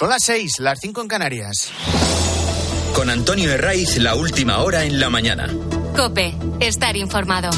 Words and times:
Son 0.00 0.08
las 0.08 0.22
seis, 0.22 0.60
las 0.60 0.80
cinco 0.80 1.02
en 1.02 1.08
Canarias. 1.08 1.70
Con 2.94 3.10
Antonio 3.10 3.52
Herraiz, 3.52 3.98
la 3.98 4.14
última 4.14 4.62
hora 4.62 4.84
en 4.84 4.98
la 4.98 5.10
mañana. 5.10 5.46
Cope, 5.94 6.34
estar 6.58 6.96
informado. 6.96 7.50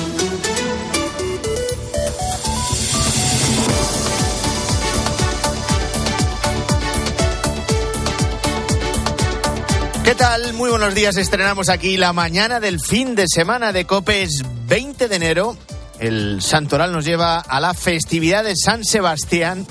¿Qué 10.02 10.16
tal? 10.16 10.52
Muy 10.54 10.70
buenos 10.70 10.96
días. 10.96 11.16
Estrenamos 11.16 11.68
aquí 11.68 11.96
la 11.96 12.12
mañana 12.12 12.59
del 12.59 12.80
fin 12.80 13.14
de 13.14 13.27
semana 13.29 13.72
de 13.72 13.84
Cope. 13.84 14.24
Es 14.24 14.43
20 14.66 15.06
de 15.06 15.14
enero. 15.14 15.56
El 16.00 16.43
Santoral 16.43 16.90
nos 16.90 17.04
lleva 17.04 17.38
a 17.38 17.61
la 17.61 17.72
festividad 17.72 18.43
de 18.43 18.56
San 18.56 18.84
Sebastián. 18.84 19.64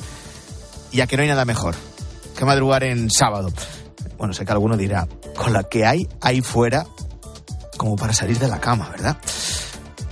Ya 0.94 1.06
que 1.06 1.18
no 1.18 1.24
hay 1.24 1.28
nada 1.28 1.44
mejor 1.44 1.76
que 2.42 2.46
madrugar 2.46 2.84
en 2.84 3.12
sábado. 3.12 3.54
Bueno, 4.18 4.34
sé 4.34 4.46
que 4.46 4.52
alguno 4.52 4.76
dirá, 4.76 5.08
con 5.38 5.54
la 5.54 5.64
que 5.64 5.86
hay 5.86 6.08
ahí 6.22 6.42
fuera, 6.42 6.88
como 7.78 7.96
para 7.96 8.14
salir 8.14 8.40
de 8.40 8.48
la 8.48 8.60
cama, 8.60 8.90
¿verdad? 8.90 9.16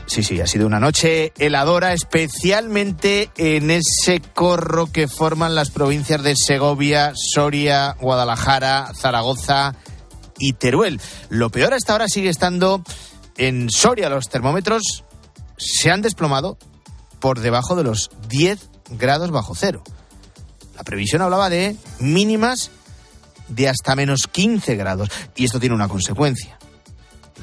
Sí, 0.06 0.22
sí, 0.22 0.40
ha 0.40 0.46
sido 0.46 0.68
una 0.68 0.80
noche 0.80 1.34
heladora, 1.40 1.92
especialmente 1.92 3.32
en 3.36 3.72
ese 3.72 4.22
corro 4.22 4.92
que 4.92 5.08
forman 5.08 5.56
las 5.56 5.72
provincias 5.72 6.22
de 6.22 6.36
Segovia, 6.36 7.14
Soria, 7.16 7.96
Guadalajara, 8.00 8.92
Zaragoza 8.96 9.74
y 10.38 10.54
Teruel. 10.54 11.02
Lo 11.30 11.50
peor 11.50 11.74
hasta 11.74 11.94
ahora 11.94 12.08
sigue 12.08 12.30
estando 12.30 12.84
en 13.38 13.72
Soria. 13.72 14.08
Los 14.10 14.30
termómetros 14.30 15.04
se 15.58 15.90
han 15.90 16.04
desplomado 16.04 16.60
por 17.20 17.40
debajo 17.40 17.76
de 17.76 17.86
los 17.86 18.12
10 18.28 18.70
grados 18.92 19.32
bajo 19.32 19.56
cero. 19.56 19.84
La 20.80 20.86
previsión 20.86 21.22
hablaba 21.22 21.50
de 21.50 21.76
mínimas 22.00 22.72
de 23.50 23.68
hasta 23.68 23.98
menos 23.98 24.28
15 24.32 24.78
grados. 24.78 25.10
Y 25.36 25.44
esto 25.44 25.60
tiene 25.60 25.76
una 25.76 25.90
consecuencia. 25.90 26.58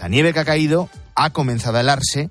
La 0.00 0.08
nieve 0.08 0.32
que 0.32 0.40
ha 0.40 0.44
caído 0.46 0.88
ha 1.14 1.28
comenzado 1.30 1.76
a 1.76 1.80
helarse 1.82 2.30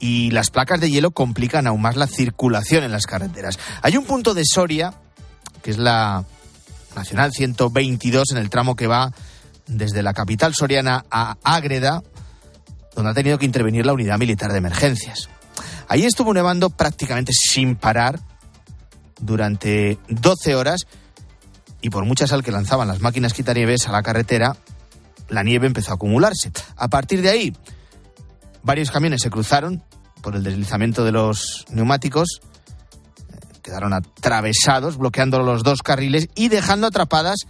y 0.00 0.32
las 0.32 0.50
placas 0.50 0.80
de 0.80 0.90
hielo 0.90 1.12
complican 1.12 1.68
aún 1.68 1.80
más 1.80 1.94
la 1.94 2.08
circulación 2.08 2.82
en 2.82 2.90
las 2.90 3.06
carreteras. 3.06 3.60
Hay 3.82 3.96
un 3.96 4.04
punto 4.04 4.34
de 4.34 4.42
Soria, 4.44 4.94
que 5.62 5.70
es 5.70 5.78
la 5.78 6.24
Nacional 6.96 7.30
122, 7.32 8.32
en 8.32 8.38
el 8.38 8.50
tramo 8.50 8.74
que 8.74 8.88
va 8.88 9.12
desde 9.68 10.02
la 10.02 10.12
capital 10.12 10.56
soriana 10.56 11.04
a 11.08 11.36
Ágreda, 11.44 12.02
donde 12.96 13.12
ha 13.12 13.14
tenido 13.14 13.38
que 13.38 13.46
intervenir 13.46 13.86
la 13.86 13.92
unidad 13.92 14.18
militar 14.18 14.50
de 14.50 14.58
emergencias. 14.58 15.28
Ahí 15.86 16.04
estuvo 16.04 16.34
nevando 16.34 16.70
prácticamente 16.70 17.30
sin 17.32 17.76
parar 17.76 18.18
durante 19.20 19.98
12 20.08 20.54
horas 20.54 20.86
y 21.80 21.90
por 21.90 22.04
mucha 22.04 22.26
sal 22.26 22.42
que 22.42 22.52
lanzaban 22.52 22.88
las 22.88 23.00
máquinas 23.00 23.32
quitanieves 23.32 23.88
a 23.88 23.92
la 23.92 24.02
carretera, 24.02 24.56
la 25.28 25.42
nieve 25.42 25.66
empezó 25.66 25.92
a 25.92 25.94
acumularse. 25.94 26.52
A 26.76 26.88
partir 26.88 27.22
de 27.22 27.30
ahí, 27.30 27.56
varios 28.62 28.90
camiones 28.90 29.22
se 29.22 29.30
cruzaron 29.30 29.82
por 30.20 30.36
el 30.36 30.42
deslizamiento 30.42 31.04
de 31.04 31.12
los 31.12 31.64
neumáticos, 31.70 32.40
quedaron 33.62 33.92
atravesados, 33.92 34.96
bloqueando 34.98 35.40
los 35.40 35.62
dos 35.62 35.82
carriles 35.82 36.28
y 36.34 36.48
dejando 36.48 36.86
atrapadas 36.86 37.40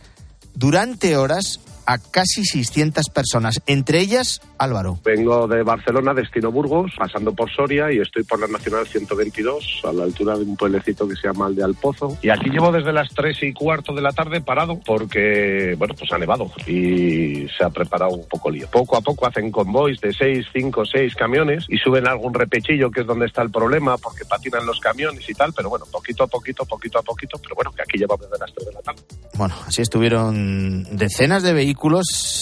durante 0.55 1.17
horas 1.17 1.61
a 1.91 1.99
casi 1.99 2.45
600 2.45 3.09
personas, 3.09 3.61
entre 3.67 3.99
ellas 3.99 4.41
Álvaro. 4.59 5.01
Vengo 5.05 5.49
de 5.49 5.65
Barcelona, 5.65 6.15
destino 6.15 6.53
Burgos, 6.53 6.93
pasando 6.97 7.33
por 7.33 7.51
Soria 7.51 7.91
y 7.91 7.99
estoy 7.99 8.23
por 8.23 8.39
la 8.39 8.47
Nacional 8.47 8.87
122, 8.87 9.83
a 9.85 9.93
la 9.93 10.05
altura 10.05 10.37
de 10.37 10.45
un 10.45 10.57
pueblecito 10.57 11.09
que 11.09 11.17
se 11.17 11.27
llama 11.27 11.47
Alde 11.47 11.65
Alpozo. 11.65 12.17
Y 12.23 12.31
aquí 12.31 12.49
llevo 12.51 12.71
desde 12.71 12.93
las 12.93 13.09
3 13.09 13.43
y 13.43 13.53
cuarto 13.53 13.93
de 13.93 14.03
la 14.03 14.13
tarde 14.13 14.41
parado 14.41 14.79
porque, 14.87 15.75
bueno, 15.79 15.95
pues 15.99 16.13
ha 16.13 16.19
nevado 16.19 16.53
y 16.65 17.49
se 17.59 17.65
ha 17.65 17.71
preparado 17.71 18.13
un 18.13 18.29
poco 18.29 18.51
lío. 18.51 18.69
Poco 18.71 18.97
a 18.97 19.01
poco 19.01 19.27
hacen 19.27 19.51
convoys 19.51 20.01
de 20.01 20.13
6, 20.13 20.47
5, 20.53 20.85
6 20.85 21.15
camiones 21.17 21.65
y 21.69 21.77
suben 21.79 22.07
algún 22.07 22.35
repechillo, 22.35 22.93
que 22.93 23.01
es 23.01 23.07
donde 23.07 23.27
está 23.27 23.43
el 23.43 23.51
problema, 23.51 23.99
porque 23.99 24.25
patinan 24.25 24.65
los 24.65 24.79
camiones 24.79 25.29
y 25.29 25.35
tal, 25.35 25.53
pero 25.55 25.71
bueno, 25.71 25.87
poquito 25.91 26.23
a 26.23 26.29
poquito, 26.29 26.65
poquito 26.67 27.01
a 27.01 27.03
poquito, 27.03 27.37
pero 27.43 27.57
bueno, 27.57 27.73
que 27.73 27.83
aquí 27.83 27.99
llevamos 27.99 28.31
desde 28.31 28.39
las 28.39 28.55
3 28.55 28.67
de 28.67 28.73
la 28.75 28.81
tarde. 28.81 29.03
Bueno, 29.35 29.55
así 29.67 29.83
estuvieron 29.83 30.85
decenas 30.97 31.43
de 31.43 31.53
vehículos 31.55 31.80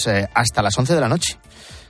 eh, 0.07 0.27
hasta 0.33 0.61
las 0.61 0.77
11 0.77 0.95
de 0.95 1.01
la 1.01 1.07
noche, 1.07 1.37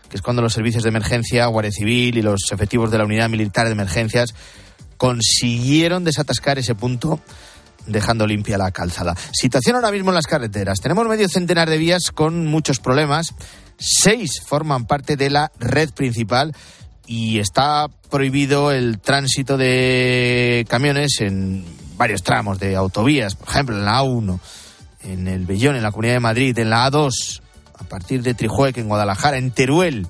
que 0.09 0.17
es 0.17 0.21
cuando 0.21 0.41
los 0.41 0.53
servicios 0.53 0.83
de 0.83 0.89
emergencia, 0.89 1.45
Guardia 1.47 1.71
Civil 1.71 2.17
y 2.17 2.21
los 2.21 2.51
efectivos 2.51 2.91
de 2.91 2.97
la 2.97 3.05
Unidad 3.05 3.29
Militar 3.29 3.65
de 3.65 3.73
Emergencias 3.73 4.33
consiguieron 4.97 6.03
desatascar 6.03 6.59
ese 6.59 6.75
punto 6.75 7.19
dejando 7.88 8.27
limpia 8.27 8.57
la 8.57 8.71
calzada. 8.71 9.15
Situación 9.31 9.75
ahora 9.75 9.91
mismo 9.91 10.11
en 10.11 10.15
las 10.15 10.27
carreteras. 10.27 10.79
Tenemos 10.79 11.07
medio 11.07 11.27
centenar 11.27 11.69
de 11.69 11.77
vías 11.77 12.11
con 12.13 12.45
muchos 12.45 12.79
problemas. 12.79 13.33
Seis 13.77 14.41
forman 14.45 14.85
parte 14.85 15.15
de 15.15 15.29
la 15.29 15.51
red 15.57 15.89
principal 15.91 16.53
y 17.07 17.39
está 17.39 17.88
prohibido 18.11 18.71
el 18.71 18.99
tránsito 18.99 19.57
de 19.57 20.65
camiones 20.69 21.21
en 21.21 21.65
varios 21.97 22.21
tramos 22.21 22.59
de 22.59 22.75
autovías, 22.75 23.35
por 23.35 23.49
ejemplo, 23.49 23.75
en 23.75 23.85
la 23.85 24.01
A1 24.01 24.39
en 25.03 25.27
el 25.27 25.45
Bellón, 25.45 25.75
en 25.75 25.83
la 25.83 25.91
Comunidad 25.91 26.15
de 26.15 26.19
Madrid, 26.19 26.57
en 26.57 26.69
la 26.69 26.89
A2, 26.89 27.41
a 27.77 27.83
partir 27.83 28.21
de 28.21 28.33
Trijueque, 28.33 28.81
en 28.81 28.87
Guadalajara, 28.87 29.37
en 29.37 29.51
Teruel, 29.51 30.07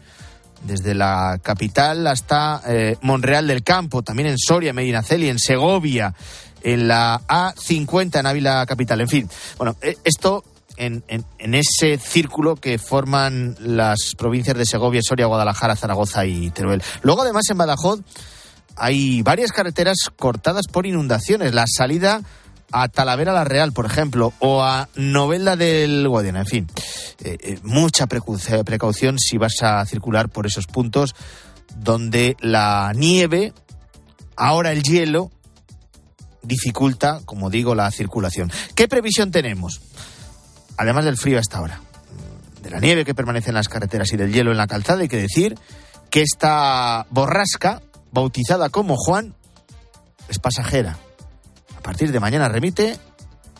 desde 0.63 0.93
la 0.93 1.39
capital 1.41 2.05
hasta 2.07 2.61
eh, 2.67 2.97
Monreal 3.01 3.47
del 3.47 3.63
Campo, 3.63 4.01
también 4.01 4.29
en 4.29 4.37
Soria, 4.37 4.73
Medinaceli, 4.73 5.29
en 5.29 5.39
Segovia, 5.39 6.13
en 6.61 6.87
la 6.87 7.21
A50 7.27 8.19
en 8.19 8.25
Ávila 8.25 8.65
Capital. 8.65 9.01
En 9.01 9.07
fin, 9.07 9.29
bueno, 9.57 9.75
eh, 9.81 9.95
esto 10.03 10.43
en, 10.77 11.03
en, 11.07 11.53
ese 11.55 11.97
círculo 11.97 12.55
que 12.55 12.77
forman 12.77 13.55
las 13.59 14.15
provincias 14.17 14.57
de 14.57 14.65
Segovia, 14.65 15.01
Soria, 15.03 15.25
Guadalajara, 15.25 15.75
Zaragoza 15.75 16.25
y 16.25 16.49
Teruel. 16.51 16.81
Luego, 17.01 17.21
además, 17.21 17.43
en 17.49 17.57
Badajoz 17.57 17.99
hay 18.75 19.21
varias 19.21 19.51
carreteras 19.51 19.97
cortadas 20.15 20.67
por 20.71 20.85
inundaciones. 20.85 21.53
La 21.53 21.65
salida 21.67 22.21
a 22.71 22.87
Talavera 22.87 23.33
la 23.33 23.43
Real, 23.43 23.73
por 23.73 23.85
ejemplo, 23.85 24.33
o 24.39 24.63
a 24.63 24.89
Novelda 24.95 25.55
del 25.55 26.07
Guadiana. 26.07 26.41
En 26.41 26.45
fin, 26.45 26.67
eh, 27.23 27.37
eh, 27.41 27.59
mucha 27.63 28.07
precaución 28.07 29.17
si 29.19 29.37
vas 29.37 29.61
a 29.61 29.85
circular 29.85 30.29
por 30.29 30.45
esos 30.45 30.67
puntos 30.67 31.15
donde 31.75 32.35
la 32.39 32.91
nieve, 32.95 33.53
ahora 34.35 34.71
el 34.71 34.83
hielo, 34.83 35.31
dificulta, 36.41 37.21
como 37.25 37.49
digo, 37.49 37.75
la 37.75 37.89
circulación. 37.91 38.51
¿Qué 38.75 38.87
previsión 38.87 39.31
tenemos? 39.31 39.81
Además 40.77 41.05
del 41.05 41.17
frío 41.17 41.39
hasta 41.39 41.57
ahora, 41.57 41.81
de 42.61 42.69
la 42.69 42.79
nieve 42.79 43.05
que 43.05 43.15
permanece 43.15 43.49
en 43.49 43.55
las 43.55 43.69
carreteras 43.69 44.11
y 44.13 44.17
del 44.17 44.31
hielo 44.31 44.51
en 44.51 44.57
la 44.57 44.67
calzada, 44.67 45.01
hay 45.01 45.07
que 45.07 45.17
decir 45.17 45.57
que 46.09 46.21
esta 46.21 47.05
borrasca, 47.09 47.81
bautizada 48.11 48.69
como 48.69 48.95
Juan, 48.97 49.35
es 50.27 50.39
pasajera 50.39 50.97
partir 51.89 52.11
de 52.11 52.19
mañana 52.19 52.47
remite 52.47 52.95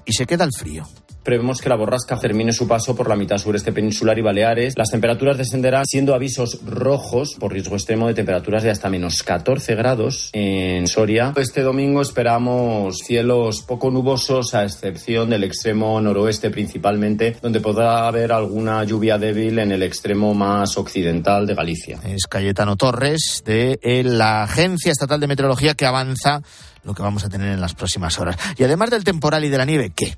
y 0.06 0.13
se 0.13 0.28
queda 0.28 0.44
el 0.44 0.51
frío. 0.56 0.88
Prevemos 1.23 1.62
que 1.62 1.69
la 1.69 1.75
borrasca 1.75 2.16
termine 2.19 2.53
su 2.53 2.67
paso 2.67 2.95
por 2.95 3.09
la 3.09 3.16
mitad 3.16 3.40
sureste 3.40 3.72
peninsular 3.72 4.19
y 4.19 4.22
Baleares. 4.22 4.75
Las 4.78 4.91
temperaturas 4.91 5.35
descenderán 5.35 5.88
siendo 5.88 6.13
avisos 6.13 6.59
rojos 6.63 7.35
por 7.39 7.51
riesgo 7.51 7.75
extremo 7.75 8.07
de 8.07 8.13
temperaturas 8.13 8.62
de 8.62 8.69
hasta 8.69 8.88
menos 8.88 9.23
14 9.23 9.73
grados 9.73 10.29
en 10.34 10.88
Soria. 10.88 11.34
Este 11.38 11.63
domingo 11.63 12.03
esperamos 12.03 13.00
cielos 13.00 13.63
poco 13.63 13.89
nubosos 13.89 14.53
a 14.53 14.63
excepción 14.63 15.31
del 15.31 15.44
extremo 15.44 16.00
noroeste 16.00 16.51
principalmente, 16.51 17.35
donde 17.41 17.62
podrá 17.62 18.07
haber 18.07 18.31
alguna 18.31 18.84
lluvia 18.84 19.18
débil 19.18 19.57
en 19.57 19.72
el 19.72 19.81
extremo 19.81 20.35
más 20.35 20.78
occidental 20.78 21.47
de 21.47 21.56
Galicia. 21.56 22.00
Es 22.03 22.28
Cayetano 22.28 22.75
Torres 22.75 23.41
de 23.44 23.79
la 24.03 24.44
Agencia 24.44 24.91
Estatal 24.91 25.19
de 25.19 25.28
Meteorología 25.28 25.73
que 25.73 25.88
avanza 25.88 26.44
lo 26.89 26.95
que 26.95 27.03
vamos 27.03 27.23
a 27.23 27.29
tener 27.29 27.50
en 27.50 27.61
las 27.61 27.75
próximas 27.75 28.17
horas. 28.17 28.35
Y 28.57 28.63
además 28.63 28.89
del 28.89 29.03
temporal 29.03 29.45
y 29.45 29.50
de 29.50 29.59
la 29.59 29.66
nieve, 29.66 29.91
¿qué? 29.95 30.17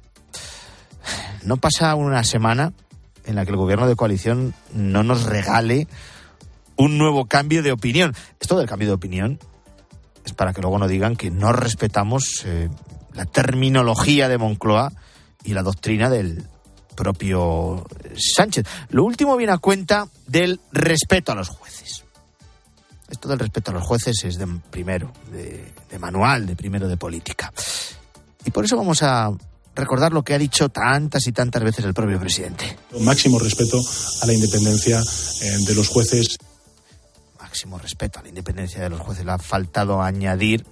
No 1.44 1.58
pasa 1.58 1.94
una 1.96 2.24
semana 2.24 2.72
en 3.26 3.36
la 3.36 3.44
que 3.44 3.52
el 3.52 3.58
gobierno 3.58 3.88
de 3.88 3.98
coalición 3.98 4.54
no 4.74 5.04
nos 5.04 5.24
regale 5.24 5.90
un 6.78 6.98
nuevo 6.98 7.26
cambio 7.26 7.62
de 7.62 7.74
opinión. 7.74 8.16
Esto 8.40 8.58
del 8.58 8.70
cambio 8.70 8.88
de 8.88 8.94
opinión 8.94 9.38
es 10.26 10.32
para 10.32 10.54
que 10.54 10.62
luego 10.62 10.80
no 10.80 10.88
digan 10.88 11.18
que 11.18 11.30
no 11.30 11.52
respetamos 11.52 12.44
eh, 12.46 12.70
la 13.14 13.26
terminología 13.26 14.30
de 14.30 14.38
Moncloa 14.38 14.94
y 15.44 15.54
la 15.54 15.64
doctrina 15.64 16.10
del 16.10 16.46
propio 16.96 17.86
Sánchez. 18.16 18.66
Lo 18.92 19.04
último 19.04 19.36
viene 19.36 19.52
a 19.52 19.58
cuenta 19.58 20.08
del 20.26 20.62
respeto 20.72 21.34
a 21.34 21.36
los 21.36 21.50
jueces. 21.50 21.81
Esto 23.12 23.30
del 23.30 23.40
respeto 23.40 23.72
a 23.72 23.74
los 23.76 23.84
jueces 23.84 24.24
es 24.24 24.38
de 24.38 24.48
primero, 24.72 25.12
de, 25.32 25.74
de 25.90 26.00
manual, 26.00 26.48
de 26.48 26.56
primero 26.56 26.88
de 26.88 26.98
política. 26.98 27.54
Y 28.46 28.52
por 28.52 28.66
eso 28.66 28.78
vamos 28.78 29.04
a 29.04 29.30
recordar 29.76 30.12
lo 30.14 30.24
que 30.24 30.34
ha 30.34 30.38
dicho 30.38 30.70
tantas 30.70 31.28
y 31.28 31.32
tantas 31.32 31.64
veces 31.64 31.86
el 31.86 31.94
propio 31.94 32.20
presidente. 32.20 32.78
Máximo 33.02 33.38
respeto 33.38 33.80
a 34.22 34.26
la 34.26 34.34
independencia 34.34 35.00
eh, 35.00 35.58
de 35.66 35.76
los 35.76 35.88
jueces. 35.88 36.38
Máximo 37.40 37.78
respeto 37.78 38.20
a 38.20 38.24
la 38.24 38.30
independencia 38.30 38.82
de 38.82 38.90
los 38.90 39.00
jueces. 39.00 39.26
Le 39.26 39.32
ha 39.32 39.38
faltado 39.38 40.02
añadir 40.02 40.66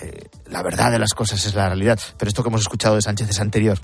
eh, 0.00 0.28
la 0.46 0.62
verdad 0.62 0.90
de 0.90 0.98
las 0.98 1.14
cosas 1.14 1.44
es 1.46 1.54
la 1.54 1.68
realidad. 1.68 2.00
Pero 2.18 2.28
esto 2.28 2.42
que 2.42 2.48
hemos 2.48 2.62
escuchado 2.62 2.96
de 2.96 3.02
Sánchez 3.02 3.30
es 3.30 3.40
anterior 3.40 3.78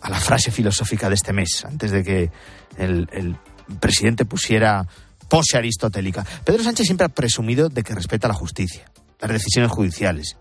a 0.00 0.10
la 0.10 0.20
frase 0.20 0.50
filosófica 0.50 1.08
de 1.08 1.14
este 1.14 1.32
mes, 1.32 1.64
antes 1.64 1.90
de 1.90 2.02
que 2.02 2.30
el, 2.76 3.08
el 3.12 3.36
presidente 3.78 4.24
pusiera 4.24 4.86
pose 5.32 5.56
aristotélica. 5.56 6.26
Pedro 6.44 6.62
Sánchez 6.62 6.84
siempre 6.84 7.06
ha 7.06 7.08
presumido 7.08 7.70
de 7.70 7.82
que 7.82 7.94
respeta 7.94 8.28
la 8.28 8.34
justicia, 8.34 8.84
las 9.18 9.30
decisiones 9.30 9.72
judiciales 9.72 10.36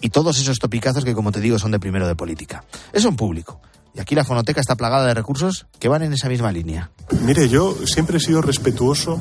y 0.00 0.10
todos 0.10 0.40
esos 0.40 0.58
topicazos 0.58 1.04
que, 1.04 1.14
como 1.14 1.30
te 1.30 1.38
digo, 1.38 1.60
son 1.60 1.70
de 1.70 1.78
primero 1.78 2.08
de 2.08 2.16
política. 2.16 2.64
Eso 2.92 3.08
en 3.08 3.14
público. 3.14 3.60
Y 3.94 4.00
aquí 4.00 4.16
la 4.16 4.24
fonoteca 4.24 4.60
está 4.60 4.74
plagada 4.74 5.06
de 5.06 5.14
recursos 5.14 5.68
que 5.78 5.86
van 5.86 6.02
en 6.02 6.12
esa 6.12 6.28
misma 6.28 6.50
línea. 6.50 6.90
Mire, 7.22 7.48
yo 7.48 7.76
siempre 7.86 8.16
he 8.16 8.20
sido 8.20 8.42
respetuoso 8.42 9.20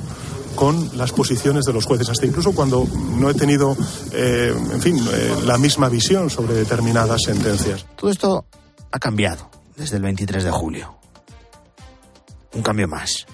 con 0.56 0.98
las 0.98 1.12
posiciones 1.12 1.66
de 1.66 1.74
los 1.74 1.86
jueces, 1.86 2.10
hasta 2.10 2.26
incluso 2.26 2.54
cuando 2.54 2.88
no 3.16 3.30
he 3.30 3.36
tenido, 3.36 3.78
eh, 4.12 4.56
en 4.72 4.82
fin, 4.82 4.98
eh, 4.98 5.36
la 5.46 5.60
misma 5.60 5.88
visión 5.90 6.32
sobre 6.32 6.56
determinadas 6.56 7.22
sentencias. 7.26 7.86
Todo 7.96 8.10
esto 8.10 8.46
ha 8.92 8.98
cambiado 8.98 9.52
desde 9.78 9.98
el 9.98 10.02
23 10.02 10.46
de 10.46 10.52
julio. 10.52 10.98
Un 12.56 12.64
cambio 12.64 12.88
más. 12.88 13.28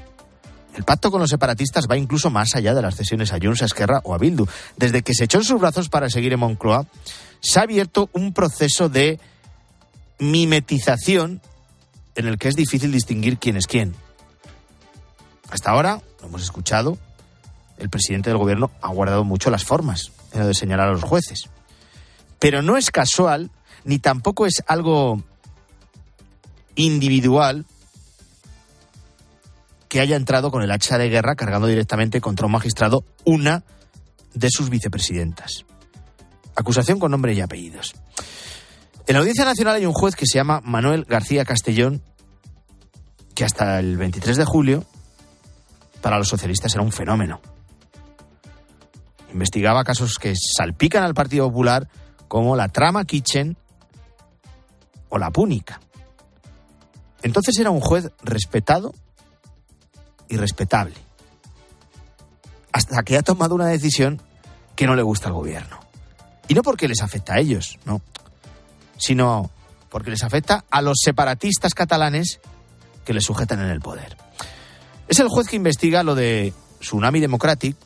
El 0.76 0.84
pacto 0.84 1.10
con 1.10 1.22
los 1.22 1.30
separatistas 1.30 1.88
va 1.90 1.98
incluso 1.98 2.30
más 2.30 2.54
allá 2.56 2.74
de 2.74 2.82
las 2.82 2.96
cesiones 2.96 3.32
a 3.32 3.40
Junts, 3.42 3.62
a 3.62 3.66
Esquerra 3.66 4.02
o 4.04 4.14
a 4.14 4.18
Bildu. 4.18 4.46
Desde 4.76 5.04
que 5.04 5.14
se 5.14 5.24
echó 5.24 5.38
en 5.38 5.46
sus 5.46 5.60
brazos 5.60 5.88
para 5.88 6.10
seguir 6.10 6.34
en 6.34 6.40
Moncloa, 6.40 6.86
se 7.40 7.60
ha 7.60 7.64
abierto 7.64 8.10
un 8.12 8.34
proceso 8.34 8.90
de 8.90 9.20
mimetización 10.20 11.42
en 12.16 12.28
el 12.28 12.38
que 12.38 12.50
es 12.50 12.56
difícil 12.56 12.92
distinguir 12.92 13.38
quién 13.38 13.56
es 13.56 13.68
quién. 13.68 13.96
Hasta 15.50 15.72
ahora, 15.72 16.02
lo 16.22 16.28
hemos 16.28 16.44
escuchado, 16.44 16.98
el 17.78 17.90
presidente 17.90 18.30
del 18.30 18.38
gobierno 18.38 18.72
ha 18.82 18.90
guardado 18.90 19.24
mucho 19.24 19.50
las 19.50 19.64
formas 19.64 20.12
en 20.34 20.42
lo 20.42 20.48
de 20.48 20.54
señalar 20.54 20.90
a 20.90 20.92
los 20.92 21.04
jueces. 21.04 21.50
Pero 22.40 22.62
no 22.62 22.76
es 22.76 22.92
casual, 22.92 23.50
ni 23.86 24.00
tampoco 24.00 24.46
es 24.46 24.62
algo 24.68 25.24
individual 26.76 27.66
que 29.88 30.00
haya 30.00 30.16
entrado 30.16 30.52
con 30.52 30.64
el 30.64 30.72
hacha 30.72 30.98
de 30.98 31.10
guerra 31.10 31.36
cargando 31.36 31.68
directamente 31.68 32.22
contra 32.22 32.46
un 32.46 32.52
magistrado 32.52 33.04
una 33.24 33.64
de 34.34 34.50
sus 34.50 34.70
vicepresidentas. 34.70 35.66
Acusación 36.56 37.00
con 37.00 37.12
nombre 37.12 37.34
y 37.34 37.42
apellidos. 37.42 37.94
En 39.08 39.14
la 39.14 39.20
Audiencia 39.20 39.46
Nacional 39.46 39.76
hay 39.76 39.86
un 39.86 39.94
juez 39.94 40.16
que 40.16 40.26
se 40.26 40.38
llama 40.38 40.62
Manuel 40.64 41.06
García 41.06 41.46
Castellón, 41.46 42.02
que 43.36 43.46
hasta 43.46 43.80
el 43.80 43.98
23 43.98 44.38
de 44.38 44.46
julio 44.46 44.86
para 46.02 46.18
los 46.18 46.28
socialistas 46.28 46.74
era 46.74 46.84
un 46.84 46.92
fenómeno. 46.92 47.42
Investigaba 49.32 49.84
casos 49.84 50.18
que 50.18 50.34
salpican 50.36 51.04
al 51.04 51.14
Partido 51.14 51.48
Popular 51.48 51.88
como 52.28 52.56
la 52.56 52.70
trama 52.70 53.06
Kitchen 53.06 53.58
o 55.10 55.18
la 55.18 55.32
Púnica. 55.32 55.80
Entonces 57.22 57.58
era 57.60 57.72
un 57.72 57.82
juez 57.82 58.12
respetado 58.24 58.94
y 60.30 60.38
respetable. 60.38 60.96
Hasta 62.72 63.04
que 63.04 63.18
ha 63.18 63.22
tomado 63.22 63.56
una 63.56 63.68
decisión 63.68 64.22
que 64.76 64.86
no 64.86 64.96
le 64.96 65.02
gusta 65.02 65.28
al 65.28 65.34
gobierno. 65.34 65.80
Y 66.48 66.54
no 66.54 66.62
porque 66.62 66.88
les 66.88 67.02
afecta 67.02 67.36
a 67.36 67.40
ellos, 67.40 67.80
no. 67.86 68.02
Sino 68.98 69.50
porque 69.90 70.12
les 70.12 70.24
afecta 70.24 70.66
a 70.70 70.82
los 70.82 70.98
separatistas 71.04 71.74
catalanes 71.74 72.40
que 73.06 73.14
les 73.14 73.24
sujetan 73.24 73.62
en 73.62 73.70
el 73.70 73.80
poder. 73.80 74.18
Es 75.08 75.20
el 75.20 75.30
juez 75.30 75.48
que 75.48 75.56
investiga 75.56 76.04
lo 76.04 76.16
de 76.16 76.54
Tsunami 76.80 77.20
Democratic, 77.20 77.78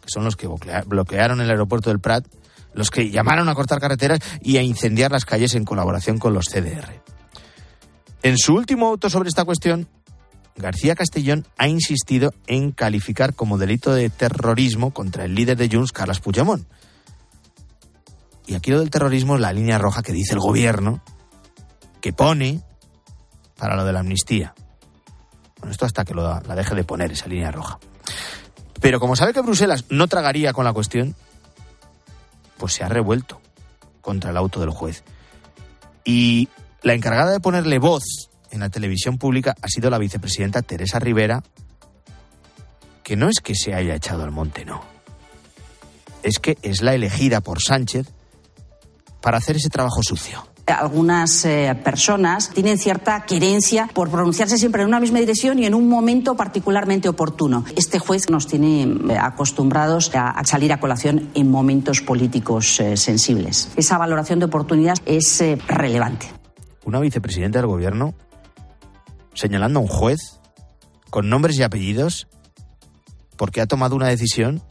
que 0.00 0.08
son 0.08 0.24
los 0.24 0.36
que 0.36 0.48
bloquearon 0.86 1.40
el 1.40 1.50
aeropuerto 1.50 1.90
del 1.90 2.00
Prat, 2.00 2.24
los 2.74 2.90
que 2.90 3.10
llamaron 3.10 3.48
a 3.48 3.54
cortar 3.54 3.80
carreteras 3.80 4.20
y 4.40 4.56
a 4.58 4.62
incendiar 4.62 5.10
las 5.10 5.24
calles 5.24 5.54
en 5.54 5.64
colaboración 5.64 6.18
con 6.18 6.34
los 6.34 6.46
CDR. 6.46 7.02
En 8.22 8.36
su 8.36 8.54
último 8.54 8.88
auto 8.88 9.10
sobre 9.10 9.28
esta 9.28 9.44
cuestión, 9.44 9.88
García 10.58 10.96
Castellón 10.96 11.46
ha 11.56 11.68
insistido 11.68 12.34
en 12.48 12.72
calificar 12.72 13.34
como 13.34 13.58
delito 13.58 13.94
de 13.94 14.10
terrorismo 14.10 14.92
contra 14.92 15.24
el 15.24 15.34
líder 15.34 15.56
de 15.56 15.68
Junts, 15.68 15.92
Carles 15.92 16.18
Puigdemont. 16.18 16.66
Y 18.46 18.54
aquí 18.54 18.70
lo 18.70 18.80
del 18.80 18.90
terrorismo 18.90 19.36
es 19.36 19.40
la 19.40 19.52
línea 19.52 19.78
roja 19.78 20.02
que 20.02 20.12
dice 20.12 20.34
el 20.34 20.40
gobierno, 20.40 21.00
que 22.00 22.12
pone 22.12 22.60
para 23.56 23.76
lo 23.76 23.84
de 23.84 23.92
la 23.92 24.00
amnistía. 24.00 24.54
Bueno, 25.58 25.70
esto 25.70 25.86
hasta 25.86 26.04
que 26.04 26.14
lo, 26.14 26.22
la 26.22 26.54
deje 26.54 26.74
de 26.74 26.84
poner, 26.84 27.12
esa 27.12 27.28
línea 27.28 27.52
roja. 27.52 27.78
Pero 28.80 29.00
como 29.00 29.16
sabe 29.16 29.32
que 29.32 29.40
Bruselas 29.40 29.84
no 29.90 30.08
tragaría 30.08 30.52
con 30.52 30.64
la 30.64 30.72
cuestión, 30.72 31.14
pues 32.56 32.72
se 32.72 32.84
ha 32.84 32.88
revuelto 32.88 33.40
contra 34.00 34.30
el 34.30 34.36
auto 34.36 34.60
del 34.60 34.70
juez. 34.70 35.04
Y 36.04 36.48
la 36.82 36.94
encargada 36.94 37.30
de 37.30 37.40
ponerle 37.40 37.78
voz 37.78 38.30
en 38.50 38.60
la 38.60 38.70
televisión 38.70 39.18
pública 39.18 39.54
ha 39.60 39.68
sido 39.68 39.90
la 39.90 39.98
vicepresidenta 39.98 40.62
Teresa 40.62 40.98
Rivera, 40.98 41.42
que 43.02 43.16
no 43.16 43.28
es 43.28 43.40
que 43.40 43.54
se 43.54 43.74
haya 43.74 43.94
echado 43.94 44.24
al 44.24 44.30
monte, 44.30 44.64
no. 44.64 44.82
Es 46.22 46.38
que 46.38 46.58
es 46.62 46.82
la 46.82 46.94
elegida 46.94 47.40
por 47.40 47.62
Sánchez 47.62 48.08
para 49.20 49.38
hacer 49.38 49.56
ese 49.56 49.70
trabajo 49.70 50.02
sucio 50.02 50.44
algunas 50.72 51.44
eh, 51.44 51.74
personas 51.82 52.50
tienen 52.50 52.78
cierta 52.78 53.24
querencia 53.24 53.88
por 53.92 54.10
pronunciarse 54.10 54.58
siempre 54.58 54.82
en 54.82 54.88
una 54.88 55.00
misma 55.00 55.18
dirección 55.18 55.58
y 55.58 55.66
en 55.66 55.74
un 55.74 55.88
momento 55.88 56.36
particularmente 56.36 57.08
oportuno. 57.08 57.64
Este 57.76 57.98
juez 57.98 58.28
nos 58.30 58.46
tiene 58.46 58.82
eh, 58.82 59.18
acostumbrados 59.18 60.10
a, 60.14 60.42
salir 60.44 60.72
a 60.72 60.80
colación 60.80 61.30
en 61.34 61.50
momentos 61.50 62.00
políticos 62.00 62.80
eh, 62.80 62.96
sensibles. 62.96 63.70
Esa 63.76 63.98
valoración 63.98 64.38
de 64.38 64.46
oportunidad 64.46 64.96
es 65.06 65.42
relevante. 65.66 66.26
Una 66.84 67.00
vicepresidenta 67.00 67.58
del 67.58 67.66
gobierno 67.66 68.14
señalando 69.38 69.78
a 69.78 69.82
un 69.82 69.88
juez 69.88 70.18
con 71.10 71.30
nombres 71.30 71.56
y 71.58 71.62
apellidos 71.62 72.26
porque 73.36 73.60
ha 73.60 73.66
tomado 73.66 73.94
una 73.94 74.08
decisión 74.08 74.62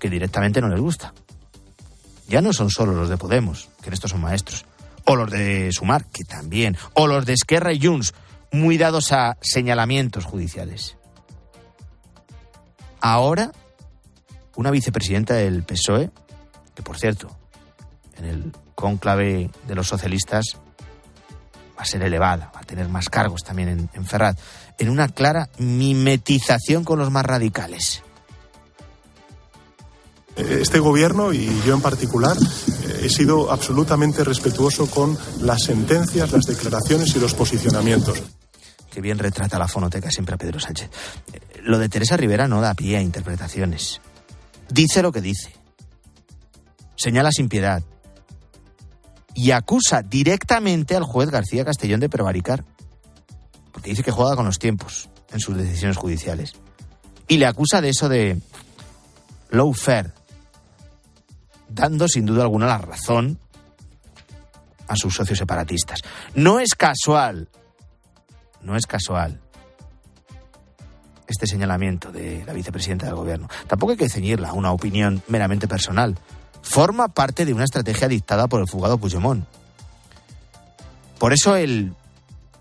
que 0.00 0.10
directamente 0.10 0.60
no 0.60 0.68
les 0.68 0.80
gusta. 0.80 1.14
Ya 2.26 2.42
no 2.42 2.52
son 2.52 2.70
solo 2.70 2.92
los 2.92 3.08
de 3.08 3.16
Podemos, 3.16 3.68
que 3.80 3.88
en 3.88 3.94
estos 3.94 4.10
son 4.10 4.20
maestros, 4.20 4.64
o 5.04 5.14
los 5.14 5.30
de 5.30 5.70
Sumar, 5.72 6.06
que 6.06 6.24
también, 6.24 6.76
o 6.94 7.06
los 7.06 7.24
de 7.24 7.34
Esquerra 7.34 7.72
y 7.72 7.80
Junts, 7.84 8.14
muy 8.52 8.78
dados 8.78 9.12
a 9.12 9.36
señalamientos 9.40 10.24
judiciales. 10.24 10.96
Ahora, 13.00 13.52
una 14.56 14.70
vicepresidenta 14.70 15.34
del 15.34 15.62
PSOE, 15.62 16.10
que 16.74 16.82
por 16.82 16.98
cierto, 16.98 17.36
en 18.16 18.24
el 18.24 18.52
cónclave 18.74 19.50
de 19.68 19.74
los 19.74 19.86
socialistas 19.86 20.58
a 21.82 21.86
ser 21.86 22.02
elevada, 22.02 22.50
va 22.54 22.60
a 22.60 22.64
tener 22.64 22.88
más 22.88 23.08
cargos 23.08 23.42
también 23.42 23.68
en, 23.68 23.90
en 23.94 24.06
Ferrat, 24.06 24.38
en 24.78 24.88
una 24.88 25.08
clara 25.08 25.48
mimetización 25.58 26.84
con 26.84 26.98
los 26.98 27.10
más 27.10 27.24
radicales. 27.24 28.02
Este 30.36 30.78
gobierno 30.78 31.32
y 31.32 31.50
yo 31.66 31.74
en 31.74 31.82
particular 31.82 32.36
he 33.02 33.08
sido 33.08 33.50
absolutamente 33.50 34.24
respetuoso 34.24 34.88
con 34.88 35.18
las 35.40 35.64
sentencias, 35.64 36.32
las 36.32 36.46
declaraciones 36.46 37.14
y 37.14 37.20
los 37.20 37.34
posicionamientos. 37.34 38.22
Qué 38.90 39.00
bien 39.00 39.18
retrata 39.18 39.58
la 39.58 39.68
fonoteca 39.68 40.10
siempre 40.10 40.34
a 40.34 40.38
Pedro 40.38 40.58
Sánchez. 40.58 40.90
Lo 41.62 41.78
de 41.78 41.88
Teresa 41.88 42.16
Rivera 42.16 42.48
no 42.48 42.60
da 42.60 42.74
pie 42.74 42.96
a 42.96 43.02
interpretaciones. 43.02 44.00
Dice 44.68 45.02
lo 45.02 45.12
que 45.12 45.20
dice. 45.20 45.52
Señala 46.96 47.30
sin 47.32 47.48
piedad 47.48 47.82
y 49.34 49.52
acusa 49.52 50.02
directamente 50.02 50.96
al 50.96 51.04
juez 51.04 51.30
García 51.30 51.64
Castellón 51.64 52.00
de 52.00 52.08
prevaricar, 52.08 52.64
porque 53.72 53.90
dice 53.90 54.02
que 54.02 54.10
juega 54.10 54.36
con 54.36 54.46
los 54.46 54.58
tiempos 54.58 55.08
en 55.32 55.40
sus 55.40 55.56
decisiones 55.56 55.96
judiciales. 55.96 56.54
Y 57.28 57.38
le 57.38 57.46
acusa 57.46 57.80
de 57.80 57.90
eso 57.90 58.08
de 58.08 58.40
low 59.50 59.72
fair, 59.72 60.12
dando 61.68 62.08
sin 62.08 62.26
duda 62.26 62.42
alguna 62.42 62.66
la 62.66 62.78
razón 62.78 63.38
a 64.88 64.96
sus 64.96 65.14
socios 65.14 65.38
separatistas. 65.38 66.00
No 66.34 66.58
es 66.58 66.74
casual, 66.74 67.48
no 68.62 68.76
es 68.76 68.86
casual 68.86 69.40
este 71.28 71.46
señalamiento 71.46 72.10
de 72.10 72.44
la 72.44 72.52
vicepresidenta 72.52 73.06
del 73.06 73.14
gobierno. 73.14 73.48
Tampoco 73.68 73.92
hay 73.92 73.98
que 73.98 74.08
ceñirla 74.08 74.48
a 74.48 74.52
una 74.52 74.72
opinión 74.72 75.22
meramente 75.28 75.68
personal 75.68 76.16
forma 76.62 77.08
parte 77.08 77.44
de 77.44 77.52
una 77.52 77.64
estrategia 77.64 78.08
dictada 78.08 78.48
por 78.48 78.60
el 78.60 78.68
fugado 78.68 78.98
Puigdemont. 78.98 79.44
Por 81.18 81.32
eso 81.32 81.56
el 81.56 81.94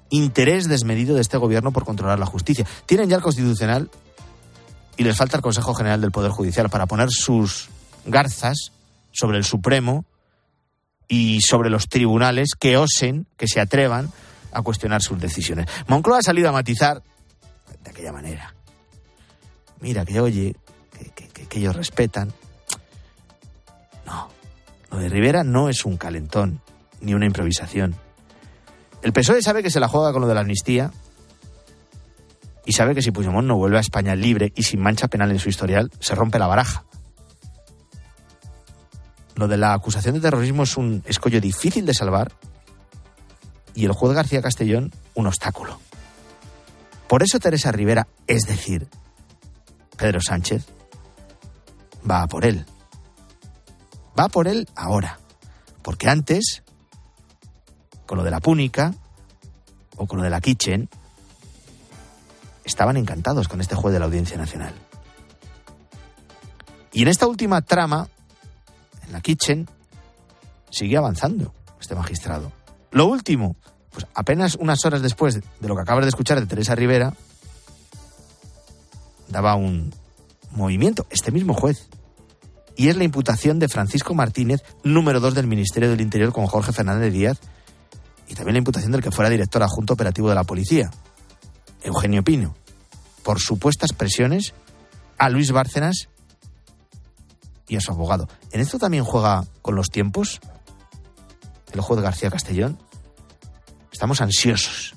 interés 0.09 0.67
desmedido 0.67 1.15
de 1.15 1.21
este 1.21 1.37
gobierno 1.37 1.71
por 1.71 1.85
controlar 1.85 2.19
la 2.19 2.25
justicia. 2.25 2.65
Tienen 2.85 3.09
ya 3.09 3.15
el 3.15 3.21
Constitucional 3.21 3.89
y 4.97 5.03
les 5.03 5.15
falta 5.15 5.37
el 5.37 5.43
Consejo 5.43 5.73
General 5.73 6.01
del 6.01 6.11
Poder 6.11 6.31
Judicial 6.31 6.69
para 6.69 6.85
poner 6.85 7.09
sus 7.09 7.69
garzas 8.05 8.71
sobre 9.11 9.37
el 9.37 9.45
Supremo 9.45 10.05
y 11.07 11.41
sobre 11.41 11.69
los 11.69 11.87
tribunales 11.87 12.49
que 12.59 12.77
osen, 12.77 13.27
que 13.37 13.47
se 13.47 13.59
atrevan 13.59 14.11
a 14.51 14.61
cuestionar 14.61 15.01
sus 15.01 15.19
decisiones. 15.19 15.67
Moncloa 15.87 16.19
ha 16.19 16.23
salido 16.23 16.49
a 16.49 16.51
matizar 16.51 17.01
de 17.83 17.91
aquella 17.91 18.11
manera. 18.11 18.53
Mira, 19.79 20.05
que 20.05 20.19
oye, 20.19 20.55
que, 21.15 21.45
que 21.47 21.59
ellos 21.59 21.75
respetan, 21.75 22.33
lo 24.91 24.97
de 24.97 25.09
Rivera 25.09 25.43
no 25.43 25.69
es 25.69 25.85
un 25.85 25.97
calentón 25.97 26.61
ni 27.01 27.13
una 27.13 27.25
improvisación. 27.25 27.95
El 29.01 29.13
PSOE 29.13 29.41
sabe 29.41 29.63
que 29.63 29.69
se 29.69 29.79
la 29.79 29.87
juega 29.87 30.11
con 30.11 30.21
lo 30.21 30.27
de 30.27 30.33
la 30.33 30.41
amnistía 30.41 30.91
y 32.65 32.73
sabe 32.73 32.93
que 32.93 33.01
si 33.01 33.11
Puigdemont 33.11 33.47
no 33.47 33.57
vuelve 33.57 33.77
a 33.77 33.81
España 33.81 34.15
libre 34.15 34.51
y 34.55 34.63
sin 34.63 34.81
mancha 34.81 35.07
penal 35.07 35.31
en 35.31 35.39
su 35.39 35.49
historial, 35.49 35.89
se 35.99 36.15
rompe 36.15 36.39
la 36.39 36.47
baraja. 36.47 36.83
Lo 39.35 39.47
de 39.47 39.57
la 39.57 39.73
acusación 39.73 40.15
de 40.15 40.21
terrorismo 40.21 40.63
es 40.63 40.75
un 40.75 41.01
escollo 41.05 41.39
difícil 41.39 41.85
de 41.85 41.93
salvar 41.93 42.33
y 43.73 43.85
el 43.85 43.93
juez 43.93 44.13
García 44.13 44.41
Castellón 44.41 44.91
un 45.15 45.27
obstáculo. 45.27 45.79
Por 47.07 47.23
eso 47.23 47.39
Teresa 47.39 47.71
Rivera, 47.71 48.07
es 48.27 48.43
decir, 48.43 48.87
Pedro 49.97 50.19
Sánchez, 50.21 50.65
va 52.09 52.23
a 52.23 52.27
por 52.27 52.45
él. 52.45 52.65
Va 54.19 54.27
por 54.27 54.49
él 54.49 54.67
ahora. 54.75 55.17
Porque 55.81 56.09
antes, 56.09 56.63
con 58.05 58.17
lo 58.17 58.23
de 58.25 58.31
la 58.31 58.41
púnica 58.41 58.93
o 59.95 60.07
con 60.07 60.17
lo 60.17 60.23
de 60.23 60.29
la 60.29 60.41
kitchen, 60.41 60.89
estaban 62.65 62.97
encantados 62.97 63.47
con 63.47 63.61
este 63.61 63.75
juez 63.75 63.93
de 63.93 63.99
la 63.99 64.05
Audiencia 64.05 64.37
Nacional. 64.37 64.73
Y 66.91 67.03
en 67.03 67.07
esta 67.07 67.27
última 67.27 67.61
trama, 67.61 68.09
en 69.05 69.13
la 69.13 69.21
kitchen, 69.21 69.69
sigue 70.69 70.97
avanzando 70.97 71.53
este 71.79 71.95
magistrado. 71.95 72.51
Lo 72.91 73.05
último, 73.05 73.55
pues 73.89 74.05
apenas 74.13 74.55
unas 74.55 74.83
horas 74.83 75.01
después 75.01 75.35
de 75.35 75.67
lo 75.67 75.75
que 75.75 75.81
acabas 75.81 76.03
de 76.03 76.09
escuchar 76.09 76.41
de 76.41 76.45
Teresa 76.45 76.75
Rivera, 76.75 77.13
daba 79.29 79.55
un 79.55 79.93
movimiento, 80.51 81.05
este 81.09 81.31
mismo 81.31 81.53
juez. 81.53 81.87
Y 82.79 82.87
es 82.87 82.95
la 82.95 83.03
imputación 83.03 83.59
de 83.59 83.67
Francisco 83.67 84.15
Martínez, 84.15 84.63
número 84.85 85.19
dos 85.19 85.35
del 85.35 85.47
Ministerio 85.47 85.89
del 85.89 85.99
Interior 85.99 86.31
con 86.31 86.47
Jorge 86.47 86.71
Fernández 86.71 87.11
Díaz, 87.11 87.37
y 88.29 88.35
también 88.35 88.53
la 88.53 88.59
imputación 88.59 88.93
del 88.93 89.03
que 89.03 89.11
fuera 89.11 89.29
director 89.29 89.61
adjunto 89.61 89.95
operativo 89.95 90.29
de 90.29 90.35
la 90.35 90.45
policía, 90.45 90.89
Eugenio 91.83 92.23
Pino, 92.23 92.55
por 93.21 93.41
supuestas 93.41 93.91
presiones 93.91 94.53
a 95.17 95.27
Luis 95.27 95.51
Bárcenas 95.51 96.07
y 97.67 97.75
a 97.75 97.81
su 97.81 97.91
abogado. 97.91 98.29
¿En 98.53 98.61
esto 98.61 98.79
también 98.79 99.03
juega 99.03 99.43
con 99.61 99.75
los 99.75 99.89
tiempos 99.89 100.39
el 101.73 101.81
juez 101.81 101.99
García 101.99 102.31
Castellón? 102.31 102.79
Estamos 103.91 104.21
ansiosos 104.21 104.95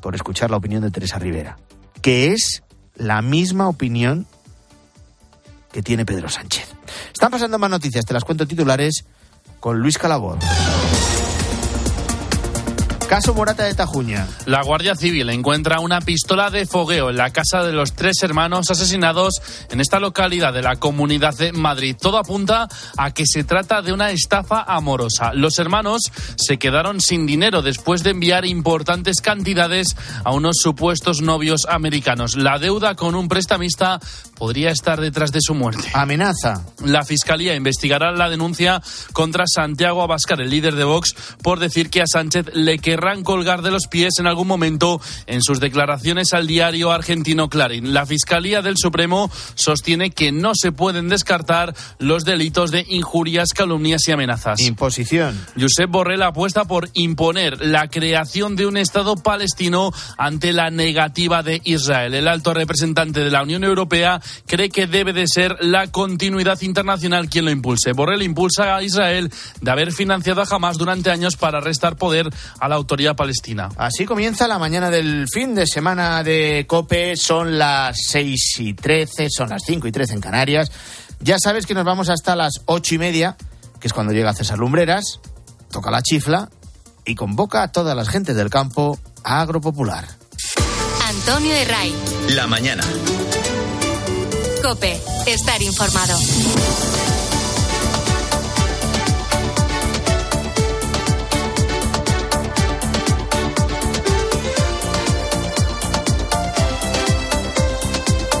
por 0.00 0.16
escuchar 0.16 0.50
la 0.50 0.56
opinión 0.56 0.82
de 0.82 0.90
Teresa 0.90 1.20
Rivera, 1.20 1.58
que 2.00 2.32
es 2.32 2.64
la 2.96 3.22
misma 3.22 3.68
opinión 3.68 4.26
que 5.70 5.82
tiene 5.82 6.04
Pedro 6.04 6.28
Sánchez. 6.28 6.71
Están 7.12 7.30
pasando 7.30 7.58
más 7.58 7.70
noticias, 7.70 8.04
te 8.04 8.14
las 8.14 8.24
cuento 8.24 8.46
titulares 8.46 9.04
con 9.60 9.78
Luis 9.80 9.98
Calabor. 9.98 10.38
Caso 13.12 13.34
Morata 13.34 13.64
de 13.64 13.74
Tajuña. 13.74 14.26
La 14.46 14.62
Guardia 14.62 14.94
Civil 14.94 15.28
encuentra 15.28 15.80
una 15.80 16.00
pistola 16.00 16.48
de 16.48 16.64
fogueo 16.64 17.10
en 17.10 17.18
la 17.18 17.28
casa 17.28 17.62
de 17.62 17.74
los 17.74 17.92
tres 17.92 18.22
hermanos 18.22 18.70
asesinados 18.70 19.34
en 19.68 19.82
esta 19.82 20.00
localidad 20.00 20.54
de 20.54 20.62
la 20.62 20.76
Comunidad 20.76 21.36
de 21.36 21.52
Madrid. 21.52 21.94
Todo 22.00 22.16
apunta 22.16 22.68
a 22.96 23.10
que 23.10 23.24
se 23.26 23.44
trata 23.44 23.82
de 23.82 23.92
una 23.92 24.12
estafa 24.12 24.62
amorosa. 24.62 25.34
Los 25.34 25.58
hermanos 25.58 26.00
se 26.36 26.56
quedaron 26.56 27.02
sin 27.02 27.26
dinero 27.26 27.60
después 27.60 28.02
de 28.02 28.12
enviar 28.12 28.46
importantes 28.46 29.20
cantidades 29.20 29.94
a 30.24 30.32
unos 30.32 30.56
supuestos 30.62 31.20
novios 31.20 31.66
americanos. 31.68 32.34
La 32.34 32.58
deuda 32.58 32.94
con 32.94 33.14
un 33.14 33.28
prestamista 33.28 34.00
podría 34.38 34.70
estar 34.70 35.02
detrás 35.02 35.32
de 35.32 35.40
su 35.42 35.54
muerte. 35.54 35.86
Amenaza. 35.92 36.64
La 36.82 37.04
Fiscalía 37.04 37.54
investigará 37.54 38.10
la 38.10 38.30
denuncia 38.30 38.80
contra 39.12 39.44
Santiago 39.46 40.02
Abascal, 40.02 40.40
el 40.40 40.48
líder 40.48 40.76
de 40.76 40.84
Vox, 40.84 41.14
por 41.42 41.60
decir 41.60 41.90
que 41.90 42.00
a 42.00 42.06
Sánchez 42.06 42.46
le 42.54 42.78
querrán 43.02 43.24
colgar 43.24 43.62
de 43.62 43.72
los 43.72 43.88
pies 43.88 44.20
en 44.20 44.28
algún 44.28 44.46
momento 44.46 45.00
en 45.26 45.42
sus 45.42 45.58
declaraciones 45.58 46.32
al 46.34 46.46
diario 46.46 46.92
argentino 46.92 47.48
Clarín. 47.48 47.92
La 47.92 48.06
Fiscalía 48.06 48.62
del 48.62 48.76
Supremo 48.76 49.28
sostiene 49.56 50.10
que 50.10 50.30
no 50.30 50.52
se 50.54 50.70
pueden 50.70 51.08
descartar 51.08 51.74
los 51.98 52.24
delitos 52.24 52.70
de 52.70 52.86
injurias, 52.88 53.54
calumnias 53.54 54.06
y 54.06 54.12
amenazas. 54.12 54.60
Imposición. 54.60 55.36
Josep 55.58 55.90
Borrell 55.90 56.22
apuesta 56.22 56.64
por 56.64 56.90
imponer 56.92 57.60
la 57.66 57.88
creación 57.88 58.54
de 58.54 58.66
un 58.66 58.76
Estado 58.76 59.16
palestino 59.16 59.90
ante 60.16 60.52
la 60.52 60.70
negativa 60.70 61.42
de 61.42 61.60
Israel. 61.64 62.14
El 62.14 62.28
alto 62.28 62.54
representante 62.54 63.18
de 63.18 63.32
la 63.32 63.42
Unión 63.42 63.64
Europea 63.64 64.22
cree 64.46 64.68
que 64.68 64.86
debe 64.86 65.12
de 65.12 65.26
ser 65.26 65.56
la 65.58 65.88
continuidad 65.88 66.60
internacional 66.62 67.28
quien 67.28 67.46
lo 67.46 67.50
impulse. 67.50 67.94
Borrell 67.94 68.22
impulsa 68.22 68.76
a 68.76 68.82
Israel 68.84 69.32
de 69.60 69.70
haber 69.72 69.90
financiado 69.90 70.40
a 70.40 70.46
Hamas 70.48 70.78
durante 70.78 71.10
años 71.10 71.34
para 71.34 71.58
restar 71.60 71.96
poder 71.96 72.30
a 72.60 72.68
la 72.68 72.76
autoridad 72.76 72.91
palestina. 73.16 73.68
Así 73.76 74.04
comienza 74.04 74.46
la 74.46 74.58
mañana 74.58 74.90
del 74.90 75.26
fin 75.28 75.54
de 75.54 75.66
semana 75.66 76.22
de 76.22 76.66
COPE. 76.68 77.16
Son 77.16 77.58
las 77.58 77.96
6 78.08 78.60
y 78.60 78.74
13, 78.74 79.28
son 79.30 79.48
las 79.48 79.62
5 79.66 79.88
y 79.88 79.92
13 79.92 80.14
en 80.14 80.20
Canarias. 80.20 80.70
Ya 81.20 81.36
sabes 81.38 81.66
que 81.66 81.74
nos 81.74 81.84
vamos 81.84 82.08
hasta 82.08 82.36
las 82.36 82.60
ocho 82.66 82.94
y 82.94 82.98
media, 82.98 83.36
que 83.80 83.86
es 83.88 83.92
cuando 83.92 84.12
llega 84.12 84.34
César 84.34 84.58
Lumbreras, 84.58 85.20
toca 85.70 85.90
la 85.90 86.02
chifla 86.02 86.50
y 87.04 87.14
convoca 87.14 87.62
a 87.62 87.72
todas 87.72 87.96
las 87.96 88.08
gentes 88.08 88.36
del 88.36 88.50
campo 88.50 88.98
a 89.24 89.40
Agropopular. 89.40 90.06
Antonio 91.08 91.54
Herray. 91.54 91.94
La 92.30 92.46
mañana. 92.46 92.82
Cope, 94.62 95.00
estar 95.26 95.62
informado. 95.62 96.18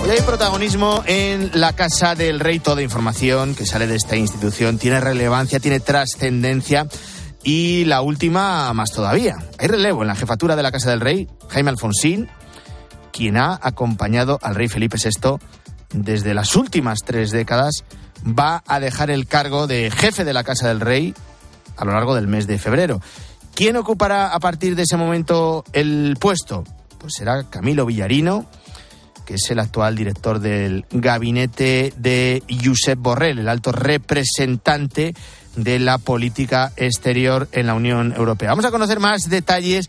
Hoy 0.02 0.10
hay 0.10 0.20
protagonismo 0.22 1.04
en 1.06 1.52
la 1.54 1.74
Casa 1.74 2.16
del 2.16 2.40
Rey. 2.40 2.58
Toda 2.58 2.82
información 2.82 3.54
que 3.54 3.64
sale 3.64 3.86
de 3.86 3.94
esta 3.94 4.16
institución 4.16 4.76
tiene 4.76 5.00
relevancia, 5.00 5.60
tiene 5.60 5.78
trascendencia. 5.78 6.88
Y 7.44 7.84
la 7.84 8.02
última, 8.02 8.72
más 8.72 8.90
todavía. 8.90 9.36
Hay 9.58 9.68
relevo 9.68 10.02
en 10.02 10.08
la 10.08 10.16
jefatura 10.16 10.56
de 10.56 10.62
la 10.64 10.72
Casa 10.72 10.90
del 10.90 11.00
Rey, 11.00 11.28
Jaime 11.50 11.70
Alfonsín, 11.70 12.28
quien 13.12 13.36
ha 13.36 13.58
acompañado 13.62 14.40
al 14.42 14.56
rey 14.56 14.68
Felipe 14.68 14.96
VI 14.96 15.38
desde 15.92 16.34
las 16.34 16.56
últimas 16.56 17.00
tres 17.04 17.30
décadas, 17.30 17.84
va 18.26 18.64
a 18.66 18.80
dejar 18.80 19.10
el 19.10 19.26
cargo 19.26 19.66
de 19.66 19.90
jefe 19.90 20.24
de 20.24 20.32
la 20.32 20.44
Casa 20.44 20.68
del 20.68 20.80
Rey 20.80 21.14
a 21.76 21.84
lo 21.84 21.92
largo 21.92 22.14
del 22.14 22.26
mes 22.26 22.46
de 22.46 22.58
febrero. 22.58 23.00
¿Quién 23.54 23.76
ocupará 23.76 24.28
a 24.28 24.40
partir 24.40 24.74
de 24.74 24.82
ese 24.82 24.96
momento 24.96 25.64
el 25.72 26.16
puesto? 26.18 26.64
Pues 26.98 27.14
será 27.16 27.44
Camilo 27.44 27.86
Villarino, 27.86 28.46
que 29.24 29.34
es 29.34 29.50
el 29.50 29.58
actual 29.58 29.96
director 29.96 30.38
del 30.38 30.84
gabinete 30.90 31.92
de 31.96 32.42
Josep 32.62 32.98
Borrell, 32.98 33.38
el 33.38 33.48
alto 33.48 33.72
representante 33.72 35.14
de 35.56 35.78
la 35.78 35.98
política 35.98 36.72
exterior 36.76 37.48
en 37.52 37.66
la 37.66 37.74
Unión 37.74 38.14
Europea. 38.16 38.50
Vamos 38.50 38.64
a 38.64 38.70
conocer 38.70 39.00
más 39.00 39.28
detalles 39.28 39.88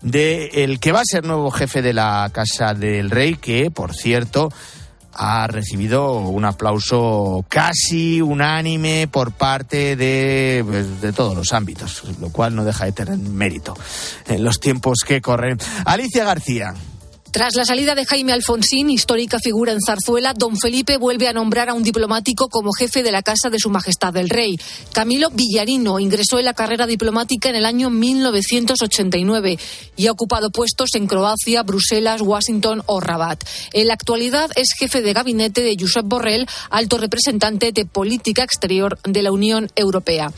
de 0.00 0.64
el 0.64 0.80
que 0.80 0.92
va 0.92 1.00
a 1.00 1.04
ser 1.04 1.24
nuevo 1.24 1.50
jefe 1.50 1.82
de 1.82 1.92
la 1.92 2.30
Casa 2.32 2.74
del 2.74 3.10
Rey, 3.10 3.36
que, 3.36 3.70
por 3.70 3.94
cierto, 3.94 4.50
ha 5.14 5.46
recibido 5.46 6.14
un 6.14 6.44
aplauso 6.44 7.44
casi 7.48 8.20
unánime 8.20 9.08
por 9.10 9.32
parte 9.32 9.96
de, 9.96 10.64
pues, 10.66 11.00
de 11.00 11.12
todos 11.12 11.36
los 11.36 11.52
ámbitos, 11.52 12.02
lo 12.20 12.30
cual 12.30 12.54
no 12.54 12.64
deja 12.64 12.86
de 12.86 12.92
tener 12.92 13.18
mérito 13.18 13.76
en 14.26 14.42
los 14.42 14.58
tiempos 14.58 15.00
que 15.06 15.20
corren. 15.20 15.58
Alicia 15.84 16.24
García. 16.24 16.74
Tras 17.32 17.56
la 17.56 17.64
salida 17.64 17.94
de 17.94 18.04
Jaime 18.04 18.34
Alfonsín, 18.34 18.90
histórica 18.90 19.38
figura 19.38 19.72
en 19.72 19.78
Zarzuela, 19.80 20.34
don 20.34 20.54
Felipe 20.58 20.98
vuelve 20.98 21.28
a 21.28 21.32
nombrar 21.32 21.70
a 21.70 21.72
un 21.72 21.82
diplomático 21.82 22.50
como 22.50 22.72
jefe 22.72 23.02
de 23.02 23.10
la 23.10 23.22
Casa 23.22 23.48
de 23.48 23.58
Su 23.58 23.70
Majestad 23.70 24.14
el 24.18 24.28
Rey. 24.28 24.60
Camilo 24.92 25.30
Villarino 25.30 25.98
ingresó 25.98 26.38
en 26.38 26.44
la 26.44 26.52
carrera 26.52 26.86
diplomática 26.86 27.48
en 27.48 27.54
el 27.54 27.64
año 27.64 27.88
1989 27.88 29.58
y 29.96 30.06
ha 30.08 30.12
ocupado 30.12 30.50
puestos 30.50 30.90
en 30.94 31.06
Croacia, 31.06 31.62
Bruselas, 31.62 32.20
Washington 32.20 32.82
o 32.84 33.00
Rabat. 33.00 33.42
En 33.72 33.86
la 33.86 33.94
actualidad 33.94 34.50
es 34.54 34.74
jefe 34.78 35.00
de 35.00 35.14
gabinete 35.14 35.62
de 35.62 35.74
Josep 35.80 36.04
Borrell, 36.04 36.46
alto 36.68 36.98
representante 36.98 37.72
de 37.72 37.86
política 37.86 38.44
exterior 38.44 38.98
de 39.04 39.22
la 39.22 39.32
Unión 39.32 39.70
Europea. 39.74 40.30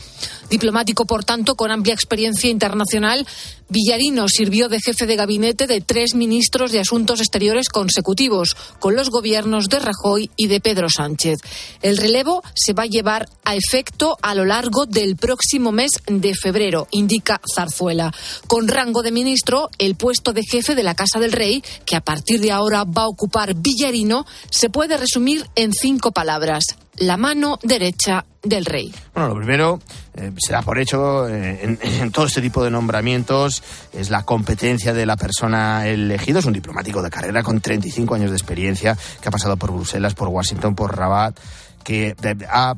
Diplomático, 0.49 1.05
por 1.05 1.25
tanto, 1.25 1.55
con 1.55 1.71
amplia 1.71 1.93
experiencia 1.93 2.49
internacional, 2.49 3.27
Villarino 3.67 4.27
sirvió 4.27 4.69
de 4.69 4.79
jefe 4.79 5.07
de 5.07 5.15
gabinete 5.15 5.65
de 5.65 5.81
tres 5.81 6.13
ministros 6.13 6.71
de 6.71 6.79
Asuntos 6.79 7.19
Exteriores 7.19 7.69
consecutivos, 7.69 8.55
con 8.79 8.95
los 8.95 9.09
gobiernos 9.09 9.69
de 9.69 9.79
Rajoy 9.79 10.29
y 10.35 10.47
de 10.47 10.59
Pedro 10.61 10.89
Sánchez. 10.89 11.39
El 11.81 11.97
relevo 11.97 12.43
se 12.53 12.73
va 12.73 12.83
a 12.83 12.87
llevar 12.87 13.27
a 13.43 13.55
efecto 13.55 14.17
a 14.21 14.35
lo 14.35 14.45
largo 14.45 14.85
del 14.85 15.15
próximo 15.15 15.71
mes 15.71 15.91
de 16.05 16.33
febrero, 16.35 16.87
indica 16.91 17.41
Zarzuela. 17.55 18.13
Con 18.47 18.67
rango 18.67 19.01
de 19.01 19.11
ministro, 19.11 19.69
el 19.79 19.95
puesto 19.95 20.31
de 20.31 20.43
jefe 20.43 20.75
de 20.75 20.83
la 20.83 20.95
Casa 20.95 21.19
del 21.19 21.31
Rey, 21.31 21.63
que 21.85 21.95
a 21.95 22.01
partir 22.01 22.39
de 22.39 22.51
ahora 22.51 22.83
va 22.83 23.03
a 23.03 23.07
ocupar 23.07 23.55
Villarino, 23.55 24.25
se 24.49 24.69
puede 24.69 24.97
resumir 24.97 25.45
en 25.55 25.73
cinco 25.73 26.11
palabras. 26.11 26.65
La 26.97 27.17
mano 27.17 27.59
derecha 27.61 28.25
del 28.43 28.65
rey. 28.65 28.93
Bueno, 29.13 29.29
lo 29.29 29.35
primero, 29.35 29.79
eh, 30.15 30.31
se 30.37 30.53
da 30.53 30.61
por 30.61 30.79
hecho 30.79 31.27
eh, 31.27 31.59
en, 31.63 31.79
en, 32.01 32.11
todo 32.11 32.25
este 32.25 32.41
tipo 32.41 32.63
de 32.63 32.71
nombramientos, 32.71 33.63
es 33.93 34.09
la 34.09 34.23
competencia 34.23 34.93
de 34.93 35.05
la 35.05 35.17
persona 35.17 35.87
elegido. 35.87 36.39
Es 36.39 36.45
un 36.45 36.53
diplomático 36.53 37.01
de 37.01 37.09
carrera 37.09 37.43
con 37.43 37.59
35 37.59 38.15
años 38.15 38.31
de 38.31 38.37
experiencia, 38.37 38.97
que 39.21 39.27
ha 39.27 39.31
pasado 39.31 39.57
por 39.57 39.71
Bruselas, 39.71 40.13
por 40.13 40.29
Washington, 40.29 40.75
por 40.75 40.95
Rabat, 40.95 41.37
que 41.83 42.15
ha 42.49 42.75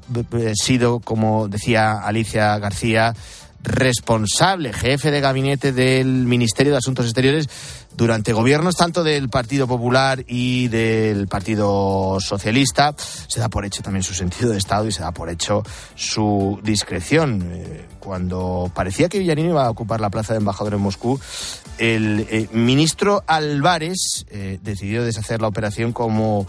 sido, 0.53 0.99
como 0.99 1.47
decía 1.47 1.93
Alicia 1.93 2.57
García, 2.59 3.13
responsable, 3.63 4.73
jefe 4.73 5.11
de 5.11 5.21
gabinete 5.21 5.71
del 5.71 6.07
Ministerio 6.07 6.73
de 6.73 6.77
Asuntos 6.77 7.05
Exteriores 7.05 7.49
durante 7.95 8.33
gobiernos 8.33 8.75
tanto 8.75 9.03
del 9.03 9.29
Partido 9.29 9.67
Popular 9.67 10.23
y 10.27 10.67
del 10.67 11.27
Partido 11.27 12.19
Socialista. 12.19 12.95
Se 13.27 13.39
da 13.39 13.49
por 13.49 13.65
hecho 13.65 13.81
también 13.81 14.03
su 14.03 14.13
sentido 14.13 14.51
de 14.51 14.57
Estado 14.57 14.87
y 14.87 14.91
se 14.91 15.01
da 15.01 15.11
por 15.11 15.29
hecho 15.29 15.63
su 15.95 16.59
discreción. 16.63 17.43
Eh, 17.51 17.85
cuando 17.99 18.71
parecía 18.73 19.09
que 19.09 19.19
Villarini 19.19 19.49
iba 19.49 19.65
a 19.65 19.69
ocupar 19.69 19.99
la 19.99 20.09
plaza 20.09 20.33
de 20.33 20.39
embajador 20.39 20.75
en 20.75 20.81
Moscú, 20.81 21.19
el 21.77 22.25
eh, 22.29 22.47
ministro 22.53 23.23
Álvarez 23.27 24.25
eh, 24.29 24.59
decidió 24.63 25.03
deshacer 25.03 25.41
la 25.41 25.47
operación 25.47 25.93
como 25.93 26.47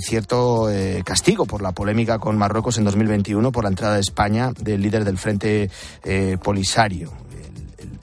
cierto 0.00 0.68
castigo 1.04 1.46
por 1.46 1.62
la 1.62 1.72
polémica 1.72 2.18
con 2.18 2.36
Marruecos 2.36 2.78
en 2.78 2.84
2021 2.84 3.52
por 3.52 3.64
la 3.64 3.70
entrada 3.70 3.94
de 3.94 4.00
España 4.00 4.52
del 4.58 4.82
líder 4.82 5.04
del 5.04 5.18
Frente 5.18 5.70
Polisario 6.42 7.12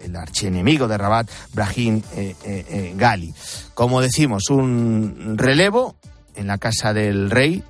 el 0.05 0.15
archienemigo 0.15 0.87
de 0.87 0.97
Rabat, 0.97 1.29
Brahim 1.53 2.01
eh, 2.15 2.35
eh, 2.43 2.65
eh, 2.69 2.93
Gali. 2.95 3.33
Como 3.73 4.01
decimos, 4.01 4.49
un 4.49 5.35
relevo 5.37 5.95
en 6.35 6.47
la 6.47 6.57
casa 6.57 6.93
del 6.93 7.29
rey 7.29 7.63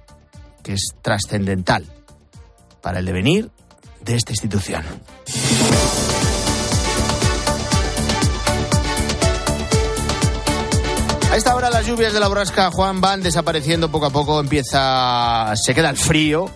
que 0.63 0.73
es 0.73 0.93
trascendental 1.01 1.85
para 2.81 2.99
el 2.99 3.05
devenir 3.05 3.49
de 4.01 4.15
esta 4.15 4.31
institución. 4.31 4.83
A 11.31 11.37
esta 11.37 11.53
hora 11.53 11.69
las 11.69 11.85
lluvias 11.85 12.13
de 12.13 12.19
la 12.19 12.29
borrasca 12.29 12.71
Juan 12.71 13.01
van 13.01 13.21
desapareciendo 13.21 13.91
poco 13.91 14.05
a 14.05 14.09
poco, 14.09 14.39
empieza, 14.39 15.53
se 15.55 15.75
queda 15.75 15.89
el 15.89 15.97
frío, 15.97 16.49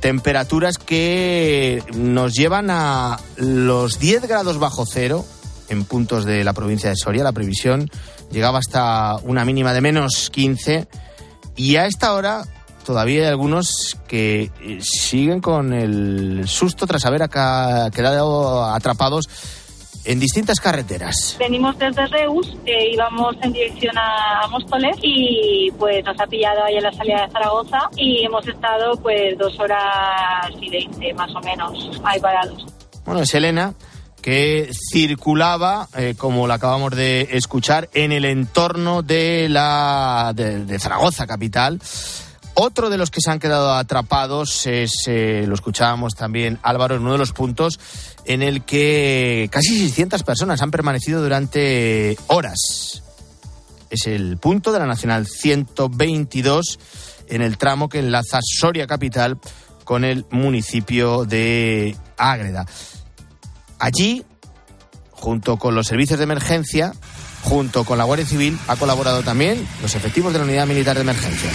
Temperaturas 0.00 0.78
que 0.78 1.82
nos 1.94 2.34
llevan 2.34 2.70
a 2.70 3.18
los 3.36 3.98
10 3.98 4.28
grados 4.28 4.58
bajo 4.58 4.84
cero 4.86 5.24
en 5.68 5.84
puntos 5.84 6.24
de 6.24 6.44
la 6.44 6.52
provincia 6.52 6.90
de 6.90 6.96
Soria. 6.96 7.24
La 7.24 7.32
previsión 7.32 7.90
llegaba 8.30 8.58
hasta 8.58 9.16
una 9.22 9.44
mínima 9.44 9.72
de 9.72 9.80
menos 9.80 10.30
15 10.30 10.88
y 11.56 11.76
a 11.76 11.86
esta 11.86 12.12
hora 12.12 12.44
todavía 12.84 13.22
hay 13.22 13.28
algunos 13.28 13.96
que 14.06 14.50
eh, 14.60 14.78
siguen 14.80 15.40
con 15.40 15.72
el 15.72 16.44
susto 16.46 16.86
tras 16.86 17.04
haber 17.04 17.28
quedado 17.28 18.64
atrapados 18.64 19.28
en 20.06 20.20
distintas 20.20 20.60
carreteras. 20.60 21.36
Venimos 21.38 21.78
desde 21.78 22.06
Reus, 22.06 22.56
eh, 22.64 22.92
íbamos 22.92 23.34
en 23.42 23.52
dirección 23.52 23.96
a 23.98 24.46
Móstoles 24.48 24.96
y 25.02 25.70
pues 25.78 26.04
nos 26.04 26.18
ha 26.20 26.26
pillado 26.26 26.64
ahí 26.64 26.76
en 26.76 26.84
la 26.84 26.92
salida 26.92 27.26
de 27.26 27.32
Zaragoza 27.32 27.78
y 27.96 28.24
hemos 28.24 28.46
estado 28.46 28.96
pues 29.02 29.36
dos 29.38 29.58
horas 29.58 30.50
y 30.60 30.70
veinte 30.70 31.12
más 31.14 31.34
o 31.34 31.40
menos 31.40 32.00
ahí 32.04 32.20
parados. 32.20 32.64
Bueno, 33.04 33.22
es 33.22 33.34
Elena 33.34 33.74
que 34.22 34.70
circulaba, 34.92 35.86
eh, 35.96 36.14
como 36.18 36.48
la 36.48 36.54
acabamos 36.54 36.90
de 36.96 37.28
escuchar, 37.32 37.88
en 37.94 38.10
el 38.10 38.24
entorno 38.24 39.02
de 39.02 39.48
la 39.48 40.32
de 40.34 40.78
Zaragoza 40.80 41.28
capital 41.28 41.80
otro 42.58 42.88
de 42.88 42.96
los 42.96 43.10
que 43.10 43.20
se 43.20 43.30
han 43.30 43.38
quedado 43.38 43.74
atrapados 43.74 44.66
es, 44.66 45.04
eh, 45.06 45.44
lo 45.46 45.54
escuchábamos 45.54 46.14
también 46.14 46.58
Álvaro, 46.62 46.96
en 46.96 47.02
uno 47.02 47.12
de 47.12 47.18
los 47.18 47.32
puntos 47.32 47.78
en 48.24 48.42
el 48.42 48.64
que 48.64 49.48
casi 49.52 49.78
600 49.78 50.22
personas 50.22 50.62
han 50.62 50.70
permanecido 50.70 51.22
durante 51.22 52.16
horas. 52.28 53.02
Es 53.90 54.06
el 54.06 54.38
punto 54.38 54.72
de 54.72 54.78
la 54.78 54.86
Nacional 54.86 55.26
122 55.26 56.78
en 57.28 57.42
el 57.42 57.58
tramo 57.58 57.88
que 57.88 57.98
enlaza 57.98 58.40
Soria 58.42 58.86
Capital 58.86 59.38
con 59.84 60.04
el 60.04 60.24
municipio 60.30 61.26
de 61.26 61.94
Ágreda. 62.16 62.66
Allí, 63.78 64.24
junto 65.10 65.58
con 65.58 65.74
los 65.74 65.86
servicios 65.86 66.18
de 66.18 66.24
emergencia, 66.24 66.94
junto 67.42 67.84
con 67.84 67.98
la 67.98 68.04
Guardia 68.04 68.26
Civil, 68.26 68.58
ha 68.66 68.76
colaborado 68.76 69.22
también 69.22 69.68
los 69.82 69.94
efectivos 69.94 70.32
de 70.32 70.38
la 70.38 70.46
Unidad 70.46 70.66
Militar 70.66 70.96
de 70.96 71.02
Emergencias. 71.02 71.54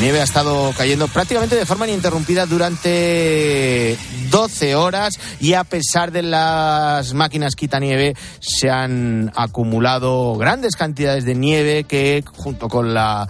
Nieve 0.00 0.20
ha 0.20 0.24
estado 0.24 0.72
cayendo 0.74 1.08
prácticamente 1.08 1.56
de 1.56 1.66
forma 1.66 1.86
ininterrumpida 1.86 2.46
durante 2.46 3.98
12 4.30 4.74
horas 4.74 5.20
y 5.40 5.52
a 5.52 5.64
pesar 5.64 6.10
de 6.10 6.22
las 6.22 7.12
máquinas 7.12 7.54
quitanieve 7.54 8.14
se 8.40 8.70
han 8.70 9.30
acumulado 9.36 10.36
grandes 10.36 10.74
cantidades 10.74 11.26
de 11.26 11.34
nieve 11.34 11.84
que 11.84 12.24
junto 12.34 12.68
con 12.68 12.94
la 12.94 13.28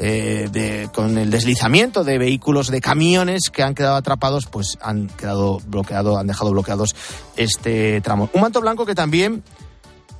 eh, 0.00 0.88
con 0.92 1.16
el 1.16 1.30
deslizamiento 1.30 2.04
de 2.04 2.18
vehículos, 2.18 2.66
de 2.66 2.82
camiones 2.82 3.48
que 3.50 3.62
han 3.62 3.74
quedado 3.74 3.96
atrapados, 3.96 4.44
pues 4.46 4.76
han 4.82 5.06
quedado 5.06 5.60
bloqueados, 5.66 6.18
han 6.18 6.26
dejado 6.26 6.50
bloqueados 6.50 6.94
este 7.36 8.02
tramo. 8.02 8.28
Un 8.34 8.42
manto 8.42 8.60
blanco 8.60 8.84
que 8.84 8.94
también 8.94 9.42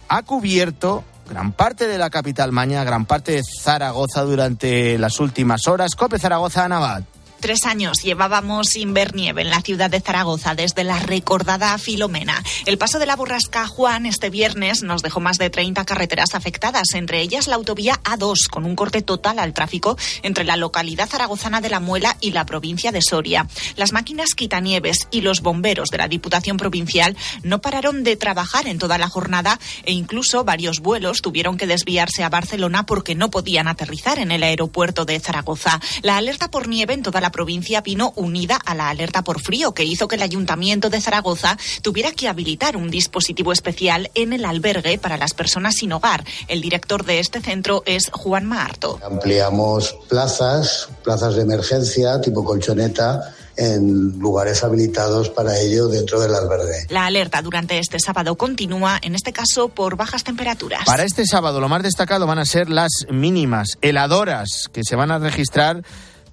ha 0.08 0.22
cubierto 0.22 1.04
gran 1.28 1.52
parte 1.52 1.86
de 1.86 1.98
la 1.98 2.10
capital 2.10 2.52
maña, 2.52 2.84
gran 2.84 3.06
parte 3.06 3.32
de 3.32 3.42
Zaragoza 3.42 4.22
durante 4.22 4.98
las 4.98 5.20
últimas 5.20 5.66
horas. 5.66 5.94
Cope 5.94 6.18
Zaragoza, 6.18 6.68
Navat. 6.68 7.04
Tres 7.42 7.66
años 7.66 8.04
llevábamos 8.04 8.68
sin 8.68 8.96
en 8.96 9.50
la 9.50 9.62
ciudad 9.62 9.90
de 9.90 10.00
Zaragoza 10.00 10.54
desde 10.54 10.84
la 10.84 11.00
recordada 11.00 11.76
Filomena. 11.76 12.40
El 12.66 12.78
paso 12.78 13.00
de 13.00 13.06
la 13.06 13.16
borrasca 13.16 13.66
Juan 13.66 14.06
este 14.06 14.30
viernes 14.30 14.84
nos 14.84 15.02
dejó 15.02 15.18
más 15.18 15.38
de 15.38 15.50
30 15.50 15.84
carreteras 15.84 16.36
afectadas, 16.36 16.94
entre 16.94 17.20
ellas 17.20 17.48
la 17.48 17.56
autovía 17.56 17.98
A2, 18.04 18.48
con 18.48 18.64
un 18.64 18.76
corte 18.76 19.02
total 19.02 19.40
al 19.40 19.54
tráfico 19.54 19.98
entre 20.22 20.44
la 20.44 20.56
localidad 20.56 21.08
zaragozana 21.08 21.60
de 21.60 21.68
La 21.68 21.80
Muela 21.80 22.16
y 22.20 22.30
la 22.30 22.46
provincia 22.46 22.92
de 22.92 23.02
Soria. 23.02 23.48
Las 23.74 23.92
máquinas 23.92 24.34
quitanieves 24.36 25.08
y 25.10 25.22
los 25.22 25.40
bomberos 25.40 25.88
de 25.88 25.98
la 25.98 26.06
Diputación 26.06 26.58
Provincial 26.58 27.16
no 27.42 27.60
pararon 27.60 28.04
de 28.04 28.14
trabajar 28.14 28.68
en 28.68 28.78
toda 28.78 28.98
la 28.98 29.08
jornada 29.08 29.58
e 29.82 29.90
incluso 29.92 30.44
varios 30.44 30.78
vuelos 30.78 31.22
tuvieron 31.22 31.56
que 31.56 31.66
desviarse 31.66 32.22
a 32.22 32.28
Barcelona 32.28 32.86
porque 32.86 33.16
no 33.16 33.30
podían 33.30 33.66
aterrizar 33.66 34.20
en 34.20 34.30
el 34.30 34.44
aeropuerto 34.44 35.04
de 35.04 35.18
Zaragoza. 35.18 35.80
La 36.02 36.18
alerta 36.18 36.48
por 36.52 36.68
nieve 36.68 36.94
en 36.94 37.02
toda 37.02 37.20
la 37.20 37.31
provincia 37.32 37.80
vino 37.80 38.12
unida 38.16 38.56
a 38.56 38.74
la 38.74 38.90
alerta 38.90 39.24
por 39.24 39.40
frío 39.40 39.72
que 39.72 39.84
hizo 39.84 40.06
que 40.06 40.16
el 40.16 40.22
Ayuntamiento 40.22 40.90
de 40.90 41.00
Zaragoza 41.00 41.58
tuviera 41.82 42.12
que 42.12 42.28
habilitar 42.28 42.76
un 42.76 42.90
dispositivo 42.90 43.52
especial 43.52 44.10
en 44.14 44.32
el 44.32 44.44
albergue 44.44 44.98
para 44.98 45.16
las 45.16 45.34
personas 45.34 45.74
sin 45.74 45.92
hogar. 45.92 46.24
El 46.48 46.60
director 46.60 47.04
de 47.04 47.18
este 47.18 47.40
centro 47.40 47.82
es 47.86 48.10
Juan 48.12 48.46
Marto. 48.46 49.00
Ampliamos 49.04 49.96
plazas, 50.08 50.88
plazas 51.02 51.34
de 51.34 51.42
emergencia 51.42 52.20
tipo 52.20 52.44
colchoneta 52.44 53.34
en 53.56 54.18
lugares 54.18 54.64
habilitados 54.64 55.28
para 55.28 55.58
ello 55.58 55.88
dentro 55.88 56.20
del 56.20 56.34
albergue. 56.34 56.86
La 56.88 57.06
alerta 57.06 57.42
durante 57.42 57.78
este 57.78 57.98
sábado 58.00 58.36
continúa, 58.36 58.98
en 59.02 59.14
este 59.14 59.32
caso 59.32 59.68
por 59.68 59.96
bajas 59.96 60.24
temperaturas. 60.24 60.84
Para 60.86 61.04
este 61.04 61.26
sábado 61.26 61.60
lo 61.60 61.68
más 61.68 61.82
destacado 61.82 62.26
van 62.26 62.38
a 62.38 62.44
ser 62.44 62.70
las 62.70 62.90
mínimas 63.10 63.76
heladoras 63.82 64.68
que 64.72 64.82
se 64.84 64.96
van 64.96 65.10
a 65.10 65.18
registrar 65.18 65.82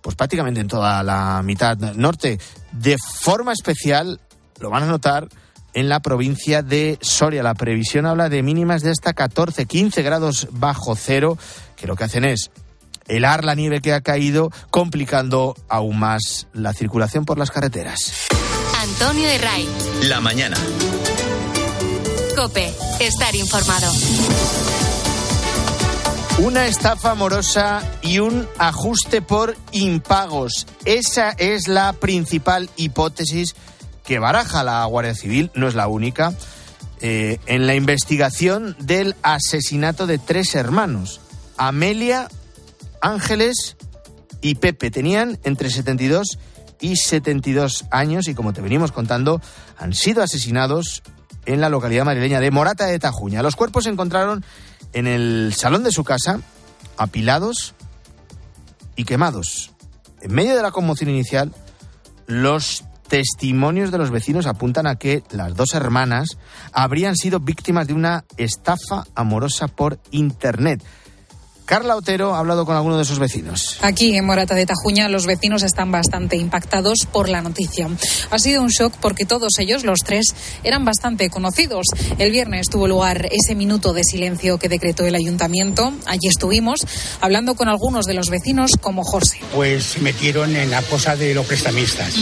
pues 0.01 0.15
prácticamente 0.15 0.59
en 0.59 0.67
toda 0.67 1.03
la 1.03 1.41
mitad 1.43 1.77
norte. 1.77 2.39
De 2.71 2.97
forma 2.97 3.53
especial, 3.53 4.19
lo 4.59 4.69
van 4.69 4.83
a 4.83 4.87
notar 4.87 5.27
en 5.73 5.89
la 5.89 5.99
provincia 5.99 6.61
de 6.61 6.97
Soria. 7.01 7.43
La 7.43 7.53
previsión 7.53 8.05
habla 8.05 8.29
de 8.29 8.43
mínimas 8.43 8.81
de 8.81 8.91
hasta 8.91 9.13
14, 9.13 9.65
15 9.65 10.01
grados 10.01 10.47
bajo 10.51 10.95
cero, 10.95 11.37
que 11.75 11.87
lo 11.87 11.95
que 11.95 12.03
hacen 12.05 12.25
es 12.25 12.51
helar 13.07 13.43
la 13.43 13.55
nieve 13.55 13.81
que 13.81 13.93
ha 13.93 14.01
caído, 14.01 14.51
complicando 14.69 15.55
aún 15.67 15.99
más 15.99 16.47
la 16.53 16.73
circulación 16.73 17.25
por 17.25 17.37
las 17.37 17.51
carreteras. 17.51 18.27
Antonio 18.79 19.27
de 19.27 19.37
Ray. 19.37 19.67
La 20.03 20.21
mañana. 20.21 20.57
Cope, 22.35 22.71
estar 22.99 23.35
informado. 23.35 23.91
Una 26.41 26.67
estafa 26.67 27.11
amorosa 27.11 27.83
y 28.01 28.19
un 28.19 28.47
ajuste 28.57 29.21
por 29.21 29.57
impagos. 29.73 30.67
Esa 30.85 31.31
es 31.31 31.67
la 31.67 31.91
principal 31.91 32.69
hipótesis 32.77 33.57
que 34.05 34.19
baraja 34.19 34.63
la 34.63 34.85
Guardia 34.85 35.13
Civil, 35.15 35.51
no 35.53 35.67
es 35.67 35.75
la 35.75 35.89
única, 35.89 36.33
eh, 37.01 37.39
en 37.45 37.67
la 37.67 37.75
investigación 37.75 38.77
del 38.79 39.17
asesinato 39.21 40.07
de 40.07 40.17
tres 40.17 40.55
hermanos, 40.55 41.19
Amelia, 41.57 42.29
Ángeles 43.01 43.75
y 44.39 44.55
Pepe. 44.55 44.91
Tenían 44.91 45.39
entre 45.43 45.69
72 45.69 46.39
y 46.79 46.95
72 46.95 47.83
años 47.91 48.29
y 48.29 48.33
como 48.33 48.53
te 48.53 48.61
venimos 48.61 48.93
contando, 48.93 49.41
han 49.77 49.93
sido 49.93 50.23
asesinados 50.23 51.03
en 51.45 51.59
la 51.59 51.67
localidad 51.67 52.05
madrileña 52.05 52.39
de 52.39 52.49
Morata 52.49 52.85
de 52.85 52.97
Tajuña. 52.97 53.43
Los 53.43 53.57
cuerpos 53.57 53.83
se 53.83 53.89
encontraron 53.89 54.45
en 54.93 55.07
el 55.07 55.53
salón 55.55 55.83
de 55.83 55.91
su 55.91 56.03
casa, 56.03 56.39
apilados 56.97 57.73
y 58.95 59.05
quemados. 59.05 59.71
En 60.21 60.33
medio 60.33 60.55
de 60.55 60.61
la 60.61 60.71
conmoción 60.71 61.09
inicial, 61.09 61.53
los 62.27 62.83
testimonios 63.07 63.91
de 63.91 63.97
los 63.97 64.11
vecinos 64.11 64.45
apuntan 64.45 64.87
a 64.87 64.95
que 64.95 65.23
las 65.31 65.55
dos 65.55 65.73
hermanas 65.73 66.37
habrían 66.71 67.15
sido 67.15 67.39
víctimas 67.39 67.87
de 67.87 67.93
una 67.93 68.23
estafa 68.37 69.05
amorosa 69.15 69.67
por 69.67 69.99
Internet. 70.11 70.83
Carla 71.69 71.95
Otero 71.95 72.33
ha 72.33 72.39
hablado 72.39 72.65
con 72.65 72.75
alguno 72.75 72.97
de 72.97 73.05
sus 73.05 73.19
vecinos. 73.19 73.77
Aquí 73.83 74.17
en 74.17 74.25
Morata 74.25 74.55
de 74.55 74.65
Tajuña 74.65 75.07
los 75.07 75.27
vecinos 75.27 75.61
están 75.61 75.91
bastante 75.91 76.35
impactados 76.35 77.05
por 77.11 77.29
la 77.29 77.43
noticia. 77.43 77.87
Ha 78.31 78.39
sido 78.39 78.63
un 78.63 78.69
shock 78.69 78.95
porque 78.99 79.23
todos 79.23 79.51
ellos, 79.59 79.83
los 79.83 79.99
tres, 79.99 80.33
eran 80.63 80.83
bastante 80.83 81.29
conocidos. 81.29 81.85
El 82.17 82.31
viernes 82.31 82.69
tuvo 82.71 82.87
lugar 82.87 83.29
ese 83.31 83.53
minuto 83.53 83.93
de 83.93 84.03
silencio 84.03 84.57
que 84.57 84.67
decretó 84.67 85.05
el 85.05 85.13
ayuntamiento. 85.13 85.93
Allí 86.07 86.27
estuvimos 86.27 86.87
hablando 87.21 87.53
con 87.53 87.69
algunos 87.69 88.07
de 88.07 88.15
los 88.15 88.31
vecinos 88.31 88.71
como 88.81 89.03
José. 89.03 89.37
Pues 89.53 89.83
se 89.83 89.99
metieron 89.99 90.55
en 90.55 90.71
la 90.71 90.81
cosa 90.81 91.15
de 91.15 91.35
los 91.35 91.45
prestamistas. 91.45 92.15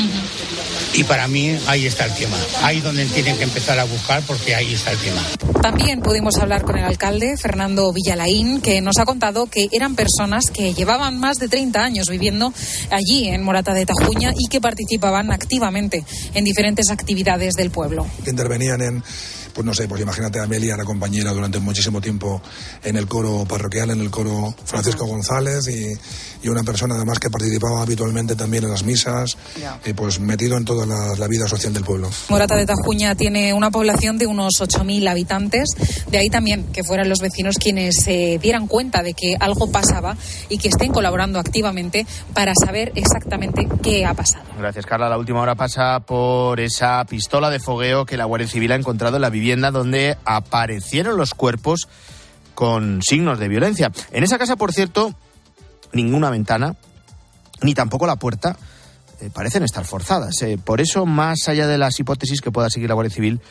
Y 0.94 1.04
para 1.06 1.28
mí 1.30 1.58
ahí 1.68 1.86
está 1.86 2.06
el 2.06 2.14
tema. 2.16 2.36
Ahí 2.64 2.82
donde 2.82 3.06
tienen 3.06 3.38
que 3.38 3.44
empezar 3.44 3.80
a 3.80 3.86
buscar 3.86 4.24
porque 4.24 4.56
ahí 4.56 4.74
está 4.74 4.92
el 4.92 4.98
tema. 4.98 5.22
También 5.62 6.02
pudimos 6.02 6.38
hablar 6.38 6.64
con 6.64 6.78
el 6.78 6.84
alcalde, 6.84 7.38
Fernando 7.38 7.92
Villalaín, 7.94 8.62
que 8.62 8.82
nos 8.82 8.98
ha 8.98 9.06
contado 9.06 9.37
que 9.46 9.70
eran 9.72 9.96
personas 9.96 10.50
que 10.52 10.74
llevaban 10.74 11.20
más 11.20 11.38
de 11.38 11.48
30 11.48 11.84
años 11.84 12.10
viviendo 12.10 12.54
allí 12.90 13.28
en 13.28 13.44
Morata 13.44 13.74
de 13.74 13.86
Tajuña 13.86 14.34
y 14.38 14.48
que 14.50 14.60
participaban 14.60 15.32
activamente 15.32 16.04
en 16.34 16.44
diferentes 16.44 16.90
actividades 16.90 17.54
del 17.54 17.70
pueblo. 17.70 18.08
Intervenían 18.26 18.82
en 18.82 19.04
pues 19.58 19.66
no 19.66 19.74
sé, 19.74 19.88
pues 19.88 20.00
imagínate 20.00 20.40
a 20.40 20.44
Amelia, 20.44 20.76
era 20.76 20.84
compañera 20.84 21.32
durante 21.32 21.58
muchísimo 21.58 22.00
tiempo 22.00 22.44
en 22.84 22.96
el 22.96 23.08
coro 23.08 23.44
parroquial, 23.50 23.90
en 23.90 24.02
el 24.02 24.12
coro 24.12 24.54
Francisco 24.66 25.08
González 25.08 25.68
y, 25.68 25.98
y 26.42 26.50
una 26.50 26.64
persona 26.64 26.96
además 26.96 27.20
que 27.20 27.30
participaba 27.30 27.82
habitualmente 27.82 28.36
también 28.36 28.64
en 28.64 28.72
las 28.72 28.84
misas 28.84 29.38
y 29.86 29.94
pues 29.94 30.20
metido 30.20 30.58
en 30.58 30.66
toda 30.66 30.86
la, 30.86 31.16
la 31.16 31.28
vida 31.28 31.48
social 31.48 31.74
del 31.74 31.84
pueblo. 31.84 32.10
Morata 32.30 32.56
de 32.56 32.66
Tajuña 32.66 33.16
tiene 33.16 33.54
una 33.54 33.72
población 33.72 34.18
de 34.18 34.28
unos 34.28 34.54
8.000 34.60 35.10
habitantes, 35.10 35.70
de 36.10 36.18
ahí 36.18 36.30
también 36.30 36.66
que 36.72 36.84
fueran 36.84 37.10
los 37.10 37.20
vecinos 37.20 37.56
quienes 37.58 37.96
se 38.04 38.40
dieran 38.42 38.68
cuenta 38.68 39.04
de 39.04 39.14
que 39.14 39.36
algo 39.40 39.72
pasaba 39.72 40.18
y 40.50 40.58
que 40.58 40.70
estén 40.70 40.92
colaborando 40.92 41.40
activamente 41.40 42.06
para 42.34 42.54
saber 42.54 42.92
exactamente 42.96 43.68
qué 43.82 44.06
ha 44.06 44.14
pasado. 44.14 44.46
Gracias, 44.58 44.86
Carla. 44.86 45.10
La 45.10 45.18
última 45.18 45.42
hora 45.42 45.56
pasa 45.56 46.00
por 46.02 46.60
esa 46.60 47.04
pistola 47.06 47.50
de 47.50 47.60
fogueo 47.60 48.06
que 48.06 48.18
la 48.18 48.26
Guardia 48.26 48.48
Civil 48.48 48.72
ha 48.72 48.76
encontrado 48.76 49.18
en 49.18 49.22
la 49.22 49.30
vivienda 49.30 49.72
donde 49.72 50.18
aparecieron 50.26 51.18
los 51.18 51.34
cuerpos 51.34 51.88
con 52.56 53.02
signos 53.04 53.40
de 53.40 53.48
violencia. 53.48 53.92
En 54.12 54.24
esa 54.24 54.38
casa, 54.38 54.56
por 54.56 54.74
cierto, 54.74 55.14
ninguna 55.98 56.30
ventana, 56.30 56.76
ni 57.62 57.74
tampoco 57.74 58.08
la 58.08 58.16
puerta, 58.16 58.56
eh, 59.20 59.30
parecen 59.34 59.64
estar 59.64 59.84
forzadas. 59.84 60.42
Eh. 60.44 60.58
Por 60.64 60.80
eso, 60.80 61.06
más 61.06 61.48
allá 61.48 61.68
de 61.68 61.78
las 61.78 62.00
hipótesis 62.00 62.40
que 62.40 62.52
pueda 62.52 62.70
seguir 62.70 62.90
la 62.90 62.94
Guardia 62.94 63.14
Civil, 63.14 63.42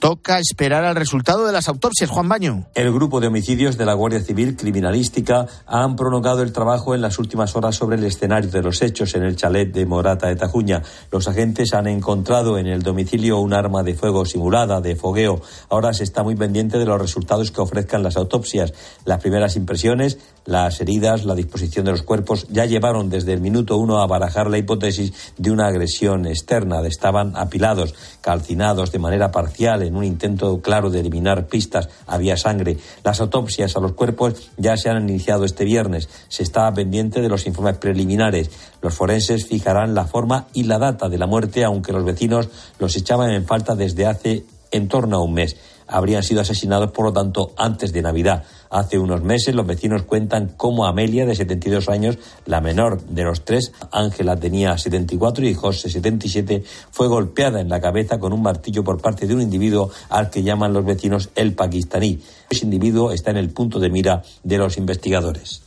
Toca 0.00 0.38
esperar 0.38 0.84
al 0.84 0.94
resultado 0.94 1.44
de 1.44 1.52
las 1.52 1.68
autopsias, 1.68 2.08
Juan 2.08 2.28
Baño. 2.28 2.66
El 2.76 2.92
grupo 2.92 3.18
de 3.18 3.26
homicidios 3.26 3.76
de 3.76 3.84
la 3.84 3.94
Guardia 3.94 4.20
Civil 4.20 4.56
Criminalística 4.56 5.46
han 5.66 5.96
prolongado 5.96 6.42
el 6.42 6.52
trabajo 6.52 6.94
en 6.94 7.00
las 7.00 7.18
últimas 7.18 7.56
horas 7.56 7.74
sobre 7.74 7.96
el 7.96 8.04
escenario 8.04 8.48
de 8.48 8.62
los 8.62 8.80
hechos 8.80 9.16
en 9.16 9.24
el 9.24 9.34
chalet 9.34 9.72
de 9.72 9.86
Morata 9.86 10.28
de 10.28 10.36
Tajuña. 10.36 10.84
Los 11.10 11.26
agentes 11.26 11.74
han 11.74 11.88
encontrado 11.88 12.58
en 12.58 12.68
el 12.68 12.82
domicilio 12.82 13.40
un 13.40 13.52
arma 13.52 13.82
de 13.82 13.94
fuego 13.94 14.24
simulada 14.24 14.80
de 14.80 14.94
fogueo. 14.94 15.42
Ahora 15.68 15.92
se 15.92 16.04
está 16.04 16.22
muy 16.22 16.36
pendiente 16.36 16.78
de 16.78 16.86
los 16.86 17.00
resultados 17.00 17.50
que 17.50 17.60
ofrezcan 17.60 18.04
las 18.04 18.16
autopsias. 18.16 18.74
Las 19.04 19.20
primeras 19.20 19.56
impresiones, 19.56 20.18
las 20.48 20.80
heridas, 20.80 21.26
la 21.26 21.34
disposición 21.34 21.84
de 21.84 21.90
los 21.90 22.00
cuerpos 22.00 22.46
ya 22.48 22.64
llevaron 22.64 23.10
desde 23.10 23.34
el 23.34 23.42
minuto 23.42 23.76
uno 23.76 24.00
a 24.00 24.06
barajar 24.06 24.48
la 24.48 24.56
hipótesis 24.56 25.12
de 25.36 25.50
una 25.50 25.66
agresión 25.66 26.24
externa. 26.24 26.80
Estaban 26.86 27.36
apilados, 27.36 27.94
calcinados 28.22 28.90
de 28.90 28.98
manera 28.98 29.30
parcial 29.30 29.82
en 29.82 29.94
un 29.94 30.04
intento 30.04 30.62
claro 30.62 30.88
de 30.88 31.00
eliminar 31.00 31.48
pistas, 31.48 31.90
había 32.06 32.38
sangre. 32.38 32.78
Las 33.04 33.20
autopsias 33.20 33.76
a 33.76 33.80
los 33.80 33.92
cuerpos 33.92 34.48
ya 34.56 34.78
se 34.78 34.88
han 34.88 35.06
iniciado 35.06 35.44
este 35.44 35.66
viernes. 35.66 36.08
Se 36.28 36.44
está 36.44 36.72
pendiente 36.72 37.20
de 37.20 37.28
los 37.28 37.46
informes 37.46 37.76
preliminares. 37.76 38.50
Los 38.80 38.94
forenses 38.94 39.46
fijarán 39.46 39.94
la 39.94 40.06
forma 40.06 40.46
y 40.54 40.62
la 40.62 40.78
data 40.78 41.10
de 41.10 41.18
la 41.18 41.26
muerte, 41.26 41.62
aunque 41.62 41.92
los 41.92 42.06
vecinos 42.06 42.48
los 42.78 42.96
echaban 42.96 43.32
en 43.32 43.44
falta 43.44 43.74
desde 43.74 44.06
hace 44.06 44.46
en 44.70 44.88
torno 44.88 45.18
a 45.18 45.22
un 45.22 45.34
mes 45.34 45.56
habrían 45.88 46.22
sido 46.22 46.42
asesinados, 46.42 46.92
por 46.92 47.06
lo 47.06 47.12
tanto, 47.12 47.52
antes 47.56 47.92
de 47.92 48.02
Navidad. 48.02 48.44
Hace 48.70 48.98
unos 48.98 49.22
meses 49.22 49.54
los 49.54 49.66
vecinos 49.66 50.02
cuentan 50.02 50.52
cómo 50.56 50.86
Amelia, 50.86 51.24
de 51.24 51.34
72 51.34 51.88
años, 51.88 52.18
la 52.44 52.60
menor 52.60 53.00
de 53.02 53.24
los 53.24 53.44
tres, 53.44 53.72
Ángela 53.90 54.36
tenía 54.36 54.76
74 54.76 55.46
y 55.46 55.54
José 55.54 55.88
77, 55.88 56.62
fue 56.90 57.08
golpeada 57.08 57.60
en 57.60 57.68
la 57.68 57.80
cabeza 57.80 58.18
con 58.18 58.32
un 58.32 58.42
martillo 58.42 58.84
por 58.84 59.00
parte 59.00 59.26
de 59.26 59.34
un 59.34 59.40
individuo 59.40 59.90
al 60.10 60.30
que 60.30 60.42
llaman 60.42 60.72
los 60.72 60.84
vecinos 60.84 61.30
el 61.34 61.54
pakistaní. 61.54 62.20
Ese 62.50 62.64
individuo 62.64 63.12
está 63.12 63.30
en 63.30 63.38
el 63.38 63.50
punto 63.50 63.78
de 63.78 63.90
mira 63.90 64.22
de 64.42 64.58
los 64.58 64.76
investigadores. 64.76 65.62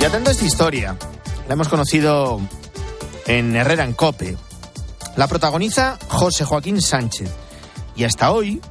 Y 0.00 0.04
atento 0.04 0.30
a 0.30 0.32
esta 0.32 0.44
historia. 0.46 0.96
La 1.46 1.54
hemos 1.54 1.68
conocido 1.68 2.40
en 3.26 3.54
Herrera 3.54 3.84
en 3.84 3.92
Cope. 3.92 4.36
La 5.16 5.26
protagoniza 5.26 5.98
José 6.08 6.44
Joaquín 6.44 6.80
Sánchez 6.80 7.30
y 8.00 8.04
hasta 8.04 8.32
hoy 8.32 8.62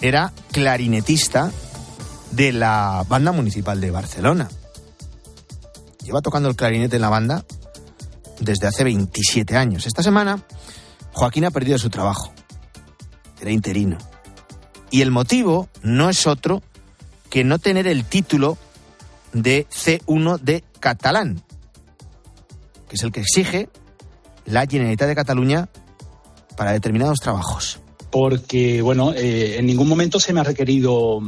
era 0.00 0.32
clarinetista 0.50 1.52
de 2.32 2.52
la 2.52 3.04
banda 3.08 3.30
municipal 3.30 3.80
de 3.80 3.92
Barcelona. 3.92 4.48
Lleva 6.02 6.20
tocando 6.20 6.48
el 6.48 6.56
clarinete 6.56 6.96
en 6.96 7.02
la 7.02 7.08
banda 7.08 7.44
desde 8.40 8.66
hace 8.66 8.82
27 8.82 9.56
años. 9.56 9.86
Esta 9.86 10.02
semana 10.02 10.42
Joaquín 11.12 11.44
ha 11.44 11.52
perdido 11.52 11.78
su 11.78 11.88
trabajo. 11.88 12.32
Era 13.40 13.52
interino. 13.52 13.96
Y 14.90 15.02
el 15.02 15.12
motivo 15.12 15.68
no 15.84 16.10
es 16.10 16.26
otro 16.26 16.60
que 17.30 17.44
no 17.44 17.60
tener 17.60 17.86
el 17.86 18.04
título 18.04 18.58
de 19.32 19.68
C1 19.68 20.40
de 20.40 20.64
catalán, 20.80 21.44
que 22.88 22.96
es 22.96 23.04
el 23.04 23.12
que 23.12 23.20
exige 23.20 23.68
la 24.46 24.66
Generalitat 24.66 25.06
de 25.06 25.14
Cataluña 25.14 25.68
para 26.56 26.72
determinados 26.72 27.20
trabajos? 27.20 27.78
Porque, 28.14 28.80
bueno, 28.80 29.12
eh, 29.12 29.56
en 29.58 29.66
ningún 29.66 29.88
momento 29.88 30.20
se 30.20 30.32
me 30.32 30.38
ha 30.38 30.44
requerido 30.44 31.20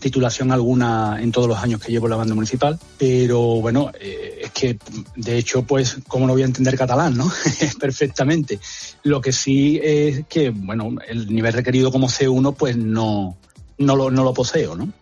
titulación 0.00 0.52
alguna 0.52 1.16
en 1.18 1.32
todos 1.32 1.48
los 1.48 1.56
años 1.56 1.80
que 1.80 1.90
llevo 1.90 2.08
la 2.08 2.16
banda 2.16 2.34
municipal, 2.34 2.78
pero 2.98 3.40
bueno, 3.40 3.90
eh, 3.98 4.40
es 4.42 4.50
que 4.50 4.78
de 5.16 5.38
hecho, 5.38 5.62
pues, 5.62 5.96
¿cómo 6.06 6.26
no 6.26 6.34
voy 6.34 6.42
a 6.42 6.44
entender 6.44 6.76
catalán, 6.76 7.16
no? 7.16 7.32
Perfectamente. 7.80 8.58
Lo 9.04 9.22
que 9.22 9.32
sí 9.32 9.80
es 9.82 10.26
que, 10.28 10.50
bueno, 10.50 10.94
el 11.08 11.32
nivel 11.32 11.54
requerido 11.54 11.90
como 11.90 12.06
C1, 12.06 12.54
pues 12.54 12.76
no, 12.76 13.38
no, 13.78 13.96
lo, 13.96 14.10
no 14.10 14.22
lo 14.22 14.34
poseo, 14.34 14.76
¿no? 14.76 14.92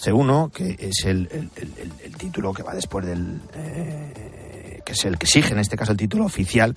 C1, 0.00 0.52
que 0.52 0.76
es 0.78 1.06
el, 1.06 1.50
el, 1.56 2.16
título 2.16 2.54
que 2.54 2.62
va 2.62 2.72
después 2.72 3.04
del... 3.04 3.40
Eh, 3.56 4.80
que 4.84 4.92
es 4.92 5.04
el 5.04 5.18
que 5.18 5.26
exige, 5.26 5.52
en 5.52 5.58
este 5.58 5.76
caso, 5.76 5.90
el 5.90 5.98
título 5.98 6.24
oficial 6.24 6.76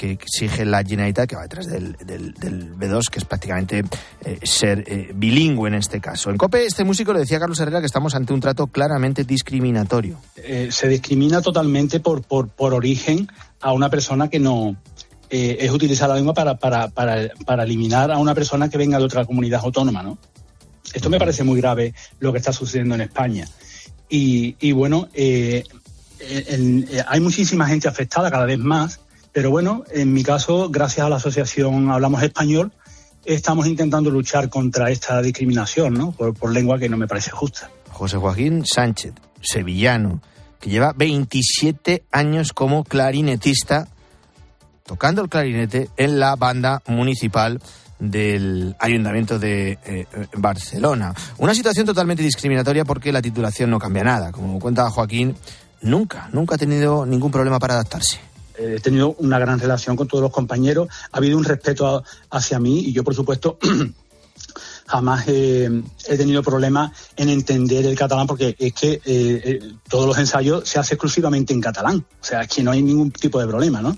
que 0.00 0.12
exige 0.12 0.64
la 0.64 0.82
Generalitat, 0.82 1.28
que 1.28 1.36
va 1.36 1.42
detrás 1.42 1.66
del, 1.66 1.92
del, 2.06 2.32
del 2.32 2.74
B2, 2.74 3.10
que 3.10 3.18
es 3.18 3.26
prácticamente 3.26 3.84
eh, 4.24 4.38
ser 4.44 4.82
eh, 4.86 5.10
bilingüe 5.14 5.68
en 5.68 5.74
este 5.74 6.00
caso. 6.00 6.30
En 6.30 6.38
COPE, 6.38 6.64
este 6.64 6.84
músico 6.84 7.12
le 7.12 7.18
decía 7.18 7.36
a 7.36 7.40
Carlos 7.40 7.60
Herrera 7.60 7.80
que 7.80 7.86
estamos 7.86 8.14
ante 8.14 8.32
un 8.32 8.40
trato 8.40 8.66
claramente 8.68 9.24
discriminatorio. 9.24 10.18
Eh, 10.36 10.68
se 10.70 10.88
discrimina 10.88 11.42
totalmente 11.42 12.00
por, 12.00 12.22
por, 12.22 12.48
por 12.48 12.72
origen 12.72 13.28
a 13.60 13.74
una 13.74 13.90
persona 13.90 14.28
que 14.30 14.38
no, 14.38 14.74
eh, 15.28 15.58
es 15.60 15.70
utilizar 15.70 16.08
la 16.08 16.14
lengua 16.14 16.32
para, 16.32 16.56
para, 16.56 16.88
para, 16.88 17.28
para, 17.44 17.64
eliminar 17.64 18.10
a 18.10 18.16
una 18.16 18.34
persona 18.34 18.70
que 18.70 18.78
venga 18.78 18.96
de 18.96 19.04
otra 19.04 19.26
comunidad 19.26 19.60
autónoma, 19.62 20.02
¿no? 20.02 20.16
Esto 20.94 21.10
me 21.10 21.18
parece 21.18 21.44
muy 21.44 21.60
grave 21.60 21.92
lo 22.20 22.32
que 22.32 22.38
está 22.38 22.54
sucediendo 22.54 22.94
en 22.94 23.02
España. 23.02 23.46
Y, 24.08 24.56
y 24.60 24.72
bueno, 24.72 25.08
eh, 25.12 25.62
en, 26.20 26.88
en, 26.90 27.04
hay 27.06 27.20
muchísima 27.20 27.66
gente 27.66 27.86
afectada 27.86 28.30
cada 28.30 28.46
vez 28.46 28.58
más 28.58 28.98
pero 29.32 29.50
bueno, 29.50 29.84
en 29.90 30.12
mi 30.12 30.24
caso, 30.24 30.68
gracias 30.70 31.06
a 31.06 31.08
la 31.08 31.16
asociación 31.16 31.90
Hablamos 31.90 32.22
Español, 32.22 32.72
estamos 33.24 33.66
intentando 33.66 34.10
luchar 34.10 34.48
contra 34.48 34.90
esta 34.90 35.22
discriminación, 35.22 35.94
¿no? 35.94 36.12
Por, 36.12 36.52
lengua 36.52 36.78
que 36.78 36.88
no 36.88 36.96
me 36.96 37.06
parece 37.06 37.30
justa. 37.30 37.70
José 37.90 38.16
Joaquín 38.16 38.64
Sánchez, 38.66 39.14
sevillano, 39.40 40.20
que 40.58 40.70
lleva 40.70 40.92
27 40.96 42.04
años 42.10 42.52
como 42.52 42.82
clarinetista, 42.82 43.88
tocando 44.84 45.22
el 45.22 45.28
clarinete 45.28 45.88
en 45.96 46.18
la 46.18 46.34
banda 46.34 46.82
municipal 46.86 47.60
del 48.00 48.74
Ayuntamiento 48.80 49.38
de 49.38 49.78
eh, 49.84 50.06
Barcelona. 50.36 51.14
Una 51.38 51.54
situación 51.54 51.86
totalmente 51.86 52.22
discriminatoria 52.22 52.84
porque 52.84 53.12
la 53.12 53.22
titulación 53.22 53.70
no 53.70 53.78
cambia 53.78 54.02
nada. 54.02 54.32
Como 54.32 54.58
cuenta 54.58 54.90
Joaquín, 54.90 55.36
nunca, 55.82 56.28
nunca 56.32 56.56
ha 56.56 56.58
tenido 56.58 57.06
ningún 57.06 57.30
problema 57.30 57.58
para 57.58 57.74
adaptarse 57.74 58.29
he 58.60 58.80
tenido 58.80 59.14
una 59.18 59.38
gran 59.38 59.58
relación 59.58 59.96
con 59.96 60.08
todos 60.08 60.22
los 60.22 60.32
compañeros, 60.32 60.88
ha 61.12 61.18
habido 61.18 61.38
un 61.38 61.44
respeto 61.44 61.86
a, 61.86 62.02
hacia 62.30 62.58
mí 62.58 62.80
y 62.80 62.92
yo, 62.92 63.04
por 63.04 63.14
supuesto, 63.14 63.58
jamás 64.86 65.24
eh, 65.28 65.82
he 66.08 66.16
tenido 66.16 66.42
problemas 66.42 66.92
en 67.16 67.28
entender 67.28 67.86
el 67.86 67.96
catalán 67.96 68.26
porque 68.26 68.56
es 68.58 68.72
que 68.72 68.92
eh, 68.92 69.00
eh, 69.04 69.72
todos 69.88 70.06
los 70.06 70.18
ensayos 70.18 70.68
se 70.68 70.78
hacen 70.78 70.96
exclusivamente 70.96 71.52
en 71.52 71.60
catalán. 71.60 72.04
O 72.20 72.24
sea, 72.24 72.42
es 72.42 72.48
que 72.48 72.62
no 72.62 72.72
hay 72.72 72.82
ningún 72.82 73.10
tipo 73.10 73.40
de 73.40 73.46
problema, 73.46 73.80
¿no? 73.80 73.96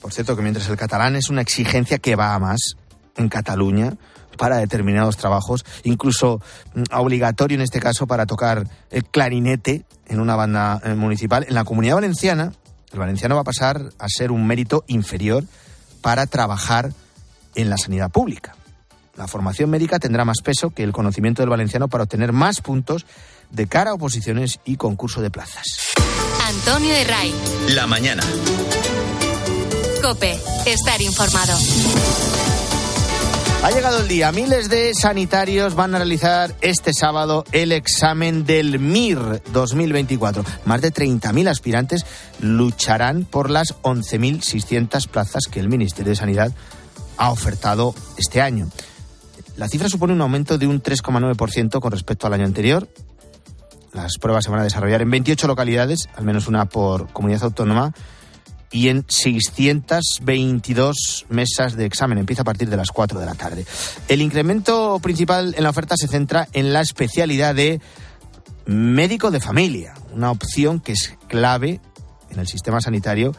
Por 0.00 0.12
cierto, 0.12 0.34
que 0.34 0.42
mientras 0.42 0.68
el 0.68 0.76
catalán 0.76 1.16
es 1.16 1.28
una 1.28 1.42
exigencia 1.42 1.98
que 1.98 2.16
va 2.16 2.34
a 2.34 2.38
más 2.38 2.74
en 3.16 3.28
Cataluña 3.28 3.96
para 4.38 4.56
determinados 4.56 5.18
trabajos, 5.18 5.64
incluso 5.84 6.40
mm, 6.74 6.82
obligatorio 6.92 7.56
en 7.56 7.62
este 7.62 7.80
caso 7.80 8.06
para 8.06 8.24
tocar 8.24 8.66
el 8.90 9.04
clarinete 9.04 9.84
en 10.06 10.20
una 10.20 10.36
banda 10.36 10.80
eh, 10.82 10.94
municipal, 10.94 11.44
en 11.46 11.54
la 11.54 11.64
comunidad 11.64 11.96
valenciana 11.96 12.52
el 12.92 12.98
valenciano 12.98 13.34
va 13.34 13.42
a 13.42 13.44
pasar 13.44 13.90
a 13.98 14.08
ser 14.08 14.30
un 14.30 14.46
mérito 14.46 14.84
inferior 14.86 15.44
para 16.00 16.26
trabajar 16.26 16.92
en 17.54 17.70
la 17.70 17.78
sanidad 17.78 18.10
pública. 18.10 18.54
La 19.16 19.28
formación 19.28 19.70
médica 19.70 19.98
tendrá 19.98 20.24
más 20.24 20.38
peso 20.42 20.70
que 20.70 20.82
el 20.82 20.92
conocimiento 20.92 21.42
del 21.42 21.50
valenciano 21.50 21.88
para 21.88 22.04
obtener 22.04 22.32
más 22.32 22.60
puntos 22.60 23.06
de 23.50 23.66
cara 23.66 23.90
a 23.90 23.94
oposiciones 23.94 24.60
y 24.64 24.76
concurso 24.76 25.20
de 25.20 25.30
plazas. 25.30 25.66
Antonio 26.46 26.94
de 26.94 27.04
Ray. 27.04 27.34
La 27.68 27.86
mañana. 27.86 28.22
Cope, 30.02 30.38
estar 30.66 31.02
informado. 31.02 31.56
Ha 33.62 33.70
llegado 33.72 34.00
el 34.00 34.08
día. 34.08 34.32
Miles 34.32 34.70
de 34.70 34.94
sanitarios 34.94 35.74
van 35.74 35.94
a 35.94 35.98
realizar 35.98 36.54
este 36.62 36.94
sábado 36.94 37.44
el 37.52 37.72
examen 37.72 38.46
del 38.46 38.78
MIR 38.78 39.42
2024. 39.52 40.42
Más 40.64 40.80
de 40.80 40.90
30.000 40.90 41.46
aspirantes 41.46 42.06
lucharán 42.40 43.26
por 43.26 43.50
las 43.50 43.74
11.600 43.82 45.06
plazas 45.08 45.42
que 45.50 45.60
el 45.60 45.68
Ministerio 45.68 46.08
de 46.08 46.16
Sanidad 46.16 46.52
ha 47.18 47.30
ofertado 47.30 47.94
este 48.16 48.40
año. 48.40 48.66
La 49.58 49.68
cifra 49.68 49.90
supone 49.90 50.14
un 50.14 50.22
aumento 50.22 50.56
de 50.56 50.66
un 50.66 50.82
3,9% 50.82 51.80
con 51.80 51.92
respecto 51.92 52.26
al 52.26 52.32
año 52.32 52.46
anterior. 52.46 52.88
Las 53.92 54.16
pruebas 54.18 54.44
se 54.44 54.50
van 54.50 54.60
a 54.60 54.64
desarrollar 54.64 55.02
en 55.02 55.10
28 55.10 55.46
localidades, 55.46 56.08
al 56.16 56.24
menos 56.24 56.48
una 56.48 56.64
por 56.64 57.12
comunidad 57.12 57.44
autónoma 57.44 57.92
y 58.72 58.88
en 58.88 59.04
622 59.08 61.26
mesas 61.28 61.76
de 61.76 61.86
examen. 61.86 62.18
Empieza 62.18 62.42
a 62.42 62.44
partir 62.44 62.70
de 62.70 62.76
las 62.76 62.90
4 62.90 63.18
de 63.18 63.26
la 63.26 63.34
tarde. 63.34 63.66
El 64.08 64.22
incremento 64.22 64.98
principal 65.00 65.54
en 65.56 65.64
la 65.64 65.70
oferta 65.70 65.96
se 65.96 66.06
centra 66.08 66.48
en 66.52 66.72
la 66.72 66.80
especialidad 66.80 67.54
de 67.54 67.80
médico 68.66 69.30
de 69.30 69.40
familia, 69.40 69.94
una 70.12 70.30
opción 70.30 70.80
que 70.80 70.92
es 70.92 71.16
clave 71.28 71.80
en 72.30 72.38
el 72.38 72.46
sistema 72.46 72.80
sanitario 72.80 73.34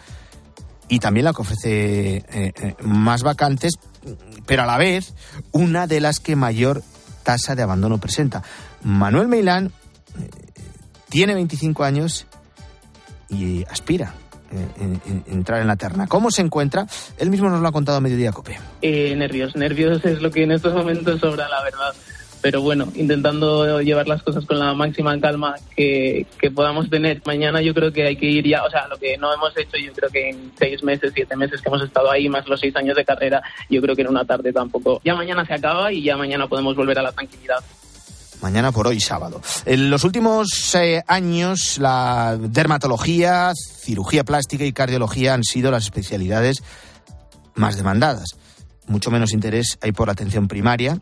y 0.90 1.00
también 1.00 1.24
la 1.24 1.34
que 1.34 1.42
ofrece 1.42 2.18
eh, 2.18 2.24
eh, 2.34 2.76
más 2.82 3.24
vacantes, 3.24 3.76
pero 4.46 4.64
a 4.64 4.66
la 4.66 4.78
vez 4.78 5.14
una 5.52 5.88
de 5.88 6.02
las 6.02 6.20
que 6.20 6.36
mayor 6.36 6.84
tasa 7.24 7.56
de 7.56 7.62
abandono 7.62 8.00
presenta. 8.00 8.44
Manuel 8.84 9.30
Meilán 9.30 9.72
eh, 10.20 10.30
tiene 11.08 11.34
25 11.36 11.86
años 11.86 12.28
y 13.30 13.64
aspira 13.70 14.16
entrar 15.28 15.62
en 15.62 15.68
la 15.68 15.76
terna. 15.76 16.08
¿Cómo 16.08 16.32
se 16.32 16.42
encuentra? 16.42 16.86
Él 17.18 17.30
mismo 17.30 17.50
nos 17.50 17.62
lo 17.62 17.68
ha 17.68 17.72
contado 17.72 17.98
a 17.98 18.02
mediodía, 18.02 18.32
Cope. 18.32 18.60
Eh, 18.82 19.16
nervios, 19.16 19.56
nervios 19.56 20.04
es 20.06 20.22
lo 20.22 20.32
que 20.32 20.44
en 20.44 20.52
estos 20.52 20.74
momentos 20.74 21.20
sobra, 21.20 21.48
la 21.50 21.64
verdad. 21.64 21.94
Pero 22.42 22.62
bueno, 22.62 22.88
intentando 22.96 23.82
llevar 23.82 24.08
las 24.08 24.24
cosas 24.24 24.46
con 24.46 24.58
la 24.58 24.74
máxima 24.74 25.20
calma 25.20 25.56
que, 25.76 26.26
que 26.40 26.50
podamos 26.50 26.90
tener. 26.90 27.22
Mañana 27.26 27.62
yo 27.62 27.74
creo 27.74 27.94
que 27.94 28.08
hay 28.08 28.16
que 28.16 28.26
ir 28.26 28.48
ya, 28.48 28.64
o 28.64 28.70
sea, 28.70 28.88
lo 28.88 28.98
que 28.98 29.16
no 29.18 29.32
hemos 29.32 29.56
hecho, 29.56 29.78
yo 29.78 29.94
creo 29.94 30.10
que 30.10 30.30
en 30.30 30.52
seis 30.58 30.84
meses, 30.84 31.12
siete 31.14 31.36
meses 31.36 31.62
que 31.62 31.70
hemos 31.70 31.84
estado 31.84 32.10
ahí, 32.10 32.28
más 32.30 32.48
los 32.48 32.60
seis 32.60 32.76
años 32.76 32.96
de 32.96 33.06
carrera, 33.06 33.44
yo 33.70 33.80
creo 33.80 33.96
que 33.96 34.02
en 34.02 34.08
una 34.08 34.26
tarde 34.26 34.52
tampoco. 34.52 35.00
Ya 35.06 35.14
mañana 35.14 35.46
se 35.46 35.54
acaba 35.54 35.94
y 35.94 36.02
ya 36.02 36.18
mañana 36.18 36.48
podemos 36.48 36.76
volver 36.76 36.98
a 36.98 37.04
la 37.04 37.12
tranquilidad 37.12 37.64
mañana 38.42 38.72
por 38.72 38.88
hoy 38.88 39.00
sábado. 39.00 39.42
En 39.66 39.90
los 39.90 40.04
últimos 40.04 40.76
eh, 40.76 41.04
años 41.08 41.78
la 41.78 42.38
dermatología, 42.40 43.54
cirugía 43.56 44.24
plástica 44.24 44.66
y 44.66 44.74
cardiología 44.74 45.34
han 45.34 45.44
sido 45.44 45.72
las 45.72 45.84
especialidades 45.84 46.64
más 47.56 47.78
demandadas. 47.78 48.36
Mucho 48.88 49.12
menos 49.12 49.34
interés 49.34 49.78
hay 49.82 49.92
por 49.92 50.08
la 50.08 50.14
atención 50.14 50.48
primaria, 50.48 51.00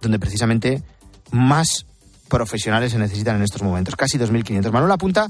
donde 0.00 0.18
precisamente 0.18 0.82
más 1.30 1.86
profesionales 2.28 2.92
se 2.92 2.98
necesitan 2.98 3.36
en 3.36 3.42
estos 3.42 3.62
momentos, 3.62 3.96
casi 3.96 4.18
2.500. 4.18 4.70
Manuel 4.70 4.92
apunta 4.92 5.26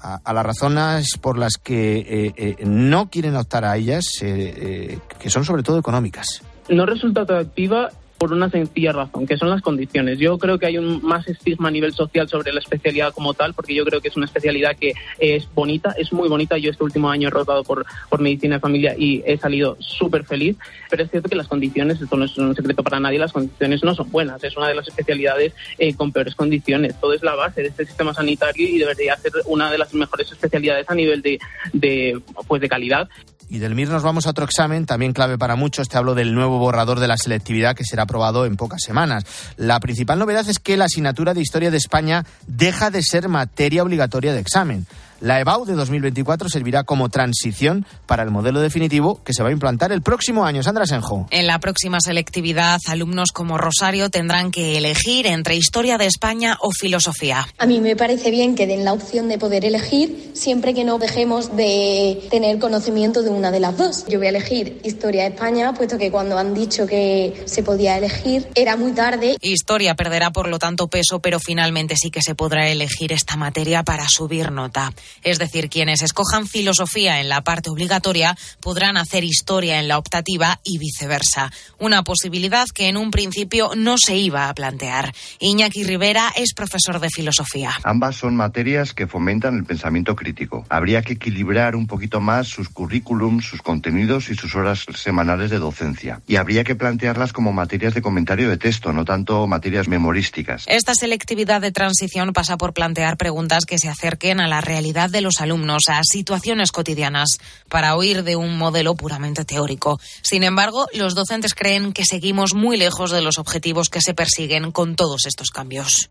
a, 0.00 0.20
a, 0.22 0.32
las 0.34 0.44
razones 0.44 1.16
por 1.20 1.38
las 1.38 1.54
que 1.56 1.98
eh, 1.98 2.34
eh, 2.36 2.56
no 2.66 3.08
quieren 3.08 3.36
optar 3.36 3.64
a 3.64 3.76
ellas, 3.76 4.04
que 4.20 5.00
son 5.30 5.44
sobre 5.44 5.62
todo 5.62 5.78
económicas. 5.78 6.42
No 6.68 6.84
resulta 6.84 7.22
atractiva 7.22 7.90
por 8.24 8.32
una 8.32 8.48
sencilla 8.48 8.90
razón, 8.90 9.26
que 9.26 9.36
son 9.36 9.50
las 9.50 9.60
condiciones. 9.60 10.18
Yo 10.18 10.38
creo 10.38 10.58
que 10.58 10.64
hay 10.64 10.78
un 10.78 11.04
más 11.04 11.28
estigma 11.28 11.68
a 11.68 11.70
nivel 11.70 11.92
social 11.92 12.26
sobre 12.26 12.54
la 12.54 12.60
especialidad 12.60 13.12
como 13.12 13.34
tal, 13.34 13.52
porque 13.52 13.74
yo 13.74 13.84
creo 13.84 14.00
que 14.00 14.08
es 14.08 14.16
una 14.16 14.24
especialidad 14.24 14.74
que 14.80 14.94
es 15.18 15.46
bonita, 15.52 15.94
es 15.98 16.10
muy 16.10 16.26
bonita. 16.26 16.56
Yo 16.56 16.70
este 16.70 16.82
último 16.82 17.10
año 17.10 17.28
he 17.28 17.30
rotado 17.30 17.62
por, 17.64 17.84
por 18.08 18.22
medicina 18.22 18.54
de 18.54 18.60
familia 18.60 18.94
y 18.96 19.22
he 19.26 19.36
salido 19.36 19.76
súper 19.78 20.24
feliz, 20.24 20.56
pero 20.88 21.02
es 21.02 21.10
cierto 21.10 21.28
que 21.28 21.36
las 21.36 21.48
condiciones, 21.48 22.00
esto 22.00 22.16
no 22.16 22.24
es 22.24 22.38
un 22.38 22.56
secreto 22.56 22.82
para 22.82 22.98
nadie, 22.98 23.18
las 23.18 23.34
condiciones 23.34 23.84
no 23.84 23.94
son 23.94 24.10
buenas. 24.10 24.42
Es 24.42 24.56
una 24.56 24.68
de 24.68 24.74
las 24.74 24.88
especialidades 24.88 25.52
eh, 25.76 25.92
con 25.92 26.10
peores 26.10 26.34
condiciones. 26.34 26.98
Todo 26.98 27.12
es 27.12 27.22
la 27.22 27.34
base 27.34 27.60
de 27.60 27.68
este 27.68 27.84
sistema 27.84 28.14
sanitario 28.14 28.66
y 28.66 28.78
debería 28.78 29.18
ser 29.18 29.32
una 29.44 29.70
de 29.70 29.76
las 29.76 29.92
mejores 29.92 30.32
especialidades 30.32 30.88
a 30.88 30.94
nivel 30.94 31.20
de, 31.20 31.38
de, 31.74 32.18
pues 32.48 32.62
de 32.62 32.70
calidad. 32.70 33.06
Y 33.48 33.58
del 33.58 33.74
MIR 33.74 33.90
nos 33.90 34.02
vamos 34.02 34.26
a 34.26 34.30
otro 34.30 34.44
examen, 34.44 34.86
también 34.86 35.12
clave 35.12 35.38
para 35.38 35.56
muchos. 35.56 35.88
Te 35.88 35.98
hablo 35.98 36.14
del 36.14 36.34
nuevo 36.34 36.58
borrador 36.58 37.00
de 37.00 37.08
la 37.08 37.16
selectividad 37.16 37.76
que 37.76 37.84
será 37.84 38.06
aprobado 38.14 38.46
en 38.46 38.56
pocas 38.56 38.80
semanas. 38.80 39.24
La 39.56 39.80
principal 39.80 40.20
novedad 40.20 40.48
es 40.48 40.60
que 40.60 40.76
la 40.76 40.84
asignatura 40.84 41.34
de 41.34 41.40
Historia 41.40 41.72
de 41.72 41.76
España 41.76 42.24
deja 42.46 42.90
de 42.90 43.02
ser 43.02 43.28
materia 43.28 43.82
obligatoria 43.82 44.32
de 44.32 44.38
examen. 44.38 44.86
La 45.20 45.40
EBAU 45.40 45.64
de 45.64 45.74
2024 45.74 46.48
servirá 46.48 46.84
como 46.84 47.08
transición 47.08 47.86
para 48.06 48.22
el 48.22 48.30
modelo 48.30 48.60
definitivo 48.60 49.22
que 49.24 49.32
se 49.32 49.42
va 49.42 49.48
a 49.48 49.52
implantar 49.52 49.92
el 49.92 50.02
próximo 50.02 50.44
año. 50.44 50.62
Sandra 50.62 50.86
Senjo. 50.86 51.26
En 51.30 51.46
la 51.46 51.58
próxima 51.58 52.00
selectividad, 52.00 52.78
alumnos 52.88 53.32
como 53.32 53.58
Rosario 53.58 54.10
tendrán 54.10 54.50
que 54.50 54.76
elegir 54.76 55.26
entre 55.26 55.56
historia 55.56 55.98
de 55.98 56.06
España 56.06 56.58
o 56.60 56.70
filosofía. 56.70 57.46
A 57.58 57.66
mí 57.66 57.80
me 57.80 57.96
parece 57.96 58.30
bien 58.30 58.54
que 58.54 58.66
den 58.66 58.84
la 58.84 58.92
opción 58.92 59.28
de 59.28 59.38
poder 59.38 59.64
elegir 59.64 60.32
siempre 60.34 60.74
que 60.74 60.84
no 60.84 60.98
dejemos 60.98 61.56
de 61.56 62.26
tener 62.30 62.58
conocimiento 62.58 63.22
de 63.22 63.30
una 63.30 63.50
de 63.50 63.60
las 63.60 63.76
dos. 63.76 64.06
Yo 64.08 64.18
voy 64.18 64.26
a 64.26 64.30
elegir 64.30 64.80
historia 64.84 65.22
de 65.22 65.30
España, 65.30 65.72
puesto 65.74 65.98
que 65.98 66.10
cuando 66.10 66.38
han 66.38 66.54
dicho 66.54 66.86
que 66.86 67.44
se 67.46 67.62
podía 67.62 67.96
elegir 67.98 68.48
era 68.54 68.76
muy 68.76 68.92
tarde. 68.92 69.36
Historia 69.40 69.94
perderá 69.94 70.30
por 70.30 70.48
lo 70.48 70.58
tanto 70.58 70.88
peso, 70.88 71.20
pero 71.20 71.40
finalmente 71.40 71.94
sí 71.96 72.10
que 72.10 72.22
se 72.22 72.34
podrá 72.34 72.68
elegir 72.68 73.12
esta 73.12 73.36
materia 73.36 73.82
para 73.82 74.06
subir 74.08 74.50
nota. 74.50 74.92
Es 75.22 75.38
decir, 75.38 75.68
quienes 75.68 76.02
escojan 76.02 76.46
filosofía 76.46 77.20
en 77.20 77.28
la 77.28 77.42
parte 77.42 77.70
obligatoria 77.70 78.36
podrán 78.60 78.96
hacer 78.96 79.24
historia 79.24 79.78
en 79.78 79.88
la 79.88 79.98
optativa 79.98 80.60
y 80.64 80.78
viceversa. 80.78 81.50
Una 81.78 82.02
posibilidad 82.04 82.66
que 82.68 82.88
en 82.88 82.96
un 82.96 83.10
principio 83.10 83.72
no 83.76 83.96
se 83.98 84.16
iba 84.16 84.48
a 84.48 84.54
plantear. 84.54 85.14
Iñaki 85.40 85.84
Rivera 85.84 86.32
es 86.36 86.54
profesor 86.54 87.00
de 87.00 87.08
filosofía. 87.10 87.72
Ambas 87.82 88.16
son 88.16 88.36
materias 88.36 88.94
que 88.94 89.06
fomentan 89.06 89.56
el 89.56 89.64
pensamiento 89.64 90.16
crítico. 90.16 90.66
Habría 90.68 91.02
que 91.02 91.14
equilibrar 91.14 91.76
un 91.76 91.86
poquito 91.86 92.20
más 92.20 92.48
sus 92.48 92.68
currículums, 92.68 93.46
sus 93.46 93.62
contenidos 93.62 94.30
y 94.30 94.34
sus 94.34 94.54
horas 94.54 94.86
semanales 94.94 95.50
de 95.50 95.58
docencia. 95.58 96.20
Y 96.26 96.36
habría 96.36 96.64
que 96.64 96.74
plantearlas 96.74 97.32
como 97.32 97.52
materias 97.52 97.94
de 97.94 98.02
comentario 98.02 98.48
de 98.48 98.56
texto, 98.56 98.92
no 98.92 99.04
tanto 99.04 99.46
materias 99.46 99.88
memorísticas. 99.88 100.64
Esta 100.66 100.94
selectividad 100.94 101.60
de 101.60 101.72
transición 101.72 102.32
pasa 102.32 102.56
por 102.56 102.72
plantear 102.72 103.16
preguntas 103.16 103.64
que 103.66 103.78
se 103.78 103.88
acerquen 103.88 104.40
a 104.40 104.48
la 104.48 104.60
realidad 104.60 104.93
de 104.94 105.20
los 105.20 105.40
alumnos, 105.40 105.88
a 105.88 106.00
situaciones 106.04 106.72
cotidianas, 106.72 107.38
para 107.68 107.96
huir 107.96 108.22
de 108.22 108.36
un 108.36 108.56
modelo 108.56 108.94
puramente 108.94 109.44
teórico. 109.44 110.00
Sin 110.22 110.44
embargo, 110.44 110.86
los 110.94 111.14
docentes 111.14 111.54
creen 111.54 111.92
que 111.92 112.04
seguimos 112.04 112.54
muy 112.54 112.76
lejos 112.76 113.10
de 113.10 113.20
los 113.20 113.38
objetivos 113.38 113.90
que 113.90 114.00
se 114.00 114.14
persiguen 114.14 114.70
con 114.72 114.96
todos 114.96 115.26
estos 115.26 115.50
cambios. 115.50 116.10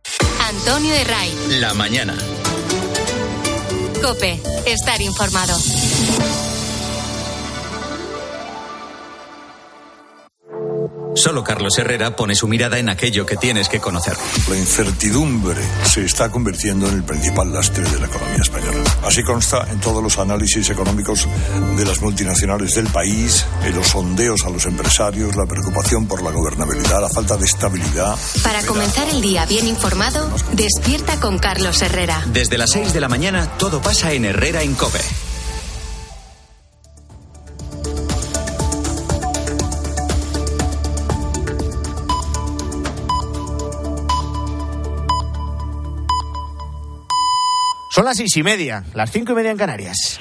Antonio 0.49 0.93
Herray. 0.93 1.31
La 1.59 1.73
mañana. 1.73 2.15
Cope, 4.01 4.39
estar 4.65 5.01
informado. 5.01 5.57
Solo 11.15 11.43
Carlos 11.43 11.78
Herrera 11.78 12.15
pone 12.15 12.36
su 12.36 12.47
mirada 12.47 12.80
en 12.80 12.89
aquello 12.89 13.26
que 13.26 13.38
tienes 13.38 13.69
que 13.69 13.80
conocer. 13.80 14.15
La 14.49 14.58
incertidumbre 14.58 15.62
se 15.86 16.06
está 16.06 16.30
convirtiendo 16.30 16.88
en 16.88 16.95
el 16.95 17.04
principal 17.04 17.54
lastre 17.54 17.84
de 17.84 17.99
la 17.99 18.08
economía 18.08 18.41
española. 18.41 18.84
Así 19.04 19.23
consta 19.23 19.67
en 19.69 19.80
todos 19.80 20.02
los 20.02 20.17
análisis 20.17 20.69
económicos 20.69 21.28
de 21.78 21.86
las 21.86 22.02
multinacionales 22.02 22.76
del 22.76 22.88
país, 22.88 23.45
en 23.63 23.76
los 23.76 23.88
sondeos 23.88 24.43
a 24.45 24.49
los 24.49 24.65
empresarios, 24.65 25.36
la 25.36 25.45
preocupación 25.45 26.08
por 26.08 26.23
la 26.23 26.32
gobernabilidad, 26.32 27.02
la 27.02 27.10
falta 27.10 27.38
de 27.38 27.45
estabilidad. 27.45 28.17
Para 28.43 28.65
comenzar 28.65 29.08
el 29.10 29.21
día 29.21 29.45
bien 29.45 29.67
informado, 29.67 30.30
despierta 30.54 31.19
con 31.19 31.38
Carlos 31.38 31.82
Herrera. 31.82 32.23
Desde 32.28 32.58
las 32.58 32.71
6 32.71 32.93
de 32.93 32.99
la 32.99 33.08
mañana 33.08 33.47
todo 33.58 33.82
pasa 33.82 34.13
en 34.13 34.26
Herrera 34.26 34.63
en 34.63 34.73
Cope. 34.73 35.02
Son 47.93 48.06
las 48.06 48.17
seis 48.17 48.36
y 48.38 48.41
media, 48.41 48.84
las 48.95 49.12
cinco 49.12 49.34
y 49.34 49.36
media 49.36 49.51
en 49.51 49.58
Canarias. 49.58 50.19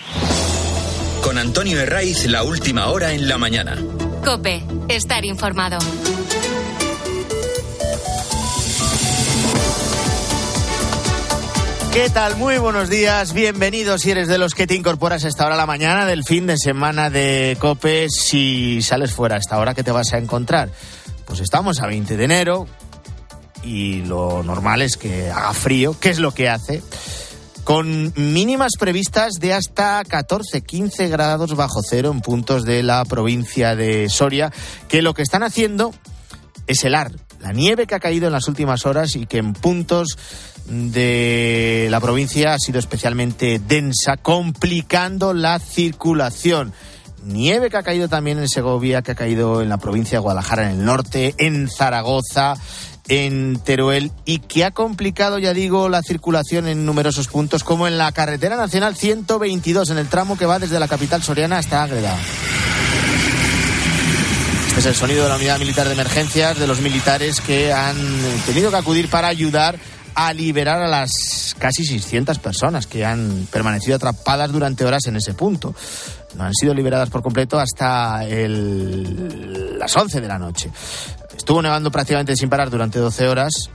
Con 1.25 1.39
Antonio 1.39 1.81
Herraiz, 1.81 2.27
la 2.27 2.43
última 2.43 2.89
hora 2.89 3.15
en 3.15 3.27
la 3.27 3.39
mañana. 3.39 3.83
Cope, 4.23 4.63
estar 4.91 5.25
informado. 5.25 5.79
¿Qué 11.95 12.11
tal? 12.11 12.37
Muy 12.37 12.59
buenos 12.59 12.91
días, 12.91 13.33
bienvenidos 13.33 14.03
si 14.03 14.11
eres 14.11 14.29
de 14.29 14.37
los 14.37 14.53
que 14.53 14.67
te 14.67 14.75
incorporas 14.75 15.25
a 15.25 15.29
esta 15.29 15.47
hora 15.47 15.55
a 15.55 15.59
la 15.59 15.65
mañana 15.65 16.05
del 16.05 16.25
fin 16.25 16.47
de 16.47 16.59
semana 16.59 17.09
de 17.09 17.57
COPE. 17.59 18.11
Si 18.11 18.83
sales 18.83 19.15
fuera 19.15 19.37
a 19.37 19.39
esta 19.39 19.59
hora, 19.59 19.73
¿qué 19.73 19.83
te 19.83 19.93
vas 19.93 20.13
a 20.13 20.19
encontrar? 20.19 20.69
Pues 21.25 21.41
estamos 21.41 21.81
a 21.81 21.87
20 21.87 22.19
de 22.19 22.25
enero 22.25 22.67
y 23.63 24.03
lo 24.03 24.43
normal 24.43 24.83
es 24.83 24.99
que 24.99 25.31
haga 25.31 25.55
frío, 25.55 25.99
¿qué 25.99 26.11
es 26.11 26.19
lo 26.19 26.35
que 26.35 26.51
hace? 26.51 26.83
Con 27.64 28.12
mínimas 28.16 28.72
previstas 28.79 29.35
de 29.35 29.55
hasta 29.55 30.03
14-15 30.03 31.09
grados 31.09 31.55
bajo 31.55 31.81
cero 31.83 32.11
en 32.12 32.20
puntos 32.20 32.64
de 32.64 32.83
la 32.83 33.05
provincia 33.05 33.77
de 33.77 34.09
Soria, 34.09 34.53
que 34.88 35.03
lo 35.03 35.14
que 35.14 35.22
están 35.22 35.42
haciendo 35.42 35.94
es 36.66 36.83
helar 36.85 37.12
la 37.42 37.53
nieve 37.53 37.87
que 37.87 37.96
ha 37.96 38.01
caído 38.01 38.29
en 38.29 38.33
las 38.33 38.46
últimas 38.46 38.87
horas 38.87 39.16
y 39.16 39.27
que 39.27 39.38
en 39.38 39.53
puntos 39.53 40.16
de 40.66 41.88
la 41.90 42.01
provincia 42.01 42.55
ha 42.55 42.59
sido 42.59 42.79
especialmente 42.79 43.59
densa, 43.59 44.16
complicando 44.16 45.35
la 45.35 45.59
circulación. 45.59 46.72
Nieve 47.25 47.68
que 47.68 47.77
ha 47.77 47.83
caído 47.83 48.09
también 48.09 48.38
en 48.38 48.48
Segovia, 48.48 49.03
que 49.03 49.12
ha 49.12 49.16
caído 49.16 49.61
en 49.61 49.68
la 49.68 49.79
provincia 49.79 50.18
de 50.18 50.22
Guadalajara 50.22 50.70
en 50.70 50.79
el 50.79 50.85
norte, 50.85 51.35
en 51.38 51.68
Zaragoza, 51.68 52.55
en 53.12 53.61
Teruel 53.62 54.11
y 54.25 54.38
que 54.38 54.64
ha 54.64 54.70
complicado, 54.70 55.38
ya 55.38 55.53
digo, 55.53 55.90
la 55.90 56.03
circulación 56.03 56.66
en 56.66 56.87
numerosos 56.87 57.29
puntos, 57.29 57.62
como 57.62 57.87
en 57.87 57.98
la 57.98 58.11
carretera 58.12 58.57
nacional 58.57 58.96
122, 58.96 59.90
en 59.90 59.98
el 59.98 60.09
tramo 60.09 60.38
que 60.38 60.46
va 60.46 60.59
desde 60.59 60.81
la 60.81 60.88
capital 60.88 61.22
soriana 61.22 61.59
hasta 61.59 61.83
Ágreda. 61.83 62.16
Este 64.68 64.81
es 64.81 64.87
el 64.87 64.94
sonido 64.94 65.25
de 65.25 65.29
la 65.29 65.37
unidad 65.37 65.59
militar 65.59 65.87
de 65.87 65.92
emergencias, 65.92 66.59
de 66.59 66.66
los 66.66 66.81
militares 66.81 67.42
que 67.42 67.70
han 67.70 67.96
tenido 68.46 68.70
que 68.70 68.79
acudir 68.79 69.11
para 69.11 69.29
ayudar 69.29 69.79
a 70.14 70.33
liberar 70.33 70.81
a 70.81 70.88
las 70.88 71.55
casi 71.59 71.85
600 71.85 72.38
personas 72.38 72.87
que 72.87 73.05
han 73.05 73.46
permanecido 73.51 73.96
atrapadas 73.96 74.51
durante 74.51 74.87
horas 74.87 75.07
en 75.07 75.16
ese 75.16 75.35
punto. 75.35 75.75
No 76.35 76.44
han 76.44 76.55
sido 76.55 76.72
liberadas 76.72 77.11
por 77.11 77.22
completo 77.22 77.61
hasta 77.61 78.22
las 78.25 79.94
11 79.94 80.20
de 80.20 80.29
la 80.29 80.38
noche. 80.38 80.70
Estuvo 81.37 81.62
nevando 81.62 81.90
prácticamente 81.90 82.37
sin 82.37 82.49
parar 82.49 82.71
durante 82.71 82.99
12 82.99 83.29
horas. 83.29 83.71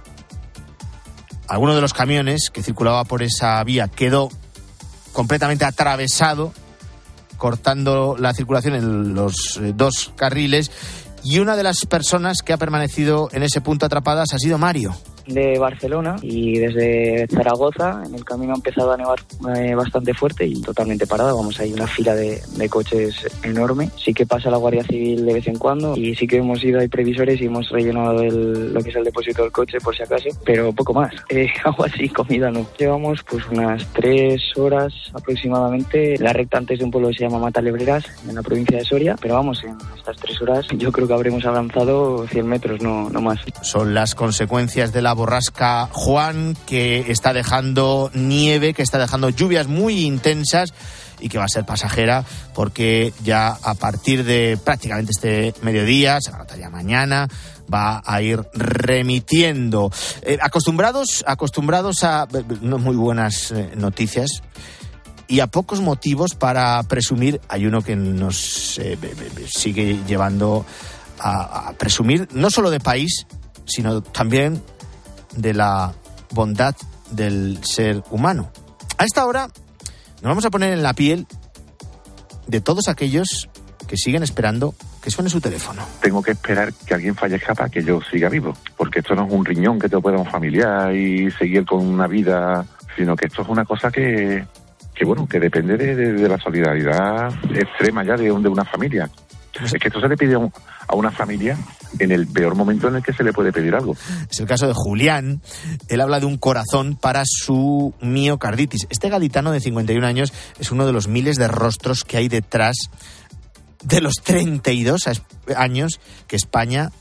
Alguno 1.47 1.75
de 1.75 1.81
los 1.81 1.93
camiones 1.93 2.49
que 2.49 2.63
circulaba 2.63 3.05
por 3.05 3.23
esa 3.23 3.63
vía 3.63 3.87
quedó 3.87 4.29
completamente 5.13 5.65
atravesado 5.65 6.53
cortando 7.37 8.15
la 8.17 8.33
circulación 8.33 8.75
en 8.75 9.13
los 9.13 9.57
eh, 9.57 9.73
dos 9.75 10.11
carriles 10.15 10.71
y 11.23 11.39
una 11.39 11.55
de 11.55 11.63
las 11.63 11.85
personas 11.85 12.41
que 12.41 12.53
ha 12.53 12.57
permanecido 12.57 13.29
en 13.31 13.43
ese 13.43 13.61
punto 13.61 13.85
atrapadas 13.85 14.33
ha 14.33 14.39
sido 14.39 14.57
Mario 14.57 14.95
de 15.27 15.59
Barcelona 15.59 16.15
y 16.21 16.57
desde 16.59 17.27
Zaragoza 17.27 18.03
en 18.05 18.15
el 18.15 18.25
camino 18.25 18.53
ha 18.53 18.55
empezado 18.55 18.91
a 18.91 18.97
nevar 18.97 19.19
eh, 19.55 19.75
bastante 19.75 20.13
fuerte 20.13 20.45
y 20.45 20.61
totalmente 20.61 21.07
parada. 21.07 21.33
Vamos, 21.33 21.59
hay 21.59 21.73
una 21.73 21.87
fila 21.87 22.15
de, 22.15 22.41
coches 22.69 23.25
enorme. 23.43 23.89
Sí 24.03 24.13
que 24.13 24.25
pasa 24.25 24.49
la 24.49 24.57
Guardia 24.57 24.83
Civil 24.83 25.25
de 25.25 25.33
vez 25.33 25.47
en 25.47 25.57
cuando 25.57 25.95
y 25.95 26.15
sí 26.15 26.27
que 26.27 26.37
hemos 26.37 26.63
ido, 26.63 26.79
hay 26.79 26.87
previsores 26.87 27.39
y 27.39 27.45
hemos 27.45 27.69
rellenado 27.69 28.21
el, 28.21 28.73
lo 28.73 28.81
que 28.81 28.89
es 28.89 28.95
el 28.95 29.05
depósito 29.05 29.43
del 29.43 29.51
coche 29.51 29.77
por 29.79 29.95
si 29.95 30.03
acaso, 30.03 30.29
pero 30.45 30.73
poco 30.73 30.93
más. 30.93 31.13
Eh, 31.29 31.49
agua 31.65 31.87
sí, 31.95 32.07
comida 32.09 32.49
no. 32.49 32.65
Llevamos 32.79 33.21
pues 33.29 33.45
unas 33.51 33.85
tres 33.93 34.41
horas 34.55 34.93
aproximadamente 35.13 36.17
la 36.19 36.33
recta 36.33 36.57
antes 36.57 36.79
de 36.79 36.85
un 36.85 36.89
pueblo 36.89 37.09
que 37.09 37.15
se 37.15 37.23
llama 37.25 37.37
Matalebreras 37.37 38.05
en 38.27 38.33
la 38.33 38.41
provincia 38.41 38.77
de 38.77 38.85
Soria, 38.85 39.15
pero 39.21 39.35
vamos, 39.35 39.63
en 39.63 39.75
estas 39.95 40.17
tres 40.17 40.41
horas 40.41 40.65
yo 40.77 40.91
creo 40.91 41.07
que 41.07 41.13
habremos 41.13 41.45
avanzado 41.45 42.25
100 42.27 42.47
metros, 42.47 42.81
no, 42.81 43.09
no 43.09 43.21
más. 43.21 43.39
Son 43.61 43.93
las 43.93 44.15
consecuencias 44.15 44.93
de 44.93 45.01
la 45.01 45.13
borrasca 45.17 45.89
Juan, 45.91 46.55
que 46.65 47.11
está 47.11 47.33
dejando 47.33 48.09
nieve, 48.13 48.73
que 48.73 48.83
está 48.83 48.97
dejando 48.99 49.29
lluvias 49.29 49.67
muy 49.67 50.05
intensas 50.05 50.73
y 51.19 51.27
que 51.27 51.37
va 51.37 51.45
a 51.45 51.49
ser 51.49 51.65
pasajera 51.65 52.23
porque 52.53 53.13
ya 53.23 53.49
a 53.49 53.73
partir 53.73 54.23
de 54.23 54.57
prácticamente 54.63 55.11
este 55.11 55.53
mediodía, 55.61 56.21
se 56.21 56.31
va 56.31 56.45
a 56.49 56.55
ya 56.55 56.69
mañana, 56.69 57.27
va 57.73 58.01
a 58.05 58.21
ir 58.21 58.43
remitiendo. 58.53 59.91
Eh, 60.21 60.37
acostumbrados, 60.41 61.23
acostumbrados 61.27 62.03
a 62.03 62.27
no 62.61 62.77
muy 62.77 62.95
buenas 62.95 63.51
eh, 63.51 63.71
noticias 63.75 64.43
y 65.27 65.41
a 65.41 65.47
pocos 65.47 65.81
motivos 65.81 66.35
para 66.35 66.81
presumir, 66.83 67.41
hay 67.49 67.65
uno 67.65 67.81
que 67.81 67.95
nos 67.95 68.79
eh, 68.79 68.97
sigue 69.47 69.99
llevando 70.07 70.65
a, 71.19 71.69
a 71.69 71.73
presumir 71.73 72.27
no 72.31 72.49
solo 72.49 72.69
de 72.69 72.79
país, 72.79 73.25
sino 73.65 74.01
también 74.01 74.61
de 75.37 75.53
la 75.53 75.93
bondad 76.33 76.75
del 77.11 77.63
ser 77.63 78.03
humano. 78.11 78.51
A 78.97 79.05
esta 79.05 79.25
hora 79.25 79.47
nos 80.15 80.23
vamos 80.23 80.45
a 80.45 80.49
poner 80.49 80.73
en 80.73 80.83
la 80.83 80.93
piel 80.93 81.25
de 82.47 82.61
todos 82.61 82.87
aquellos 82.87 83.49
que 83.87 83.97
siguen 83.97 84.23
esperando 84.23 84.75
que 85.01 85.11
suene 85.11 85.29
su 85.29 85.39
teléfono. 85.39 85.83
Tengo 86.01 86.21
que 86.21 86.31
esperar 86.31 86.73
que 86.73 86.93
alguien 86.93 87.15
fallezca 87.15 87.55
para 87.55 87.69
que 87.69 87.81
yo 87.81 88.01
siga 88.11 88.27
vivo, 88.27 88.53
porque 88.75 88.99
esto 88.99 89.15
no 89.15 89.25
es 89.25 89.31
un 89.31 89.45
riñón 89.45 89.79
que 89.79 89.87
te 89.87 89.97
pueda 89.99 90.17
un 90.17 90.25
familiar 90.25 90.93
y 90.93 91.31
seguir 91.31 91.65
con 91.65 91.85
una 91.85 92.07
vida, 92.07 92.65
sino 92.95 93.15
que 93.15 93.27
esto 93.27 93.43
es 93.43 93.47
una 93.47 93.63
cosa 93.63 93.89
que, 93.89 94.45
que 94.93 95.05
bueno, 95.05 95.27
que 95.27 95.39
depende 95.39 95.77
de, 95.77 96.27
la 96.27 96.37
solidaridad 96.37 97.33
extrema 97.53 98.03
ya 98.03 98.17
de, 98.17 98.25
de 98.25 98.49
una 98.49 98.65
familia. 98.65 99.09
Es 99.63 99.73
que 99.73 99.87
esto 99.87 99.99
se 99.99 100.07
le 100.07 100.17
pide 100.17 100.35
a, 100.35 100.95
una 100.95 101.11
familia 101.11 101.57
en 101.99 102.11
el 102.11 102.27
peor 102.27 102.55
momento 102.55 102.87
en 102.87 102.95
el 102.95 103.03
que 103.03 103.13
se 103.13 103.23
le 103.23 103.33
puede 103.33 103.51
pedir 103.51 103.73
algo. 103.75 103.95
Es 104.29 104.39
el 104.39 104.45
caso 104.45 104.67
de 104.67 104.73
Julián. 104.75 105.41
Él 105.87 106.01
habla 106.01 106.19
de 106.19 106.25
un 106.25 106.37
corazón 106.37 106.95
para 106.95 107.23
su 107.25 107.93
miocarditis. 108.01 108.87
Este 108.89 109.09
gaditano 109.09 109.51
de 109.51 109.59
51 109.59 110.05
años 110.05 110.33
es 110.59 110.71
uno 110.71 110.85
de 110.85 110.93
los 110.93 111.07
miles 111.07 111.37
de 111.37 111.47
rostros 111.47 112.03
que 112.03 112.17
hay 112.17 112.27
detrás 112.27 112.75
de 113.83 114.01
los 114.01 114.15
32 114.23 115.01
años 115.55 115.99
que 116.27 116.35
España 116.35 116.91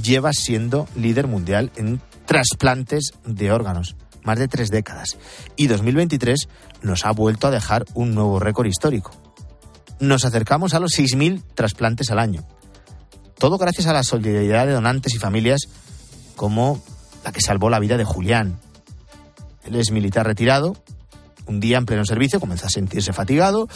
lleva 0.00 0.32
siendo 0.32 0.88
líder 0.96 1.26
mundial 1.26 1.72
en 1.76 2.00
trasplantes 2.26 3.12
de 3.24 3.52
órganos. 3.52 3.96
Más 4.22 4.38
de 4.38 4.48
tres 4.48 4.70
décadas. 4.70 5.18
Y 5.56 5.66
2023 5.66 6.48
nos 6.82 7.04
ha 7.04 7.12
vuelto 7.12 7.46
a 7.46 7.50
dejar 7.50 7.84
un 7.92 8.14
nuevo 8.14 8.38
récord 8.38 8.66
histórico 8.66 9.23
nos 10.00 10.24
acercamos 10.24 10.74
a 10.74 10.80
los 10.80 10.92
6.000 10.92 11.42
trasplantes 11.54 12.10
al 12.10 12.18
año. 12.18 12.44
Todo 13.38 13.58
gracias 13.58 13.86
a 13.86 13.92
la 13.92 14.02
solidaridad 14.02 14.66
de 14.66 14.72
donantes 14.72 15.14
y 15.14 15.18
familias 15.18 15.62
como 16.36 16.82
la 17.24 17.32
que 17.32 17.40
salvó 17.40 17.70
la 17.70 17.78
vida 17.78 17.96
de 17.96 18.04
Julián. 18.04 18.58
Él 19.64 19.76
es 19.76 19.90
militar 19.90 20.26
retirado. 20.26 20.76
Un 21.46 21.60
día 21.60 21.78
en 21.78 21.86
pleno 21.86 22.04
servicio 22.04 22.40
comenzó 22.40 22.66
a 22.66 22.70
sentirse 22.70 23.12
fatigado. 23.12 23.68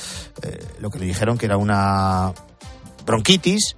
Eh, 0.43 0.65
lo 0.81 0.91
que 0.91 0.99
le 0.99 1.07
dijeron 1.07 1.39
que 1.39 1.47
era 1.47 1.57
una 1.57 2.33
bronquitis 3.05 3.77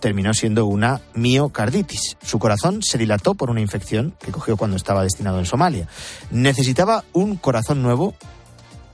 terminó 0.00 0.32
siendo 0.32 0.66
una 0.66 1.00
miocarditis. 1.14 2.16
Su 2.22 2.38
corazón 2.38 2.82
se 2.82 2.98
dilató 2.98 3.34
por 3.34 3.50
una 3.50 3.60
infección 3.60 4.14
que 4.20 4.32
cogió 4.32 4.56
cuando 4.56 4.76
estaba 4.76 5.02
destinado 5.02 5.38
en 5.38 5.46
Somalia. 5.46 5.88
Necesitaba 6.30 7.04
un 7.12 7.36
corazón 7.36 7.82
nuevo 7.82 8.14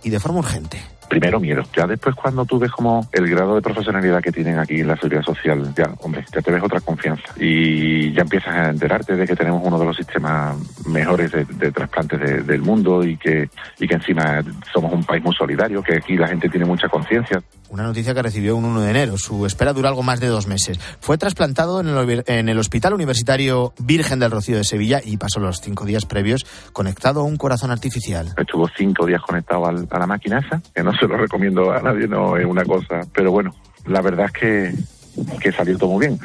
y 0.02 0.10
de 0.10 0.20
forma 0.20 0.38
urgente 0.38 0.80
primero 1.20 1.40
miedo. 1.40 1.62
Ya 1.76 1.86
después 1.86 2.14
cuando 2.14 2.44
tú 2.44 2.58
ves 2.58 2.70
como 2.70 3.06
el 3.12 3.28
grado 3.28 3.54
de 3.54 3.62
profesionalidad 3.62 4.22
que 4.22 4.32
tienen 4.32 4.58
aquí 4.58 4.80
en 4.80 4.88
la 4.88 4.96
seguridad 4.96 5.22
social, 5.22 5.72
ya, 5.74 5.90
hombre, 6.00 6.24
ya 6.32 6.42
te 6.42 6.50
ves 6.50 6.62
otra 6.62 6.80
confianza. 6.80 7.24
Y 7.36 8.12
ya 8.12 8.22
empiezas 8.22 8.54
a 8.54 8.70
enterarte 8.70 9.16
de 9.16 9.26
que 9.26 9.36
tenemos 9.36 9.62
uno 9.64 9.78
de 9.78 9.84
los 9.86 9.96
sistemas 9.96 10.56
mejores 10.86 11.32
de, 11.32 11.72
trasplantes 11.72 12.46
del 12.46 12.62
mundo 12.62 13.04
y 13.04 13.16
que, 13.16 13.48
y 13.78 13.86
que 13.86 13.94
encima 13.94 14.42
somos 14.72 14.92
un 14.92 15.04
país 15.04 15.22
muy 15.22 15.34
solidario, 15.34 15.82
que 15.82 15.96
aquí 15.96 16.16
la 16.16 16.28
gente 16.28 16.48
tiene 16.48 16.66
mucha 16.66 16.88
conciencia. 16.88 17.42
Una 17.74 17.82
noticia 17.82 18.14
que 18.14 18.22
recibió 18.22 18.54
un 18.54 18.66
1 18.66 18.82
de 18.82 18.90
enero. 18.90 19.18
Su 19.18 19.46
espera 19.46 19.72
duró 19.72 19.88
algo 19.88 20.04
más 20.04 20.20
de 20.20 20.28
dos 20.28 20.46
meses. 20.46 20.78
Fue 21.00 21.18
trasplantado 21.18 21.80
en 21.80 21.88
el, 21.88 22.22
en 22.28 22.48
el 22.48 22.56
Hospital 22.56 22.94
Universitario 22.94 23.72
Virgen 23.80 24.20
del 24.20 24.30
Rocío 24.30 24.56
de 24.56 24.62
Sevilla 24.62 25.00
y 25.04 25.16
pasó 25.16 25.40
los 25.40 25.60
cinco 25.60 25.84
días 25.84 26.06
previos 26.06 26.46
conectado 26.72 27.22
a 27.22 27.24
un 27.24 27.36
corazón 27.36 27.72
artificial. 27.72 28.32
Estuvo 28.36 28.68
cinco 28.76 29.06
días 29.06 29.20
conectado 29.22 29.66
a 29.66 29.98
la 29.98 30.06
máquina 30.06 30.38
esa, 30.38 30.62
que 30.72 30.84
no 30.84 30.94
se 30.94 31.08
lo 31.08 31.16
recomiendo 31.16 31.72
a 31.72 31.82
nadie, 31.82 32.06
no 32.06 32.36
es 32.36 32.46
una 32.46 32.64
cosa. 32.64 33.00
Pero 33.12 33.32
bueno, 33.32 33.52
la 33.86 34.00
verdad 34.02 34.26
es 34.26 34.32
que, 34.32 34.74
que 35.40 35.50
salió 35.50 35.76
todo 35.76 35.90
muy 35.90 36.06
bien. 36.06 36.20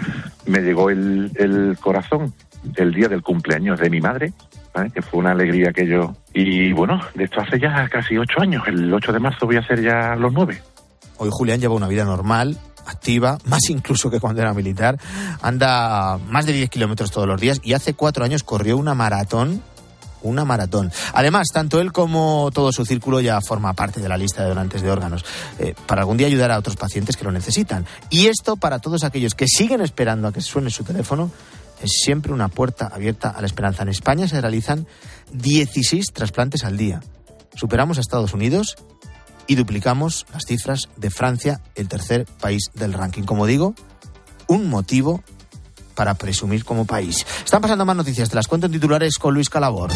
Me 0.45 0.59
llegó 0.59 0.91
el, 0.91 1.31
el 1.33 1.79
corazón 1.79 2.31
el 2.75 2.93
día 2.93 3.07
del 3.07 3.23
cumpleaños 3.23 3.79
de 3.79 3.89
mi 3.89 3.99
madre, 3.99 4.33
que 4.93 5.01
fue 5.01 5.19
una 5.19 5.31
alegría 5.31 5.71
que 5.73 5.87
yo... 5.87 6.13
Y 6.33 6.71
bueno, 6.73 6.99
de 7.15 7.23
esto 7.23 7.41
hace 7.41 7.59
ya 7.59 7.87
casi 7.89 8.17
ocho 8.17 8.39
años. 8.39 8.63
El 8.67 8.93
8 8.93 9.13
de 9.13 9.19
marzo 9.19 9.45
voy 9.45 9.57
a 9.57 9.59
hacer 9.59 9.81
ya 9.81 10.15
los 10.15 10.31
nueve. 10.31 10.61
Hoy 11.19 11.29
Julián 11.31 11.59
lleva 11.59 11.75
una 11.75 11.87
vida 11.87 12.05
normal, 12.05 12.57
activa, 12.85 13.37
más 13.45 13.69
incluso 13.69 14.09
que 14.09 14.19
cuando 14.19 14.41
era 14.41 14.53
militar. 14.53 14.97
Anda 15.41 16.17
más 16.17 16.45
de 16.45 16.53
10 16.53 16.69
kilómetros 16.69 17.11
todos 17.11 17.27
los 17.27 17.39
días 17.39 17.59
y 17.63 17.73
hace 17.73 17.93
cuatro 17.93 18.25
años 18.25 18.43
corrió 18.43 18.77
una 18.77 18.95
maratón 18.95 19.61
una 20.21 20.45
maratón. 20.45 20.91
Además, 21.13 21.47
tanto 21.53 21.79
él 21.79 21.91
como 21.91 22.49
todo 22.53 22.71
su 22.71 22.85
círculo 22.85 23.21
ya 23.21 23.39
forma 23.41 23.73
parte 23.73 24.01
de 24.01 24.09
la 24.09 24.17
lista 24.17 24.43
de 24.43 24.49
donantes 24.49 24.81
de 24.81 24.91
órganos, 24.91 25.23
eh, 25.59 25.75
para 25.87 26.01
algún 26.01 26.17
día 26.17 26.27
ayudar 26.27 26.51
a 26.51 26.59
otros 26.59 26.75
pacientes 26.75 27.15
que 27.15 27.23
lo 27.23 27.31
necesitan. 27.31 27.85
Y 28.09 28.27
esto 28.27 28.57
para 28.57 28.79
todos 28.79 29.03
aquellos 29.03 29.33
que 29.33 29.47
siguen 29.47 29.81
esperando 29.81 30.27
a 30.27 30.33
que 30.33 30.41
suene 30.41 30.69
su 30.71 30.83
teléfono, 30.83 31.31
es 31.81 31.91
siempre 32.03 32.33
una 32.33 32.49
puerta 32.49 32.87
abierta 32.93 33.29
a 33.29 33.39
la 33.39 33.47
esperanza. 33.47 33.83
En 33.83 33.89
España 33.89 34.27
se 34.27 34.41
realizan 34.41 34.85
16 35.31 36.11
trasplantes 36.13 36.65
al 36.65 36.75
día. 36.75 37.01
Superamos 37.55 37.97
a 37.97 38.01
Estados 38.01 38.33
Unidos 38.33 38.75
y 39.49 39.55
duplicamos 39.55 40.27
las 40.31 40.45
cifras 40.45 40.89
de 40.95 41.09
Francia, 41.09 41.59
el 41.73 41.89
tercer 41.89 42.25
país 42.39 42.69
del 42.75 42.93
ranking. 42.93 43.23
Como 43.23 43.47
digo, 43.47 43.73
un 44.47 44.69
motivo 44.69 45.23
para 45.95 46.13
presumir 46.13 46.63
como 46.63 46.85
país. 46.85 47.25
Están 47.43 47.59
pasando 47.59 47.83
más 47.83 47.95
noticias, 47.95 48.29
te 48.29 48.35
las 48.35 48.47
cuento 48.47 48.67
en 48.67 48.73
titulares 48.73 49.17
con 49.17 49.33
Luis 49.33 49.49
Calabor. 49.49 49.89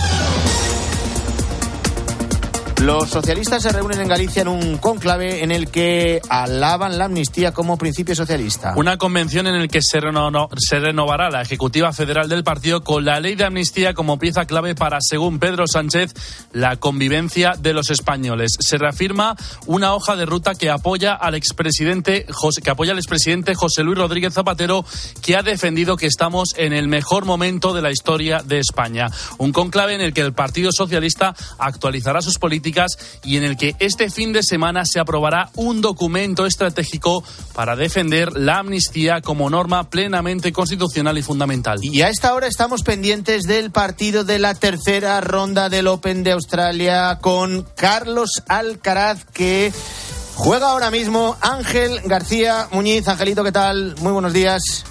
Los 2.84 3.12
socialistas 3.12 3.64
se 3.64 3.72
reúnen 3.72 4.02
en 4.02 4.10
Galicia 4.10 4.42
en 4.42 4.50
un 4.50 4.78
conclave 4.78 5.42
en 5.42 5.52
el 5.52 5.72
que 5.72 6.20
alaban 6.28 6.98
la 6.98 7.06
amnistía 7.06 7.54
como 7.54 7.78
principio 7.78 8.14
socialista. 8.14 8.74
Una 8.76 8.98
convención 8.98 9.48
en 9.48 9.56
el 9.56 9.70
que 9.70 9.80
se, 9.82 10.02
renovará 10.02 11.30
la 11.30 11.42
Ejecutiva 11.42 11.94
Federal 11.94 12.28
del 12.28 12.44
partido 12.44 12.84
con 12.84 13.06
la 13.06 13.22
ley 13.22 13.36
de 13.36 13.46
amnistía 13.46 13.94
como 13.94 14.20
pieza 14.20 14.44
clave 14.48 14.76
para, 14.76 14.98
según 15.00 15.40
Pedro 15.40 15.66
Sánchez, 15.66 16.14
la 16.52 16.76
convivencia 16.76 17.54
de 17.58 17.72
los 17.72 17.90
españoles. 17.90 18.58
Se 18.60 18.78
reafirma 18.78 19.38
una 19.66 19.94
hoja 19.94 20.18
de 20.18 20.26
ruta 20.26 20.54
que 20.54 20.70
apoya 20.70 21.14
al 21.14 21.36
expresidente 21.36 22.26
José, 22.30 22.62
que 22.62 22.72
apoya 22.72 22.92
al 22.92 23.00
expresidente 23.00 23.56
José 23.56 23.86
Luis 23.86 23.98
Rodríguez 23.98 24.34
Zapatero, 24.34 24.84
que 25.22 25.38
ha 25.38 25.42
defendido 25.42 25.96
que 25.96 26.08
estamos 26.08 26.50
en 26.58 26.74
el 26.74 26.90
mejor 26.90 27.24
momento 27.24 27.72
de 27.72 27.82
la 27.82 27.92
historia 27.92 28.42
de 28.44 28.60
España. 28.60 29.08
Un 29.38 29.54
conclave 29.54 29.96
en 29.96 30.02
el 30.02 30.14
que 30.14 30.20
el 30.20 30.34
Partido 30.34 30.74
Socialista 30.74 31.34
actualizará 31.60 32.22
sus 32.22 32.38
políticas 32.38 32.73
y 33.24 33.38
en 33.38 33.44
el 33.44 33.58
que 33.58 33.76
este 33.80 34.10
fin 34.10 34.34
de 34.34 34.44
semana 34.44 34.86
se 34.86 35.00
aprobará 35.00 35.50
un 35.56 35.82
documento 35.82 36.46
estratégico 36.46 37.24
para 37.54 37.76
defender 37.76 38.34
la 38.34 38.60
amnistía 38.60 39.22
como 39.22 39.50
norma 39.50 39.90
plenamente 39.90 40.52
constitucional 40.52 41.18
y 41.18 41.24
fundamental. 41.24 41.80
Y 41.82 42.02
a 42.02 42.10
esta 42.10 42.34
hora 42.34 42.48
estamos 42.48 42.84
pendientes 42.84 43.44
del 43.44 43.72
partido 43.72 44.24
de 44.24 44.40
la 44.40 44.56
tercera 44.56 45.22
ronda 45.22 45.70
del 45.70 45.88
Open 45.88 46.24
de 46.24 46.32
Australia 46.32 47.20
con 47.22 47.66
Carlos 47.76 48.44
Alcaraz 48.48 49.26
que 49.26 49.72
juega 50.36 50.72
ahora 50.72 50.92
mismo 50.92 51.38
Ángel 51.42 52.02
García 52.06 52.68
Muñiz. 52.72 53.08
Angelito, 53.08 53.44
¿qué 53.44 53.52
tal? 53.52 53.96
Muy 54.00 54.12
buenos 54.12 54.34
días. 54.34 54.86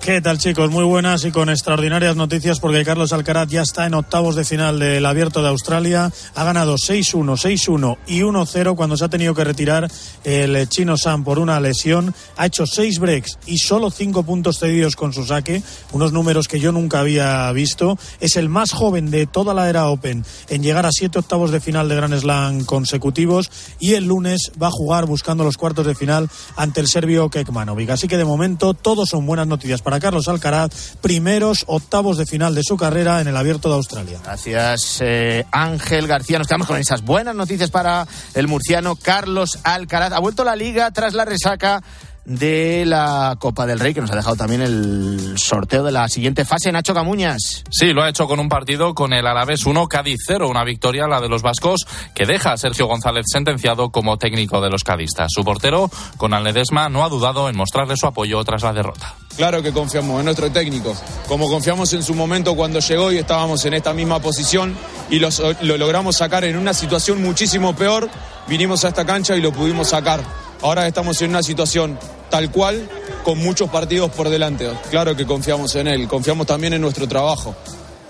¿Qué 0.00 0.20
tal 0.20 0.38
chicos? 0.38 0.70
Muy 0.70 0.84
buenas 0.84 1.24
y 1.24 1.32
con 1.32 1.50
extraordinarias 1.50 2.14
noticias 2.14 2.60
porque 2.60 2.84
Carlos 2.84 3.12
Alcaraz 3.12 3.48
ya 3.48 3.62
está 3.62 3.86
en 3.86 3.94
octavos 3.94 4.36
de 4.36 4.44
final 4.44 4.78
del 4.78 5.04
Abierto 5.04 5.42
de 5.42 5.48
Australia. 5.48 6.12
Ha 6.36 6.44
ganado 6.44 6.76
6-1, 6.76 7.24
6-1 7.36 7.96
y 8.06 8.20
1-0 8.20 8.76
cuando 8.76 8.96
se 8.96 9.04
ha 9.04 9.08
tenido 9.08 9.34
que 9.34 9.42
retirar 9.42 9.90
el 10.22 10.68
chino 10.68 10.96
Sam 10.96 11.24
por 11.24 11.40
una 11.40 11.58
lesión. 11.58 12.14
Ha 12.36 12.46
hecho 12.46 12.66
6 12.66 13.00
breaks 13.00 13.38
y 13.46 13.58
solo 13.58 13.90
5 13.90 14.22
puntos 14.22 14.60
cedidos 14.60 14.94
con 14.94 15.12
su 15.12 15.24
saque, 15.24 15.64
unos 15.92 16.12
números 16.12 16.46
que 16.46 16.60
yo 16.60 16.70
nunca 16.70 17.00
había 17.00 17.50
visto. 17.50 17.98
Es 18.20 18.36
el 18.36 18.48
más 18.48 18.70
joven 18.70 19.10
de 19.10 19.26
toda 19.26 19.54
la 19.54 19.68
era 19.68 19.88
Open 19.88 20.24
en 20.48 20.62
llegar 20.62 20.86
a 20.86 20.92
7 20.92 21.18
octavos 21.18 21.50
de 21.50 21.58
final 21.58 21.88
de 21.88 21.96
Grand 21.96 22.16
Slam 22.16 22.64
consecutivos 22.64 23.50
y 23.80 23.94
el 23.94 24.04
lunes 24.04 24.52
va 24.62 24.68
a 24.68 24.72
jugar 24.72 25.06
buscando 25.06 25.42
los 25.42 25.56
cuartos 25.56 25.84
de 25.84 25.96
final 25.96 26.30
ante 26.54 26.80
el 26.80 26.86
serbio 26.86 27.28
Kekmanovic. 27.28 27.90
Así 27.90 28.06
que 28.06 28.16
de 28.16 28.24
momento 28.24 28.72
todos 28.72 29.08
son 29.08 29.26
buenas 29.26 29.48
noticias 29.48 29.82
para 29.86 30.00
Carlos 30.00 30.26
Alcaraz, 30.26 30.96
primeros 31.00 31.62
octavos 31.68 32.18
de 32.18 32.26
final 32.26 32.56
de 32.56 32.64
su 32.64 32.76
carrera 32.76 33.20
en 33.20 33.28
el 33.28 33.36
Abierto 33.36 33.68
de 33.68 33.76
Australia. 33.76 34.18
Gracias, 34.20 34.98
eh, 35.00 35.46
Ángel 35.52 36.08
García. 36.08 36.38
Nos 36.38 36.48
quedamos 36.48 36.66
con 36.66 36.76
esas 36.76 37.02
buenas 37.02 37.36
noticias 37.36 37.70
para 37.70 38.04
el 38.34 38.48
murciano 38.48 38.96
Carlos 38.96 39.60
Alcaraz. 39.62 40.12
Ha 40.12 40.18
vuelto 40.18 40.42
la 40.42 40.56
liga 40.56 40.90
tras 40.90 41.14
la 41.14 41.24
resaca 41.24 41.84
de 42.26 42.84
la 42.84 43.36
Copa 43.38 43.66
del 43.66 43.78
Rey, 43.78 43.94
que 43.94 44.00
nos 44.00 44.10
ha 44.10 44.16
dejado 44.16 44.36
también 44.36 44.60
el 44.60 45.34
sorteo 45.38 45.84
de 45.84 45.92
la 45.92 46.08
siguiente 46.08 46.44
fase, 46.44 46.72
Nacho 46.72 46.92
Camuñas. 46.92 47.64
Sí, 47.70 47.92
lo 47.92 48.02
ha 48.02 48.08
hecho 48.08 48.26
con 48.26 48.40
un 48.40 48.48
partido 48.48 48.94
con 48.94 49.12
el 49.12 49.26
Alavés 49.26 49.64
1, 49.64 49.86
Cádiz 49.86 50.18
0, 50.26 50.48
una 50.48 50.64
victoria, 50.64 51.06
la 51.06 51.20
de 51.20 51.28
los 51.28 51.42
vascos, 51.42 51.86
que 52.14 52.26
deja 52.26 52.52
a 52.52 52.56
Sergio 52.56 52.86
González 52.86 53.26
sentenciado 53.28 53.90
como 53.90 54.18
técnico 54.18 54.60
de 54.60 54.70
los 54.70 54.82
cadistas. 54.82 55.28
Su 55.32 55.44
portero, 55.44 55.88
con 56.16 56.32
Ledesma, 56.42 56.88
no 56.88 57.04
ha 57.04 57.08
dudado 57.08 57.48
en 57.48 57.56
mostrarle 57.56 57.96
su 57.96 58.06
apoyo 58.06 58.42
tras 58.44 58.62
la 58.62 58.72
derrota. 58.72 59.14
Claro 59.36 59.62
que 59.62 59.72
confiamos 59.72 60.18
en 60.18 60.24
nuestro 60.24 60.50
técnico, 60.50 60.96
como 61.28 61.48
confiamos 61.48 61.92
en 61.92 62.02
su 62.02 62.14
momento 62.14 62.56
cuando 62.56 62.80
llegó 62.80 63.12
y 63.12 63.18
estábamos 63.18 63.64
en 63.66 63.74
esta 63.74 63.92
misma 63.92 64.18
posición 64.18 64.74
y 65.10 65.18
lo 65.18 65.30
logramos 65.76 66.16
sacar 66.16 66.44
en 66.44 66.56
una 66.56 66.74
situación 66.74 67.22
muchísimo 67.22 67.76
peor, 67.76 68.08
vinimos 68.48 68.84
a 68.84 68.88
esta 68.88 69.04
cancha 69.04 69.36
y 69.36 69.40
lo 69.40 69.52
pudimos 69.52 69.88
sacar. 69.88 70.20
Ahora 70.62 70.86
estamos 70.86 71.20
en 71.20 71.30
una 71.30 71.42
situación 71.42 71.98
tal 72.36 72.50
cual, 72.50 72.86
con 73.24 73.38
muchos 73.38 73.70
partidos 73.70 74.10
por 74.10 74.28
delante. 74.28 74.68
Claro 74.90 75.16
que 75.16 75.24
confiamos 75.24 75.74
en 75.76 75.86
él, 75.86 76.06
confiamos 76.06 76.46
también 76.46 76.74
en 76.74 76.82
nuestro 76.82 77.08
trabajo. 77.08 77.56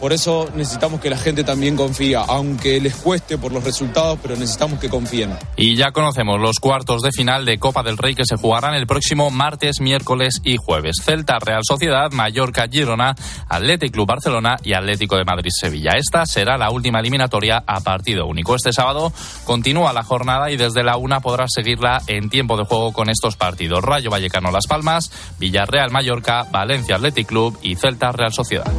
Por 0.00 0.12
eso 0.12 0.48
necesitamos 0.54 1.00
que 1.00 1.08
la 1.08 1.16
gente 1.16 1.42
también 1.42 1.74
confíe, 1.74 2.16
aunque 2.16 2.80
les 2.80 2.94
cueste 2.96 3.38
por 3.38 3.52
los 3.52 3.64
resultados, 3.64 4.18
pero 4.20 4.36
necesitamos 4.36 4.78
que 4.78 4.90
confíen. 4.90 5.36
Y 5.56 5.74
ya 5.74 5.90
conocemos 5.90 6.38
los 6.38 6.58
cuartos 6.60 7.00
de 7.00 7.12
final 7.12 7.44
de 7.46 7.58
Copa 7.58 7.82
del 7.82 7.96
Rey 7.96 8.14
que 8.14 8.26
se 8.26 8.36
jugarán 8.36 8.74
el 8.74 8.86
próximo 8.86 9.30
martes, 9.30 9.80
miércoles 9.80 10.40
y 10.44 10.56
jueves. 10.58 10.96
Celta, 11.02 11.38
Real 11.38 11.62
Sociedad, 11.62 12.10
Mallorca, 12.12 12.66
Girona, 12.70 13.14
Athletic 13.48 13.92
Club 13.92 14.06
Barcelona 14.06 14.56
y 14.62 14.74
Atlético 14.74 15.16
de 15.16 15.24
Madrid 15.24 15.50
Sevilla. 15.50 15.92
Esta 15.96 16.26
será 16.26 16.58
la 16.58 16.70
última 16.70 17.00
eliminatoria 17.00 17.64
a 17.66 17.80
partido 17.80 18.26
único. 18.26 18.54
Este 18.54 18.72
sábado 18.72 19.12
continúa 19.44 19.94
la 19.94 20.02
jornada 20.02 20.50
y 20.50 20.56
desde 20.56 20.84
la 20.84 20.98
una 20.98 21.20
podrás 21.20 21.50
seguirla 21.54 22.02
en 22.06 22.28
tiempo 22.28 22.56
de 22.58 22.64
juego 22.64 22.92
con 22.92 23.08
estos 23.08 23.36
partidos. 23.36 23.82
Rayo 23.82 24.10
Vallecano 24.10 24.50
Las 24.50 24.66
Palmas, 24.66 25.10
Villarreal 25.38 25.90
Mallorca, 25.90 26.44
Valencia 26.50 26.96
Athletic 26.96 27.26
Club 27.26 27.58
y 27.62 27.76
Celta 27.76 28.12
Real 28.12 28.32
Sociedad. 28.32 28.70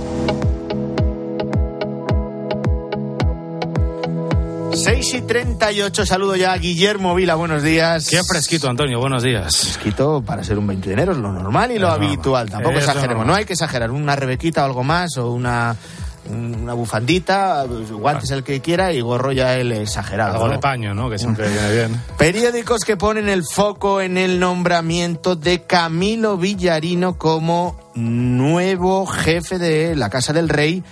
6 4.77 5.13
y 5.15 5.21
38, 5.23 6.05
saludo 6.05 6.35
ya 6.35 6.53
a 6.53 6.57
Guillermo 6.57 7.15
Vila, 7.15 7.33
buenos 7.33 7.63
días. 7.63 8.07
Qué 8.07 8.21
fresquito, 8.23 8.69
Antonio, 8.69 8.99
buenos 8.99 9.23
días. 9.23 9.57
Fresquito 9.57 10.21
para 10.21 10.43
ser 10.43 10.59
un 10.59 10.67
20 10.67 10.87
de 10.87 10.93
enero, 10.93 11.13
es 11.13 11.17
lo 11.17 11.31
normal 11.31 11.71
y 11.71 11.79
lo 11.79 11.89
habitual, 11.89 12.47
tampoco 12.47 12.77
exageremos, 12.77 13.25
no. 13.25 13.33
hay 13.33 13.45
que 13.45 13.53
exagerar, 13.53 13.89
una 13.89 14.15
rebequita 14.15 14.61
o 14.61 14.65
algo 14.65 14.83
más, 14.83 15.17
o 15.17 15.31
una 15.31 15.75
una 16.29 16.73
bufandita, 16.73 17.65
guantes 17.91 18.29
el 18.31 18.43
que 18.43 18.59
quiera 18.59 18.93
y 18.93 19.01
gorro 19.01 19.31
ya 19.31 19.55
el 19.55 19.71
exagerado. 19.71 20.35
Algo 20.35 20.49
de 20.49 20.59
paño, 20.59 20.93
¿no? 20.93 21.09
Que 21.09 21.17
siempre 21.17 21.49
viene 21.49 21.71
bien. 21.71 22.01
Periódicos 22.17 22.83
que 22.83 22.97
ponen 22.97 23.29
el 23.29 23.43
foco 23.45 24.01
en 24.01 24.17
el 24.17 24.39
nombramiento 24.39 25.35
de 25.35 25.63
Camilo 25.63 26.37
Villarino 26.37 27.17
como 27.17 27.79
nuevo 27.95 29.05
jefe 29.07 29.57
de 29.57 29.95
la 29.95 30.09
Casa 30.09 30.33
del 30.33 30.49
Rey 30.49 30.83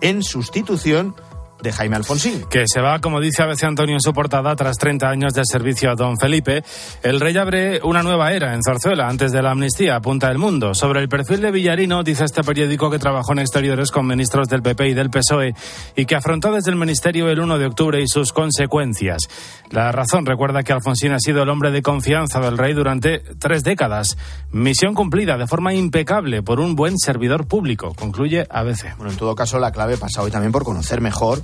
en 0.00 0.22
sustitución 0.22 1.16
de 1.62 1.72
Jaime 1.72 1.96
Alfonsín. 1.96 2.44
Que 2.50 2.64
se 2.66 2.80
va, 2.80 3.00
como 3.00 3.20
dice 3.20 3.42
a 3.42 3.46
veces 3.46 3.64
Antonio 3.64 3.94
en 3.94 4.00
su 4.00 4.12
portada, 4.12 4.54
tras 4.56 4.76
30 4.76 5.08
años 5.08 5.34
de 5.34 5.42
servicio 5.44 5.90
a 5.90 5.94
don 5.94 6.18
Felipe. 6.18 6.62
El 7.02 7.20
rey 7.20 7.36
abre 7.36 7.80
una 7.82 8.02
nueva 8.02 8.32
era 8.32 8.54
en 8.54 8.62
Zarzuela 8.62 9.08
antes 9.08 9.32
de 9.32 9.42
la 9.42 9.52
amnistía, 9.52 9.96
apunta 9.96 10.30
el 10.30 10.38
mundo. 10.38 10.74
Sobre 10.74 11.00
el 11.00 11.08
perfil 11.08 11.40
de 11.40 11.50
Villarino, 11.50 12.02
dice 12.02 12.24
este 12.24 12.42
periódico 12.42 12.90
que 12.90 12.98
trabajó 12.98 13.32
en 13.32 13.38
exteriores 13.38 13.90
con 13.90 14.06
ministros 14.06 14.48
del 14.48 14.62
PP 14.62 14.88
y 14.88 14.94
del 14.94 15.10
PSOE 15.10 15.54
y 15.96 16.06
que 16.06 16.16
afrontó 16.16 16.52
desde 16.52 16.70
el 16.70 16.76
ministerio 16.76 17.28
el 17.28 17.40
1 17.40 17.58
de 17.58 17.66
octubre 17.66 18.02
y 18.02 18.08
sus 18.08 18.32
consecuencias. 18.32 19.22
La 19.70 19.92
razón 19.92 20.26
recuerda 20.26 20.62
que 20.62 20.72
Alfonsín 20.72 21.12
ha 21.12 21.18
sido 21.18 21.42
el 21.42 21.48
hombre 21.48 21.70
de 21.70 21.82
confianza 21.82 22.40
del 22.40 22.58
rey 22.58 22.74
durante 22.74 23.20
tres 23.38 23.64
décadas. 23.64 24.16
Misión 24.50 24.94
cumplida 24.94 25.36
de 25.38 25.46
forma 25.46 25.74
impecable 25.74 26.42
por 26.42 26.60
un 26.60 26.74
buen 26.74 26.98
servidor 26.98 27.46
público, 27.46 27.94
concluye 27.94 28.46
ABC. 28.50 28.96
Bueno, 28.96 29.12
en 29.12 29.18
todo 29.18 29.34
caso, 29.34 29.58
la 29.58 29.72
clave 29.72 29.96
pasa 29.96 30.22
hoy 30.22 30.30
también 30.30 30.52
por 30.52 30.64
conocer 30.64 31.00
mejor 31.00 31.43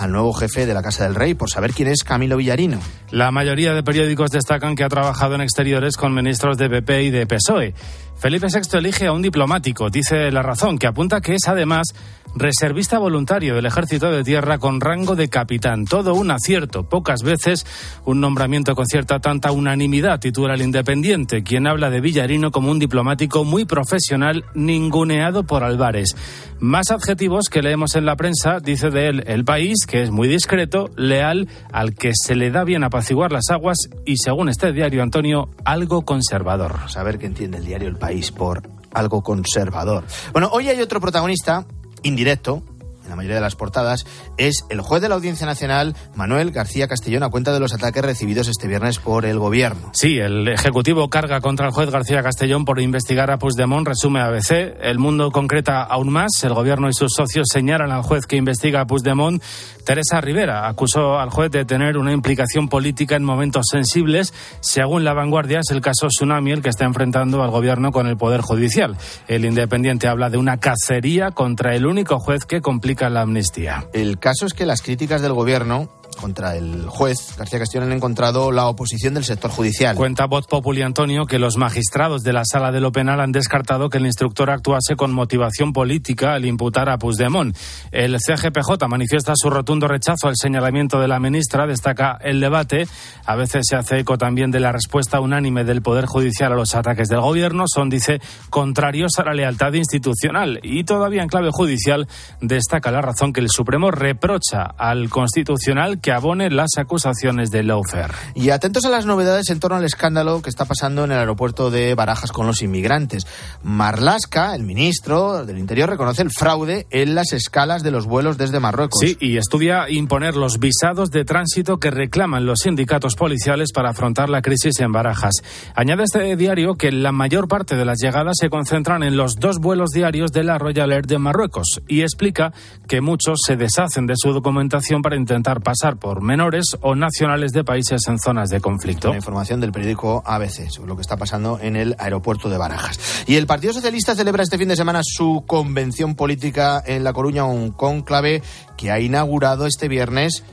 al 0.00 0.12
nuevo 0.12 0.32
jefe 0.32 0.66
de 0.66 0.74
la 0.74 0.82
Casa 0.82 1.04
del 1.04 1.14
Rey, 1.14 1.34
por 1.34 1.50
saber 1.50 1.72
quién 1.72 1.88
es 1.88 2.04
Camilo 2.04 2.36
Villarino. 2.36 2.78
La 3.10 3.30
mayoría 3.30 3.74
de 3.74 3.82
periódicos 3.82 4.30
destacan 4.30 4.74
que 4.74 4.84
ha 4.84 4.88
trabajado 4.88 5.34
en 5.34 5.40
exteriores 5.40 5.96
con 5.96 6.14
ministros 6.14 6.56
de 6.58 6.68
PP 6.68 7.04
y 7.04 7.10
de 7.10 7.26
PSOE. 7.26 7.74
Felipe 8.20 8.48
VI 8.48 8.78
elige 8.78 9.06
a 9.06 9.12
un 9.12 9.22
diplomático, 9.22 9.88
dice 9.88 10.30
La 10.30 10.42
Razón, 10.42 10.78
que 10.78 10.86
apunta 10.86 11.22
que 11.22 11.34
es 11.34 11.48
además 11.48 11.94
reservista 12.34 12.98
voluntario 12.98 13.54
del 13.54 13.66
Ejército 13.66 14.10
de 14.10 14.22
Tierra 14.22 14.58
con 14.58 14.80
rango 14.80 15.16
de 15.16 15.28
capitán. 15.28 15.84
Todo 15.84 16.14
un 16.14 16.30
acierto. 16.30 16.88
Pocas 16.88 17.22
veces 17.22 17.66
un 18.04 18.20
nombramiento 18.20 18.74
con 18.74 18.86
cierta 18.86 19.20
tanta 19.20 19.52
unanimidad, 19.52 20.20
titula 20.20 20.54
el 20.54 20.62
Independiente, 20.62 21.42
quien 21.42 21.66
habla 21.66 21.90
de 21.90 22.00
Villarino 22.00 22.50
como 22.50 22.70
un 22.70 22.78
diplomático 22.78 23.44
muy 23.44 23.64
profesional, 23.64 24.44
ninguneado 24.54 25.44
por 25.44 25.64
Álvarez. 25.64 26.14
Más 26.60 26.90
adjetivos 26.90 27.48
que 27.50 27.62
leemos 27.62 27.96
en 27.96 28.04
la 28.04 28.16
prensa, 28.16 28.60
dice 28.60 28.90
de 28.90 29.08
él 29.08 29.24
el 29.26 29.44
país, 29.44 29.86
que 29.90 30.02
es 30.02 30.12
muy 30.12 30.28
discreto, 30.28 30.88
leal, 30.94 31.48
al 31.72 31.94
que 31.94 32.12
se 32.14 32.36
le 32.36 32.52
da 32.52 32.62
bien 32.62 32.84
apaciguar 32.84 33.32
las 33.32 33.50
aguas 33.50 33.76
y, 34.06 34.18
según 34.18 34.48
este 34.48 34.72
diario 34.72 35.02
Antonio, 35.02 35.48
algo 35.64 36.02
conservador. 36.02 36.88
Saber 36.88 37.18
qué 37.18 37.26
entiende 37.26 37.58
el 37.58 37.64
diario 37.64 37.88
El 37.88 37.96
País 37.96 38.30
por 38.30 38.62
algo 38.92 39.22
conservador. 39.22 40.04
Bueno, 40.32 40.48
hoy 40.52 40.68
hay 40.68 40.80
otro 40.80 41.00
protagonista 41.00 41.66
indirecto, 42.04 42.62
en 43.10 43.14
la 43.14 43.16
mayoría 43.16 43.36
de 43.36 43.42
las 43.42 43.56
portadas, 43.56 44.06
es 44.36 44.64
el 44.68 44.80
juez 44.80 45.02
de 45.02 45.08
la 45.08 45.16
Audiencia 45.16 45.46
Nacional, 45.46 45.96
Manuel 46.14 46.52
García 46.52 46.86
Castellón, 46.86 47.24
a 47.24 47.28
cuenta 47.28 47.52
de 47.52 47.58
los 47.60 47.74
ataques 47.74 48.04
recibidos 48.04 48.46
este 48.46 48.68
viernes 48.68 48.98
por 48.98 49.26
el 49.26 49.38
gobierno. 49.38 49.90
Sí, 49.92 50.18
el 50.18 50.46
Ejecutivo 50.48 51.10
carga 51.10 51.40
contra 51.40 51.66
el 51.66 51.72
juez 51.72 51.90
García 51.90 52.22
Castellón 52.22 52.64
por 52.64 52.80
investigar 52.80 53.30
a 53.30 53.38
Puigdemont, 53.38 53.86
resume 53.86 54.20
ABC. 54.20 54.76
El 54.80 54.98
mundo 54.98 55.30
concreta 55.30 55.82
aún 55.82 56.10
más. 56.10 56.30
El 56.44 56.54
gobierno 56.54 56.88
y 56.88 56.92
sus 56.92 57.12
socios 57.14 57.48
señalan 57.52 57.90
al 57.90 58.02
juez 58.02 58.26
que 58.26 58.36
investiga 58.36 58.82
a 58.82 58.86
Puigdemont. 58.86 59.42
Teresa 59.84 60.20
Rivera 60.20 60.68
acusó 60.68 61.18
al 61.18 61.30
juez 61.30 61.50
de 61.50 61.64
tener 61.64 61.98
una 61.98 62.12
implicación 62.12 62.68
política 62.68 63.16
en 63.16 63.24
momentos 63.24 63.66
sensibles. 63.70 64.32
Según 64.60 65.04
la 65.04 65.14
vanguardia, 65.14 65.60
es 65.60 65.70
el 65.70 65.80
caso 65.80 66.08
Tsunami 66.08 66.52
el 66.52 66.62
que 66.62 66.68
está 66.68 66.84
enfrentando 66.84 67.42
al 67.42 67.50
gobierno 67.50 67.90
con 67.90 68.06
el 68.06 68.16
Poder 68.16 68.40
Judicial. 68.40 68.96
El 69.26 69.44
Independiente 69.44 70.06
habla 70.06 70.30
de 70.30 70.38
una 70.38 70.58
cacería 70.58 71.30
contra 71.32 71.74
el 71.74 71.86
único 71.86 72.18
juez 72.18 72.44
que 72.44 72.60
complica 72.60 72.99
la 73.08 73.22
amnistía. 73.22 73.88
El 73.92 74.18
caso 74.18 74.46
es 74.46 74.52
que 74.52 74.66
las 74.66 74.82
críticas 74.82 75.22
del 75.22 75.32
gobierno 75.32 75.88
contra 76.18 76.56
el 76.56 76.86
juez 76.88 77.36
García 77.36 77.58
Castellón 77.58 77.88
han 77.88 77.96
encontrado 77.96 78.52
la 78.52 78.66
oposición 78.66 79.14
del 79.14 79.24
sector 79.24 79.50
judicial. 79.50 79.96
Cuenta 79.96 80.26
Voz 80.26 80.46
Populi 80.46 80.82
Antonio 80.82 81.26
que 81.26 81.38
los 81.38 81.56
magistrados 81.56 82.22
de 82.22 82.32
la 82.32 82.44
Sala 82.44 82.72
de 82.72 82.80
lo 82.80 82.92
Penal 82.92 83.20
han 83.20 83.32
descartado 83.32 83.88
que 83.88 83.98
el 83.98 84.06
instructor 84.06 84.50
actuase 84.50 84.96
con 84.96 85.12
motivación 85.12 85.72
política 85.72 86.34
al 86.34 86.44
imputar 86.44 86.88
a 86.88 86.98
Puigdemont. 86.98 87.56
El 87.90 88.16
CGPJ 88.18 88.86
manifiesta 88.88 89.32
su 89.36 89.50
rotundo 89.50 89.88
rechazo 89.88 90.28
al 90.28 90.36
señalamiento 90.36 91.00
de 91.00 91.08
la 91.08 91.20
ministra, 91.20 91.66
destaca 91.66 92.18
el 92.22 92.40
debate. 92.40 92.86
A 93.24 93.36
veces 93.36 93.66
se 93.68 93.76
hace 93.76 94.00
eco 94.00 94.18
también 94.18 94.50
de 94.50 94.60
la 94.60 94.72
respuesta 94.72 95.20
unánime 95.20 95.64
del 95.64 95.82
Poder 95.82 96.06
Judicial 96.06 96.52
a 96.52 96.56
los 96.56 96.74
ataques 96.74 97.08
del 97.08 97.20
gobierno. 97.20 97.64
Son, 97.66 97.88
dice, 97.88 98.20
contrarios 98.50 99.12
a 99.18 99.24
la 99.24 99.34
lealtad 99.34 99.72
institucional. 99.74 100.60
Y 100.62 100.84
todavía 100.84 101.22
en 101.22 101.28
clave 101.28 101.50
judicial 101.52 102.08
destaca 102.40 102.90
la 102.90 103.00
razón 103.00 103.32
que 103.32 103.40
el 103.40 103.50
Supremo 103.50 103.90
reprocha 103.90 104.62
al 104.76 105.08
Constitucional 105.08 105.99
que 106.00 106.12
abone 106.12 106.50
las 106.50 106.70
acusaciones 106.76 107.50
de 107.50 107.62
Laufer. 107.62 108.10
Y 108.34 108.50
atentos 108.50 108.84
a 108.84 108.90
las 108.90 109.06
novedades 109.06 109.50
en 109.50 109.60
torno 109.60 109.76
al 109.76 109.84
escándalo 109.84 110.42
que 110.42 110.50
está 110.50 110.64
pasando 110.64 111.04
en 111.04 111.12
el 111.12 111.18
aeropuerto 111.18 111.70
de 111.70 111.94
Barajas 111.94 112.32
con 112.32 112.46
los 112.46 112.62
inmigrantes. 112.62 113.26
Marlasca, 113.62 114.54
el 114.54 114.62
ministro 114.62 115.44
del 115.44 115.58
Interior, 115.58 115.88
reconoce 115.88 116.22
el 116.22 116.30
fraude 116.30 116.86
en 116.90 117.14
las 117.14 117.32
escalas 117.32 117.82
de 117.82 117.90
los 117.90 118.06
vuelos 118.06 118.38
desde 118.38 118.60
Marruecos. 118.60 119.00
Sí, 119.00 119.16
y 119.20 119.36
estudia 119.36 119.88
imponer 119.90 120.36
los 120.36 120.58
visados 120.58 121.10
de 121.10 121.24
tránsito 121.24 121.78
que 121.78 121.90
reclaman 121.90 122.46
los 122.46 122.60
sindicatos 122.60 123.14
policiales 123.16 123.72
para 123.72 123.90
afrontar 123.90 124.28
la 124.28 124.42
crisis 124.42 124.80
en 124.80 124.92
Barajas. 124.92 125.34
Añade 125.74 126.04
este 126.04 126.36
diario 126.36 126.76
que 126.76 126.92
la 126.92 127.12
mayor 127.12 127.48
parte 127.48 127.76
de 127.76 127.84
las 127.84 127.98
llegadas 128.00 128.36
se 128.40 128.50
concentran 128.50 129.02
en 129.02 129.16
los 129.16 129.36
dos 129.36 129.58
vuelos 129.58 129.90
diarios 129.90 130.32
de 130.32 130.44
la 130.44 130.58
Royal 130.58 130.92
Air 130.92 131.06
de 131.06 131.18
Marruecos 131.18 131.80
y 131.88 132.02
explica 132.02 132.52
que 132.88 133.00
muchos 133.00 133.40
se 133.44 133.56
deshacen 133.56 134.06
de 134.06 134.14
su 134.16 134.32
documentación 134.32 135.02
para 135.02 135.16
intentar 135.16 135.60
pasar 135.60 135.89
por 135.96 136.22
menores 136.22 136.76
o 136.80 136.94
nacionales 136.94 137.52
de 137.52 137.64
países 137.64 138.00
en 138.08 138.18
zonas 138.18 138.50
de 138.50 138.60
conflicto. 138.60 139.10
La 139.10 139.16
información 139.16 139.60
del 139.60 139.72
periódico 139.72 140.22
ABC 140.24 140.70
sobre 140.70 140.88
lo 140.88 140.96
que 140.96 141.02
está 141.02 141.16
pasando 141.16 141.58
en 141.60 141.76
el 141.76 141.96
aeropuerto 141.98 142.48
de 142.48 142.58
Barajas. 142.58 143.24
Y 143.26 143.36
el 143.36 143.46
Partido 143.46 143.72
Socialista 143.72 144.14
celebra 144.14 144.42
este 144.42 144.58
fin 144.58 144.68
de 144.68 144.76
semana 144.76 145.00
su 145.02 145.44
convención 145.46 146.14
política 146.14 146.82
en 146.84 147.04
La 147.04 147.12
Coruña, 147.12 147.44
un 147.44 147.72
conclave 147.72 148.42
que 148.76 148.90
ha 148.90 149.00
inaugurado 149.00 149.66
este 149.66 149.88
viernes 149.88 150.44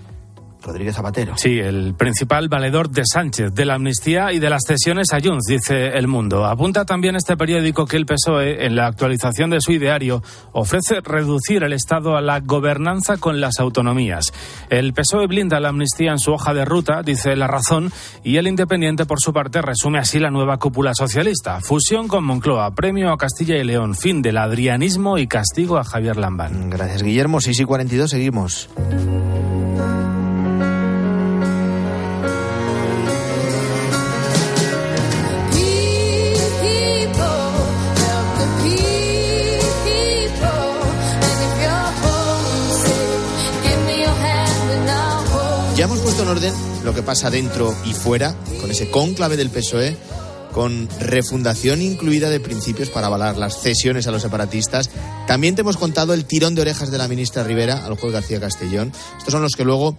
Rodríguez 0.68 0.95
Zapatero. 0.95 1.38
Sí, 1.38 1.59
el 1.59 1.95
principal 1.95 2.49
valedor 2.49 2.89
de 2.89 3.03
Sánchez, 3.05 3.53
de 3.55 3.65
la 3.65 3.76
amnistía 3.76 4.34
y 4.34 4.39
de 4.39 4.49
las 4.49 4.63
cesiones 4.68 5.07
a 5.13 5.20
Junts, 5.24 5.45
dice 5.47 5.97
El 5.97 6.07
Mundo. 6.07 6.45
Apunta 6.45 6.84
también 6.84 7.15
este 7.15 7.38
periódico 7.38 7.86
que 7.86 7.95
el 7.95 8.05
PSOE, 8.05 8.65
en 8.65 8.76
la 8.76 8.88
actualización 8.88 9.49
de 9.49 9.61
su 9.61 9.72
ideario, 9.72 10.22
ofrece 10.51 10.99
reducir 11.01 11.63
el 11.63 11.72
Estado 11.72 12.18
a 12.18 12.22
la 12.22 12.41
gobernanza 12.41 13.18
con 13.18 13.39
las 13.39 13.59
autonomías. 13.59 14.34
El 14.70 14.93
PSOE 14.93 15.28
blinda 15.28 15.59
la 15.61 15.70
amnistía 15.70 16.11
en 16.11 16.20
su 16.20 16.34
hoja 16.34 16.53
de 16.53 16.65
ruta, 16.65 17.01
dice 17.01 17.36
La 17.36 17.47
Razón, 17.47 17.91
y 18.24 18.36
el 18.36 18.47
Independiente, 18.47 19.05
por 19.05 19.22
su 19.22 19.32
parte, 19.32 19.61
resume 19.61 19.99
así 19.99 20.20
la 20.20 20.32
nueva 20.32 20.57
cúpula 20.57 20.93
socialista. 20.93 21.61
Fusión 21.61 22.09
con 22.09 22.26
Moncloa, 22.26 22.76
premio 22.76 23.11
a 23.11 23.18
Castilla 23.18 23.55
y 23.55 23.63
León, 23.63 23.95
fin 23.95 24.22
del 24.22 24.38
adrianismo 24.38 25.18
y 25.18 25.28
castigo 25.28 25.78
a 25.78 25.86
Javier 25.86 26.18
Lambán. 26.18 26.70
Gracias, 26.70 27.03
Guillermo. 27.03 27.39
6 27.39 27.61
y 27.61 27.63
42, 27.63 28.09
seguimos. 28.09 28.70
En 46.28 46.32
orden 46.32 46.53
lo 46.84 46.93
que 46.93 47.03
pasa 47.03 47.30
dentro 47.30 47.73
y 47.86 47.93
fuera, 47.93 48.36
con 48.59 48.69
ese 48.69 48.89
cónclave 48.89 49.38
del 49.38 49.49
PSOE, 49.49 49.95
con 50.51 50.89
refundación 50.99 51.82
incluida 51.82 52.30
de 52.30 52.41
principios 52.41 52.89
para 52.89 53.07
avalar 53.07 53.38
las 53.38 53.61
cesiones 53.61 54.07
a 54.07 54.11
los 54.11 54.23
separatistas. 54.23 54.89
También 55.25 55.55
te 55.55 55.61
hemos 55.61 55.78
contado 55.78 56.13
el 56.13 56.25
tirón 56.25 56.53
de 56.53 56.61
orejas 56.61 56.91
de 56.91 56.97
la 56.97 57.07
ministra 57.07 57.43
Rivera 57.43 57.86
al 57.86 57.97
juez 57.97 58.11
García 58.11 58.41
Castellón. 58.41 58.91
Estos 59.17 59.32
son 59.32 59.41
los 59.41 59.55
que 59.55 59.63
luego 59.63 59.97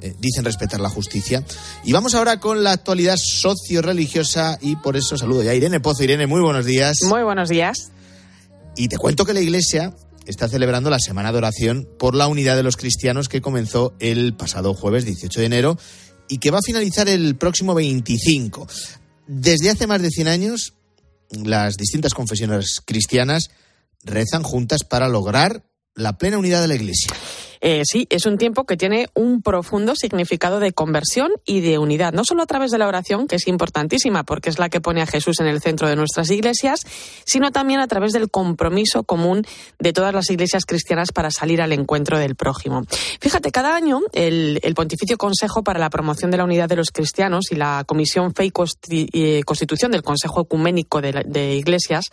eh, 0.00 0.14
dicen 0.18 0.44
respetar 0.44 0.80
la 0.80 0.90
justicia. 0.90 1.44
Y 1.84 1.92
vamos 1.92 2.14
ahora 2.14 2.40
con 2.40 2.64
la 2.64 2.72
actualidad 2.72 3.16
socio-religiosa 3.16 4.58
y 4.60 4.76
por 4.76 4.96
eso 4.96 5.16
saludo 5.16 5.44
ya 5.44 5.52
a 5.52 5.54
Irene 5.54 5.78
Pozo. 5.78 6.02
Irene, 6.02 6.26
muy 6.26 6.40
buenos 6.40 6.66
días. 6.66 7.02
Muy 7.04 7.22
buenos 7.22 7.48
días. 7.48 7.92
Y 8.76 8.88
te 8.88 8.98
cuento 8.98 9.24
que 9.24 9.34
la 9.34 9.40
Iglesia 9.40 9.94
está 10.28 10.46
celebrando 10.46 10.90
la 10.90 10.98
Semana 10.98 11.32
de 11.32 11.38
Oración 11.38 11.88
por 11.98 12.14
la 12.14 12.28
Unidad 12.28 12.54
de 12.54 12.62
los 12.62 12.76
Cristianos 12.76 13.28
que 13.28 13.40
comenzó 13.40 13.94
el 13.98 14.34
pasado 14.34 14.74
jueves 14.74 15.06
18 15.06 15.40
de 15.40 15.46
enero 15.46 15.78
y 16.28 16.38
que 16.38 16.50
va 16.50 16.58
a 16.58 16.62
finalizar 16.64 17.08
el 17.08 17.36
próximo 17.36 17.74
25. 17.74 18.68
Desde 19.26 19.70
hace 19.70 19.86
más 19.86 20.02
de 20.02 20.10
100 20.10 20.28
años, 20.28 20.74
las 21.30 21.76
distintas 21.76 22.12
confesiones 22.12 22.82
cristianas 22.84 23.50
rezan 24.04 24.42
juntas 24.42 24.84
para 24.84 25.08
lograr 25.08 25.64
la 25.94 26.18
plena 26.18 26.38
unidad 26.38 26.60
de 26.60 26.68
la 26.68 26.74
Iglesia. 26.74 27.10
Eh, 27.60 27.82
sí, 27.84 28.06
es 28.10 28.26
un 28.26 28.38
tiempo 28.38 28.64
que 28.64 28.76
tiene 28.76 29.08
un 29.14 29.42
profundo 29.42 29.94
significado 29.96 30.60
de 30.60 30.72
conversión 30.72 31.30
y 31.44 31.60
de 31.60 31.78
unidad, 31.78 32.12
no 32.12 32.24
solo 32.24 32.42
a 32.42 32.46
través 32.46 32.70
de 32.70 32.78
la 32.78 32.86
oración, 32.86 33.26
que 33.26 33.36
es 33.36 33.48
importantísima 33.48 34.24
porque 34.24 34.50
es 34.50 34.58
la 34.58 34.68
que 34.68 34.80
pone 34.80 35.02
a 35.02 35.06
Jesús 35.06 35.40
en 35.40 35.46
el 35.46 35.60
centro 35.60 35.88
de 35.88 35.96
nuestras 35.96 36.30
iglesias, 36.30 36.80
sino 37.24 37.50
también 37.50 37.80
a 37.80 37.88
través 37.88 38.12
del 38.12 38.30
compromiso 38.30 39.02
común 39.04 39.44
de 39.78 39.92
todas 39.92 40.14
las 40.14 40.30
iglesias 40.30 40.64
cristianas 40.64 41.12
para 41.12 41.30
salir 41.30 41.60
al 41.62 41.72
encuentro 41.72 42.18
del 42.18 42.36
prójimo. 42.36 42.84
Fíjate, 43.20 43.50
cada 43.50 43.74
año 43.74 44.00
el, 44.12 44.60
Pontificio 44.74 45.18
Consejo 45.18 45.64
para 45.64 45.80
la 45.80 45.90
Promoción 45.90 46.30
de 46.30 46.36
la 46.36 46.44
Unidad 46.44 46.68
de 46.68 46.76
los 46.76 46.90
Cristianos 46.92 47.50
y 47.50 47.56
la 47.56 47.82
Comisión 47.84 48.32
Fe 48.32 48.44
y 48.44 49.42
Constitución 49.42 49.90
del 49.90 50.02
Consejo 50.02 50.42
Ecuménico 50.42 51.00
de, 51.00 51.24
de 51.26 51.56
Iglesias 51.56 52.04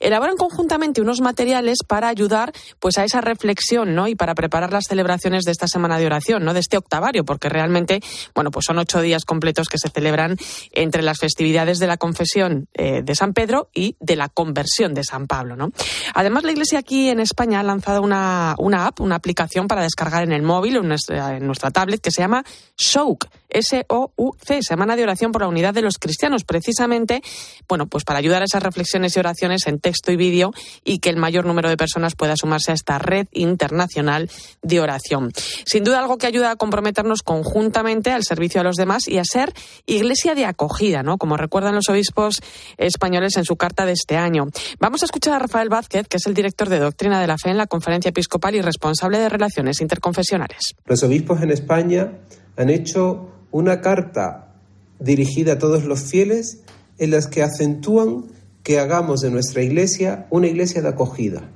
elaboran 0.00 0.36
conjuntamente 0.36 1.00
unos 1.02 1.20
materiales 1.20 1.78
para 1.86 2.08
ayudar 2.08 2.52
pues 2.80 2.96
a 2.96 3.04
esa 3.04 3.20
reflexión 3.20 3.94
¿no? 3.94 4.08
y 4.08 4.14
para 4.14 4.34
preparar 4.34 4.72
las 4.72 4.85
celebraciones 4.86 5.44
de 5.44 5.52
esta 5.52 5.68
semana 5.68 5.98
de 5.98 6.06
oración, 6.06 6.44
¿no? 6.44 6.54
De 6.54 6.60
este 6.60 6.76
octavario, 6.76 7.24
porque 7.24 7.48
realmente, 7.48 8.00
bueno, 8.34 8.50
pues 8.50 8.66
son 8.66 8.78
ocho 8.78 9.00
días 9.00 9.24
completos 9.24 9.68
que 9.68 9.78
se 9.78 9.88
celebran 9.88 10.36
entre 10.72 11.02
las 11.02 11.18
festividades 11.18 11.78
de 11.78 11.86
la 11.86 11.96
confesión 11.96 12.68
eh, 12.74 13.02
de 13.02 13.14
San 13.14 13.32
Pedro 13.32 13.70
y 13.74 13.96
de 14.00 14.16
la 14.16 14.28
conversión 14.28 14.94
de 14.94 15.04
San 15.04 15.26
Pablo, 15.26 15.56
¿no? 15.56 15.70
Además, 16.14 16.44
la 16.44 16.52
Iglesia 16.52 16.78
aquí 16.78 17.08
en 17.08 17.20
España 17.20 17.60
ha 17.60 17.62
lanzado 17.62 18.02
una, 18.02 18.54
una 18.58 18.86
app, 18.86 19.00
una 19.00 19.16
aplicación 19.16 19.68
para 19.68 19.82
descargar 19.82 20.22
en 20.22 20.32
el 20.32 20.42
móvil, 20.42 20.76
en 20.76 20.88
nuestra, 20.88 21.36
en 21.36 21.46
nuestra 21.46 21.70
tablet, 21.70 22.00
que 22.00 22.10
se 22.10 22.22
llama 22.22 22.44
SOUC, 22.76 23.26
S-O-U-C, 23.56 24.60
Semana 24.62 24.96
de 24.96 25.02
Oración 25.02 25.32
por 25.32 25.42
la 25.42 25.48
Unidad 25.48 25.72
de 25.72 25.82
los 25.82 25.98
Cristianos, 25.98 26.44
precisamente, 26.44 27.22
bueno, 27.68 27.86
pues 27.86 28.04
para 28.04 28.18
ayudar 28.18 28.42
a 28.42 28.44
esas 28.44 28.62
reflexiones 28.62 29.16
y 29.16 29.20
oraciones 29.20 29.66
en 29.66 29.78
texto 29.78 30.12
y 30.12 30.16
vídeo 30.16 30.52
y 30.84 30.98
que 30.98 31.08
el 31.08 31.16
mayor 31.16 31.46
número 31.46 31.68
de 31.68 31.76
personas 31.76 32.14
pueda 32.14 32.36
sumarse 32.36 32.72
a 32.72 32.74
esta 32.74 32.98
red 32.98 33.26
internacional 33.32 34.30
de 34.62 34.80
oración. 34.80 35.32
Sin 35.64 35.84
duda 35.84 36.00
algo 36.00 36.18
que 36.18 36.26
ayuda 36.26 36.50
a 36.50 36.56
comprometernos 36.56 37.22
conjuntamente 37.22 38.10
al 38.10 38.24
servicio 38.24 38.60
a 38.60 38.64
los 38.64 38.76
demás 38.76 39.08
y 39.08 39.18
a 39.18 39.24
ser 39.24 39.52
iglesia 39.86 40.34
de 40.34 40.44
acogida, 40.44 41.02
¿no? 41.02 41.18
Como 41.18 41.36
recuerdan 41.36 41.74
los 41.74 41.88
obispos 41.88 42.40
españoles 42.76 43.36
en 43.36 43.44
su 43.44 43.56
carta 43.56 43.86
de 43.86 43.92
este 43.92 44.16
año. 44.16 44.48
Vamos 44.78 45.02
a 45.02 45.06
escuchar 45.06 45.34
a 45.34 45.38
Rafael 45.38 45.68
Vázquez, 45.68 46.08
que 46.08 46.18
es 46.18 46.26
el 46.26 46.34
director 46.34 46.68
de 46.68 46.78
Doctrina 46.78 47.20
de 47.20 47.26
la 47.26 47.38
Fe 47.38 47.50
en 47.50 47.56
la 47.56 47.66
Conferencia 47.66 48.10
Episcopal 48.10 48.54
y 48.54 48.60
responsable 48.60 49.18
de 49.18 49.28
Relaciones 49.28 49.80
Interconfesionales. 49.80 50.74
Los 50.84 51.02
obispos 51.02 51.42
en 51.42 51.50
España 51.50 52.12
han 52.56 52.70
hecho 52.70 53.35
una 53.50 53.80
carta 53.80 54.54
dirigida 54.98 55.54
a 55.54 55.58
todos 55.58 55.84
los 55.84 56.00
fieles 56.00 56.62
en 56.98 57.10
las 57.10 57.26
que 57.26 57.42
acentúan 57.42 58.24
que 58.62 58.78
hagamos 58.78 59.20
de 59.20 59.30
nuestra 59.30 59.62
iglesia 59.62 60.26
una 60.30 60.48
iglesia 60.48 60.82
de 60.82 60.88
acogida, 60.88 61.50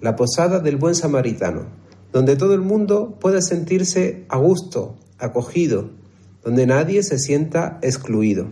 la 0.00 0.16
posada 0.16 0.60
del 0.60 0.76
buen 0.76 0.94
samaritano, 0.94 1.66
donde 2.12 2.36
todo 2.36 2.54
el 2.54 2.60
mundo 2.60 3.18
pueda 3.20 3.40
sentirse 3.40 4.24
a 4.28 4.36
gusto, 4.36 4.96
acogido, 5.18 5.90
donde 6.44 6.66
nadie 6.66 7.02
se 7.02 7.18
sienta 7.18 7.78
excluido. 7.82 8.48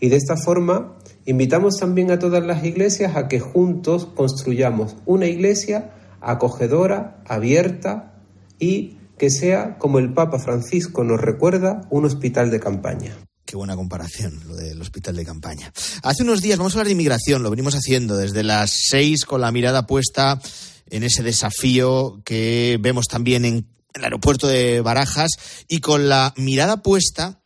Y 0.00 0.08
de 0.08 0.16
esta 0.16 0.36
forma 0.36 0.96
invitamos 1.24 1.78
también 1.78 2.10
a 2.10 2.18
todas 2.18 2.44
las 2.44 2.64
iglesias 2.64 3.16
a 3.16 3.28
que 3.28 3.40
juntos 3.40 4.06
construyamos 4.06 4.96
una 5.06 5.26
iglesia 5.26 5.92
acogedora, 6.20 7.22
abierta, 7.26 8.12
y 8.62 8.98
que 9.18 9.30
sea, 9.30 9.78
como 9.78 9.98
el 9.98 10.12
Papa 10.12 10.38
Francisco 10.38 11.04
nos 11.04 11.20
recuerda, 11.20 11.82
un 11.90 12.04
hospital 12.04 12.50
de 12.50 12.60
campaña. 12.60 13.16
Qué 13.44 13.56
buena 13.56 13.76
comparación, 13.76 14.40
lo 14.46 14.56
del 14.56 14.80
hospital 14.80 15.16
de 15.16 15.24
campaña. 15.24 15.72
Hace 16.02 16.22
unos 16.22 16.40
días 16.40 16.58
vamos 16.58 16.72
a 16.72 16.76
hablar 16.76 16.86
de 16.86 16.92
inmigración, 16.92 17.42
lo 17.42 17.50
venimos 17.50 17.74
haciendo 17.74 18.16
desde 18.16 18.42
las 18.42 18.70
seis 18.88 19.24
con 19.24 19.40
la 19.40 19.52
mirada 19.52 19.86
puesta 19.86 20.40
en 20.88 21.02
ese 21.02 21.22
desafío 21.22 22.20
que 22.24 22.78
vemos 22.80 23.06
también 23.08 23.44
en 23.44 23.66
el 23.94 24.04
aeropuerto 24.04 24.46
de 24.46 24.80
Barajas 24.80 25.30
y 25.68 25.80
con 25.80 26.08
la 26.08 26.32
mirada 26.36 26.82
puesta 26.82 27.42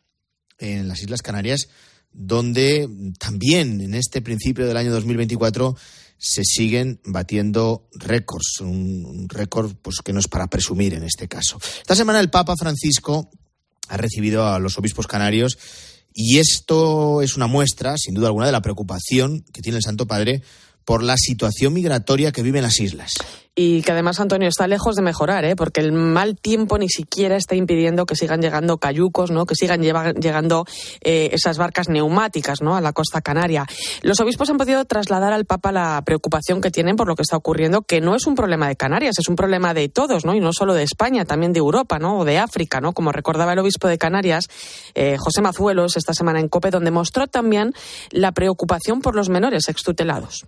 en 0.59 0.87
las 0.87 1.01
Islas 1.01 1.21
Canarias, 1.21 1.67
donde 2.11 2.89
también 3.19 3.81
en 3.81 3.93
este 3.93 4.21
principio 4.21 4.65
del 4.65 4.77
año 4.77 4.91
2024 4.91 5.75
se 6.17 6.43
siguen 6.43 6.99
batiendo 7.05 7.87
récords, 7.93 8.59
un, 8.61 9.27
récord 9.29 9.75
pues, 9.81 9.97
que 10.03 10.13
no 10.13 10.19
es 10.19 10.27
para 10.27 10.47
presumir 10.47 10.93
en 10.93 11.03
este 11.03 11.27
caso. 11.27 11.59
Esta 11.79 11.95
semana 11.95 12.19
el 12.19 12.29
Papa 12.29 12.55
Francisco 12.57 13.29
ha 13.89 13.97
recibido 13.97 14.47
a 14.47 14.59
los 14.59 14.77
obispos 14.77 15.07
canarios 15.07 15.57
y 16.13 16.39
esto 16.39 17.21
es 17.21 17.37
una 17.37 17.47
muestra, 17.47 17.95
sin 17.97 18.15
duda 18.15 18.27
alguna, 18.27 18.47
de 18.47 18.51
la 18.51 18.61
preocupación 18.61 19.45
que 19.53 19.61
tiene 19.61 19.77
el 19.77 19.83
Santo 19.83 20.07
Padre 20.07 20.41
por 20.87 21.03
la 21.03 21.17
situación 21.17 21.73
migratoria 21.73 22.31
que 22.31 22.41
viven 22.41 22.61
las 22.63 22.79
islas 22.79 23.15
y 23.59 23.81
que 23.81 23.91
además 23.91 24.19
Antonio 24.19 24.47
está 24.47 24.67
lejos 24.67 24.95
de 24.95 25.01
mejorar, 25.01 25.43
¿eh? 25.43 25.55
porque 25.55 25.81
el 25.81 25.91
mal 25.91 26.39
tiempo 26.39 26.77
ni 26.77 26.89
siquiera 26.89 27.35
está 27.35 27.55
impidiendo 27.55 28.05
que 28.05 28.15
sigan 28.15 28.39
llegando 28.39 28.77
cayucos, 28.77 29.31
¿no? 29.31 29.47
que 29.47 29.55
sigan 29.55 29.81
llegando 29.81 30.65
eh, 31.01 31.29
esas 31.33 31.57
barcas 31.57 31.89
neumáticas 31.89 32.61
¿no? 32.61 32.75
a 32.75 32.81
la 32.81 32.93
costa 32.93 33.21
canaria. 33.21 33.65
Los 34.03 34.19
obispos 34.19 34.51
han 34.51 34.57
podido 34.57 34.85
trasladar 34.85 35.33
al 35.33 35.45
Papa 35.45 35.71
la 35.71 35.99
preocupación 36.05 36.61
que 36.61 36.69
tienen 36.69 36.95
por 36.95 37.07
lo 37.07 37.15
que 37.15 37.23
está 37.23 37.35
ocurriendo, 37.35 37.81
que 37.81 37.99
no 37.99 38.15
es 38.15 38.27
un 38.27 38.35
problema 38.35 38.67
de 38.67 38.75
Canarias, 38.75 39.17
es 39.17 39.27
un 39.27 39.35
problema 39.35 39.73
de 39.73 39.89
todos, 39.89 40.23
¿no? 40.23 40.35
y 40.35 40.39
no 40.39 40.53
solo 40.53 40.75
de 40.75 40.83
España, 40.83 41.25
también 41.25 41.51
de 41.51 41.57
Europa 41.57 41.97
¿no? 41.97 42.19
o 42.19 42.25
de 42.25 42.37
África, 42.37 42.79
¿no? 42.79 42.93
como 42.93 43.11
recordaba 43.11 43.53
el 43.53 43.59
obispo 43.59 43.87
de 43.87 43.97
Canarias, 43.97 44.45
eh, 44.93 45.17
José 45.17 45.41
Mazuelos, 45.41 45.97
esta 45.97 46.13
semana 46.13 46.39
en 46.39 46.47
COPE, 46.47 46.69
donde 46.69 46.91
mostró 46.91 47.25
también 47.25 47.73
la 48.11 48.33
preocupación 48.33 49.01
por 49.01 49.15
los 49.15 49.29
menores 49.29 49.67
extutelados. 49.67 50.45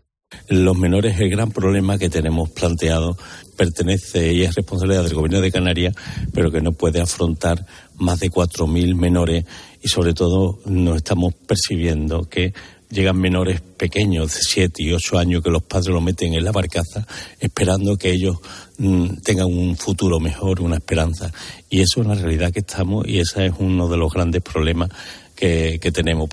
Los 0.48 0.78
menores, 0.78 1.20
el 1.20 1.30
gran 1.30 1.52
problema 1.52 1.98
que 1.98 2.10
tenemos 2.10 2.50
planteado 2.50 3.16
pertenece 3.56 4.34
y 4.34 4.44
es 4.44 4.56
responsabilidad 4.56 5.04
del 5.04 5.14
Gobierno 5.14 5.42
de 5.42 5.52
Canarias, 5.52 5.96
pero 6.34 6.52
que 6.52 6.62
no 6.62 6.72
puede 6.72 7.02
afrontar 7.02 7.66
más 7.98 8.20
de 8.20 8.32
4.000 8.32 8.96
menores 8.96 9.46
y 9.82 9.88
sobre 9.88 10.14
todo 10.14 10.60
nos 10.66 10.98
estamos 10.98 11.34
percibiendo 11.34 12.30
que 12.30 12.54
llegan 12.90 13.18
menores 13.18 13.62
pequeños 13.62 14.34
de 14.34 14.40
7 14.42 14.84
y 14.84 14.94
8 14.94 15.20
años 15.20 15.44
que 15.44 15.52
los 15.52 15.62
padres 15.62 15.90
lo 15.90 16.02
meten 16.02 16.34
en 16.34 16.44
la 16.44 16.52
barcaza 16.52 17.06
esperando 17.40 17.98
que 17.98 18.12
ellos 18.12 18.38
mm, 18.80 19.18
tengan 19.24 19.48
un 19.48 19.78
futuro 19.78 20.20
mejor, 20.20 20.62
una 20.62 20.78
esperanza. 20.78 21.32
Y 21.70 21.82
eso 21.82 22.02
es 22.02 22.08
la 22.08 22.16
realidad 22.16 22.52
que 22.52 22.62
estamos 22.62 23.08
y 23.08 23.20
ese 23.20 23.48
es 23.48 23.54
uno 23.60 23.88
de 23.88 23.98
los 23.98 24.12
grandes 24.12 24.42
problemas 24.42 24.90
que 25.36 25.92
tenemos. 25.94 26.30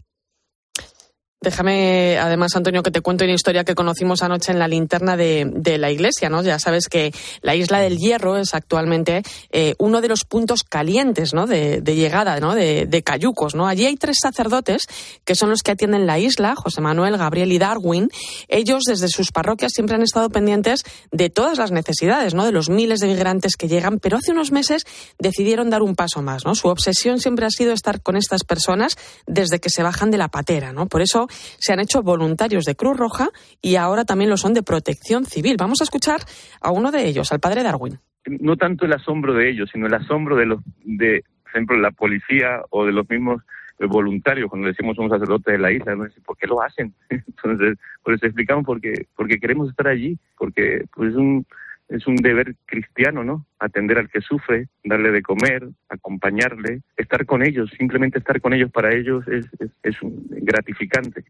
Déjame, 1.46 2.18
además, 2.18 2.56
Antonio, 2.56 2.82
que 2.82 2.90
te 2.90 3.02
cuento 3.02 3.22
una 3.22 3.32
historia 3.32 3.62
que 3.62 3.76
conocimos 3.76 4.24
anoche 4.24 4.50
en 4.50 4.58
la 4.58 4.66
linterna 4.66 5.16
de, 5.16 5.78
la 5.78 5.92
iglesia, 5.92 6.28
¿no? 6.28 6.42
Ya 6.42 6.58
sabes 6.58 6.88
que 6.88 7.12
la 7.40 7.54
isla 7.54 7.78
del 7.78 7.98
Hierro 7.98 8.36
es 8.36 8.52
actualmente 8.52 9.22
eh, 9.52 9.76
uno 9.78 10.00
de 10.00 10.08
los 10.08 10.24
puntos 10.24 10.64
calientes, 10.64 11.34
¿no? 11.34 11.46
De, 11.46 11.80
llegada, 11.84 12.40
¿no? 12.40 12.56
De, 12.56 12.86
de, 12.86 13.02
cayucos, 13.04 13.54
¿no? 13.54 13.68
Allí 13.68 13.86
hay 13.86 13.94
tres 13.94 14.16
sacerdotes 14.20 14.88
que 15.24 15.36
son 15.36 15.48
los 15.48 15.62
que 15.62 15.70
atienden 15.70 16.04
la 16.04 16.18
isla, 16.18 16.56
José 16.56 16.80
Manuel, 16.80 17.16
Gabriel 17.16 17.52
y 17.52 17.58
Darwin. 17.58 18.08
Ellos, 18.48 18.82
desde 18.84 19.06
sus 19.06 19.30
parroquias, 19.30 19.70
siempre 19.72 19.94
han 19.94 20.02
estado 20.02 20.28
pendientes 20.30 20.82
de 21.12 21.30
todas 21.30 21.58
las 21.58 21.70
necesidades, 21.70 22.34
¿no? 22.34 22.44
De 22.44 22.50
los 22.50 22.70
miles 22.70 22.98
de 22.98 23.06
migrantes 23.06 23.54
que 23.54 23.68
llegan, 23.68 24.00
pero 24.00 24.16
hace 24.16 24.32
unos 24.32 24.50
meses 24.50 24.82
decidieron 25.20 25.70
dar 25.70 25.82
un 25.82 25.94
paso 25.94 26.22
más, 26.22 26.44
¿no? 26.44 26.56
Su 26.56 26.66
obsesión 26.66 27.20
siempre 27.20 27.46
ha 27.46 27.50
sido 27.50 27.72
estar 27.72 28.02
con 28.02 28.16
estas 28.16 28.42
personas 28.42 28.96
desde 29.28 29.60
que 29.60 29.70
se 29.70 29.84
bajan 29.84 30.10
de 30.10 30.18
la 30.18 30.26
patera, 30.26 30.72
¿no? 30.72 30.88
Por 30.88 31.02
eso 31.02 31.28
se 31.58 31.72
han 31.72 31.80
hecho 31.80 32.02
voluntarios 32.02 32.64
de 32.64 32.74
Cruz 32.74 32.96
Roja 32.96 33.28
y 33.60 33.76
ahora 33.76 34.04
también 34.04 34.30
lo 34.30 34.36
son 34.36 34.54
de 34.54 34.62
Protección 34.62 35.24
Civil. 35.24 35.56
Vamos 35.58 35.80
a 35.80 35.84
escuchar 35.84 36.20
a 36.60 36.70
uno 36.70 36.90
de 36.90 37.06
ellos, 37.06 37.32
al 37.32 37.40
padre 37.40 37.62
Darwin. 37.62 37.98
No 38.26 38.56
tanto 38.56 38.86
el 38.86 38.92
asombro 38.92 39.34
de 39.34 39.50
ellos, 39.50 39.70
sino 39.72 39.86
el 39.86 39.94
asombro 39.94 40.36
de 40.36 40.46
los, 40.46 40.60
de, 40.84 41.22
por 41.42 41.50
ejemplo, 41.50 41.76
la 41.78 41.92
policía 41.92 42.62
o 42.70 42.84
de 42.84 42.92
los 42.92 43.08
mismos 43.08 43.42
eh, 43.78 43.86
voluntarios, 43.86 44.48
cuando 44.48 44.68
decimos 44.68 44.96
somos 44.96 45.10
sacerdotes 45.10 45.52
de 45.52 45.58
la 45.58 45.70
isla, 45.70 45.94
¿no? 45.94 46.06
¿por 46.24 46.36
qué 46.36 46.46
lo 46.46 46.62
hacen? 46.62 46.94
Entonces, 47.10 47.78
por 48.02 48.14
eso 48.14 48.26
explicamos 48.26 48.64
porque, 48.64 49.06
porque 49.14 49.38
queremos 49.38 49.68
estar 49.68 49.88
allí, 49.88 50.18
porque 50.38 50.84
pues, 50.94 51.10
es 51.10 51.16
un 51.16 51.46
es 51.88 52.06
un 52.06 52.16
deber 52.16 52.54
cristiano, 52.66 53.22
¿no? 53.22 53.46
Atender 53.58 53.98
al 53.98 54.10
que 54.10 54.20
sufre, 54.20 54.68
darle 54.84 55.10
de 55.12 55.22
comer, 55.22 55.68
acompañarle, 55.88 56.82
estar 56.96 57.24
con 57.26 57.44
ellos, 57.44 57.70
simplemente 57.76 58.18
estar 58.18 58.40
con 58.40 58.52
ellos 58.52 58.70
para 58.72 58.94
ellos 58.94 59.24
es, 59.28 59.46
es, 59.82 59.96
gratificante. 60.02 61.24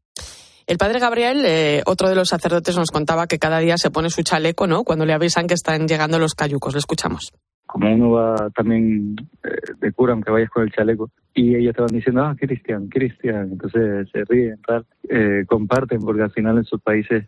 El 0.66 0.78
padre 0.78 0.98
Gabriel, 0.98 1.44
eh, 1.46 1.82
otro 1.86 2.08
de 2.08 2.16
los 2.16 2.28
sacerdotes, 2.28 2.76
nos 2.76 2.90
contaba 2.90 3.26
que 3.26 3.38
cada 3.38 3.58
día 3.58 3.76
se 3.76 3.90
pone 3.90 4.10
su 4.10 4.22
chaleco, 4.22 4.66
¿no? 4.66 4.82
Cuando 4.82 5.04
le 5.04 5.12
avisan 5.12 5.46
que 5.46 5.54
están 5.54 5.86
llegando 5.86 6.18
los 6.18 6.34
cayucos. 6.34 6.72
Lo 6.72 6.78
escuchamos. 6.78 7.32
Como 7.66 7.92
uno 7.92 8.10
va 8.10 8.50
también 8.50 9.14
eh, 9.44 9.48
de 9.78 9.92
cura, 9.92 10.12
aunque 10.12 10.30
vayas 10.30 10.50
con 10.50 10.64
el 10.64 10.72
chaleco, 10.72 11.10
y 11.34 11.54
ellos 11.54 11.74
te 11.74 11.82
van 11.82 11.92
diciendo, 11.92 12.22
ah, 12.22 12.34
Cristian, 12.36 12.88
Cristian, 12.88 13.52
entonces 13.52 14.08
se 14.10 14.24
ríen, 14.24 14.58
tal, 14.66 14.86
eh, 15.08 15.44
comparten, 15.46 16.00
porque 16.00 16.22
al 16.22 16.32
final 16.32 16.58
en 16.58 16.64
sus 16.64 16.80
países, 16.80 17.26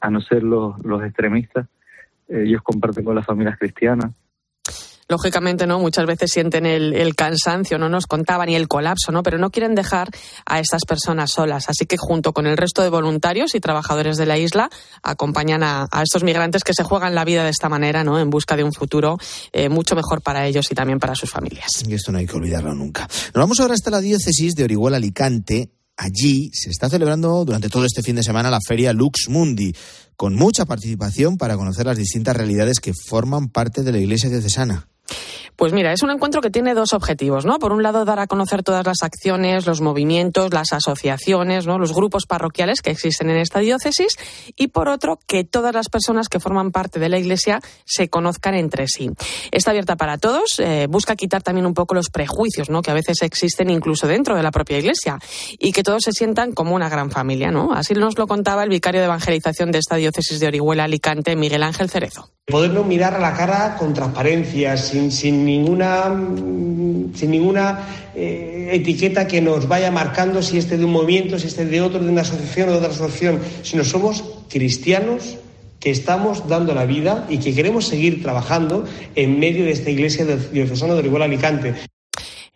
a 0.00 0.10
no 0.10 0.20
ser 0.22 0.42
los, 0.42 0.78
los 0.84 1.02
extremistas, 1.04 1.68
ellos 2.28 2.62
comparten 2.62 3.04
con 3.04 3.14
las 3.14 3.26
familias 3.26 3.58
cristianas. 3.58 4.12
Lógicamente, 5.10 5.66
¿no? 5.66 5.78
Muchas 5.78 6.04
veces 6.04 6.30
sienten 6.30 6.66
el, 6.66 7.14
cansancio, 7.14 7.78
no 7.78 7.88
nos 7.88 8.06
contaban, 8.06 8.50
y 8.50 8.56
el 8.56 8.68
colapso, 8.68 9.10
¿no? 9.10 9.22
Pero 9.22 9.38
no 9.38 9.50
quieren 9.50 9.74
dejar 9.74 10.10
a 10.44 10.60
estas 10.60 10.82
personas 10.86 11.32
solas. 11.32 11.70
Así 11.70 11.86
que 11.86 11.96
junto 11.96 12.34
con 12.34 12.46
el 12.46 12.58
resto 12.58 12.82
de 12.82 12.90
voluntarios 12.90 13.54
y 13.54 13.60
trabajadores 13.60 14.18
de 14.18 14.26
la 14.26 14.36
isla, 14.36 14.68
acompañan 15.02 15.62
a, 15.62 15.88
estos 16.02 16.24
migrantes 16.24 16.62
que 16.62 16.74
se 16.74 16.82
juegan 16.84 17.14
la 17.14 17.24
vida 17.24 17.42
de 17.44 17.50
esta 17.50 17.70
manera, 17.70 18.04
¿no? 18.04 18.20
En 18.20 18.28
busca 18.28 18.54
de 18.54 18.64
un 18.64 18.74
futuro 18.74 19.16
eh, 19.52 19.70
mucho 19.70 19.96
mejor 19.96 20.20
para 20.20 20.46
ellos 20.46 20.70
y 20.70 20.74
también 20.74 20.98
para 20.98 21.14
sus 21.14 21.30
familias. 21.30 21.70
Y 21.88 21.94
esto 21.94 22.12
no 22.12 22.18
hay 22.18 22.26
que 22.26 22.36
olvidarlo 22.36 22.74
nunca. 22.74 23.08
Nos 23.08 23.42
vamos 23.42 23.58
ahora 23.60 23.72
hasta 23.72 23.90
la 23.90 24.00
diócesis 24.00 24.54
de 24.54 24.64
Orihuela 24.64 24.98
Alicante. 24.98 25.70
Allí 25.96 26.50
se 26.52 26.68
está 26.68 26.90
celebrando 26.90 27.46
durante 27.46 27.70
todo 27.70 27.86
este 27.86 28.02
fin 28.02 28.16
de 28.16 28.22
semana 28.22 28.50
la 28.50 28.60
feria 28.60 28.92
Lux 28.92 29.28
Mundi 29.30 29.74
con 30.18 30.34
mucha 30.34 30.66
participación 30.66 31.36
para 31.38 31.56
conocer 31.56 31.86
las 31.86 31.96
distintas 31.96 32.36
realidades 32.36 32.80
que 32.80 32.92
forman 32.92 33.48
parte 33.48 33.84
de 33.84 33.92
la 33.92 33.98
Iglesia 33.98 34.28
diocesana. 34.28 34.88
Pues 35.58 35.72
mira, 35.72 35.92
es 35.92 36.04
un 36.04 36.10
encuentro 36.10 36.40
que 36.40 36.50
tiene 36.50 36.72
dos 36.72 36.92
objetivos, 36.92 37.44
¿no? 37.44 37.58
Por 37.58 37.72
un 37.72 37.82
lado, 37.82 38.04
dar 38.04 38.20
a 38.20 38.28
conocer 38.28 38.62
todas 38.62 38.86
las 38.86 39.02
acciones, 39.02 39.66
los 39.66 39.80
movimientos, 39.80 40.54
las 40.54 40.72
asociaciones, 40.72 41.66
¿no? 41.66 41.80
Los 41.80 41.92
grupos 41.92 42.26
parroquiales 42.26 42.80
que 42.80 42.90
existen 42.90 43.28
en 43.28 43.38
esta 43.38 43.58
diócesis 43.58 44.16
y 44.54 44.68
por 44.68 44.88
otro, 44.88 45.18
que 45.26 45.42
todas 45.42 45.74
las 45.74 45.88
personas 45.88 46.28
que 46.28 46.38
forman 46.38 46.70
parte 46.70 47.00
de 47.00 47.08
la 47.08 47.18
Iglesia 47.18 47.58
se 47.84 48.08
conozcan 48.08 48.54
entre 48.54 48.86
sí. 48.86 49.10
Está 49.50 49.72
abierta 49.72 49.96
para 49.96 50.16
todos, 50.16 50.60
eh, 50.60 50.86
busca 50.88 51.16
quitar 51.16 51.42
también 51.42 51.66
un 51.66 51.74
poco 51.74 51.92
los 51.92 52.08
prejuicios, 52.08 52.70
¿no? 52.70 52.80
Que 52.80 52.92
a 52.92 52.94
veces 52.94 53.22
existen 53.22 53.68
incluso 53.68 54.06
dentro 54.06 54.36
de 54.36 54.44
la 54.44 54.52
propia 54.52 54.78
Iglesia 54.78 55.18
y 55.58 55.72
que 55.72 55.82
todos 55.82 56.04
se 56.04 56.12
sientan 56.12 56.52
como 56.52 56.76
una 56.76 56.88
gran 56.88 57.10
familia, 57.10 57.50
¿no? 57.50 57.72
Así 57.72 57.94
nos 57.94 58.16
lo 58.16 58.28
contaba 58.28 58.62
el 58.62 58.70
vicario 58.70 59.00
de 59.00 59.06
evangelización 59.06 59.72
de 59.72 59.78
esta 59.78 59.96
diócesis 59.96 60.38
de 60.38 60.46
Orihuela 60.46 60.84
Alicante, 60.84 61.34
Miguel 61.34 61.64
Ángel 61.64 61.90
Cerezo. 61.90 62.30
Podernos 62.46 62.86
mirar 62.86 63.14
a 63.14 63.18
la 63.18 63.34
cara 63.34 63.76
con 63.76 63.92
transparencia, 63.92 64.76
sin, 64.78 65.10
sin 65.10 65.47
ninguna, 65.48 66.14
sin 67.14 67.30
ninguna 67.30 67.86
eh, 68.14 68.70
etiqueta 68.72 69.26
que 69.26 69.40
nos 69.40 69.68
vaya 69.68 69.90
marcando 69.90 70.42
si 70.42 70.58
este 70.58 70.78
de 70.78 70.84
un 70.84 70.92
movimiento, 70.92 71.38
si 71.38 71.48
este 71.48 71.64
de 71.64 71.80
otro, 71.80 72.00
de 72.00 72.10
una 72.10 72.22
asociación 72.22 72.68
o 72.68 72.72
de 72.72 72.78
otra 72.78 72.90
asociación, 72.90 73.40
sino 73.62 73.84
somos 73.84 74.24
cristianos 74.48 75.38
que 75.80 75.90
estamos 75.90 76.48
dando 76.48 76.74
la 76.74 76.86
vida 76.86 77.26
y 77.28 77.38
que 77.38 77.54
queremos 77.54 77.86
seguir 77.86 78.22
trabajando 78.22 78.84
en 79.14 79.38
medio 79.38 79.64
de 79.64 79.72
esta 79.72 79.90
iglesia 79.90 80.24
diocesana 80.24 80.94
de 80.94 81.00
Orihuela 81.00 81.26
Alicante 81.26 81.74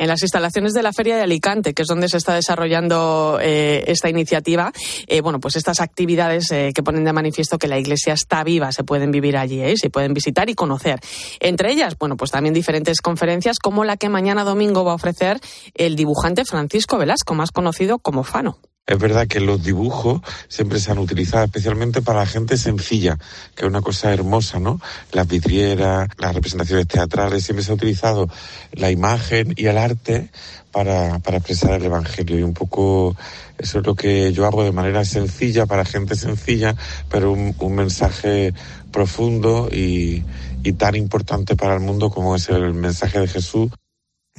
en 0.02 0.08
las 0.08 0.22
instalaciones 0.22 0.72
de 0.72 0.82
la 0.82 0.92
Feria 0.92 1.14
de 1.14 1.22
Alicante, 1.22 1.74
que 1.74 1.82
es 1.82 1.88
donde 1.88 2.08
se 2.08 2.16
está 2.16 2.34
desarrollando 2.34 3.38
eh, 3.40 3.84
esta 3.86 4.10
iniciativa, 4.10 4.72
eh, 5.06 5.20
bueno, 5.20 5.38
pues 5.38 5.54
estas 5.54 5.80
actividades 5.80 6.50
eh, 6.50 6.72
que 6.74 6.82
ponen 6.82 7.04
de 7.04 7.12
manifiesto 7.12 7.56
que 7.56 7.68
la 7.68 7.78
Iglesia 7.78 8.12
está 8.12 8.42
viva, 8.42 8.72
se 8.72 8.82
pueden 8.82 9.12
vivir 9.12 9.36
allí, 9.36 9.76
se 9.76 9.90
pueden 9.90 10.12
visitar 10.12 10.50
y 10.50 10.56
conocer. 10.56 10.98
Entre 11.38 11.70
ellas, 11.70 11.96
bueno, 11.96 12.16
pues 12.16 12.32
también 12.32 12.52
diferentes 12.52 13.00
conferencias 13.00 13.60
como 13.60 13.84
la 13.84 13.96
que 13.96 14.08
mañana 14.08 14.42
domingo 14.42 14.84
va 14.84 14.90
a 14.90 14.96
ofrecer 14.96 15.38
el 15.74 15.94
dibujante 15.94 16.44
Francisco 16.44 16.98
Velasco, 16.98 17.34
más 17.34 17.52
conocido 17.52 18.00
como 18.00 18.24
Fano. 18.24 18.58
Es 18.84 18.98
verdad 18.98 19.28
que 19.28 19.38
los 19.38 19.62
dibujos 19.62 20.22
siempre 20.48 20.80
se 20.80 20.90
han 20.90 20.98
utilizado 20.98 21.44
especialmente 21.44 22.02
para 22.02 22.18
la 22.20 22.26
gente 22.26 22.56
sencilla, 22.56 23.16
que 23.54 23.64
es 23.64 23.68
una 23.68 23.80
cosa 23.80 24.12
hermosa, 24.12 24.58
¿no? 24.58 24.80
Las 25.12 25.28
vidrieras, 25.28 26.08
las 26.18 26.34
representaciones 26.34 26.88
teatrales, 26.88 27.44
siempre 27.44 27.64
se 27.64 27.70
ha 27.70 27.76
utilizado 27.76 28.28
la 28.72 28.90
imagen 28.90 29.54
y 29.56 29.66
el 29.66 29.78
arte 29.78 30.30
para, 30.72 31.20
para 31.20 31.36
expresar 31.36 31.74
el 31.74 31.84
Evangelio. 31.84 32.40
Y 32.40 32.42
un 32.42 32.54
poco 32.54 33.16
eso 33.56 33.78
es 33.78 33.86
lo 33.86 33.94
que 33.94 34.32
yo 34.32 34.46
hago 34.46 34.64
de 34.64 34.72
manera 34.72 35.04
sencilla, 35.04 35.66
para 35.66 35.84
gente 35.84 36.16
sencilla, 36.16 36.74
pero 37.08 37.30
un, 37.30 37.54
un 37.60 37.74
mensaje 37.76 38.52
profundo 38.90 39.68
y, 39.70 40.24
y 40.64 40.72
tan 40.72 40.96
importante 40.96 41.54
para 41.54 41.74
el 41.74 41.80
mundo 41.80 42.10
como 42.10 42.34
es 42.34 42.48
el 42.48 42.74
mensaje 42.74 43.20
de 43.20 43.28
Jesús. 43.28 43.70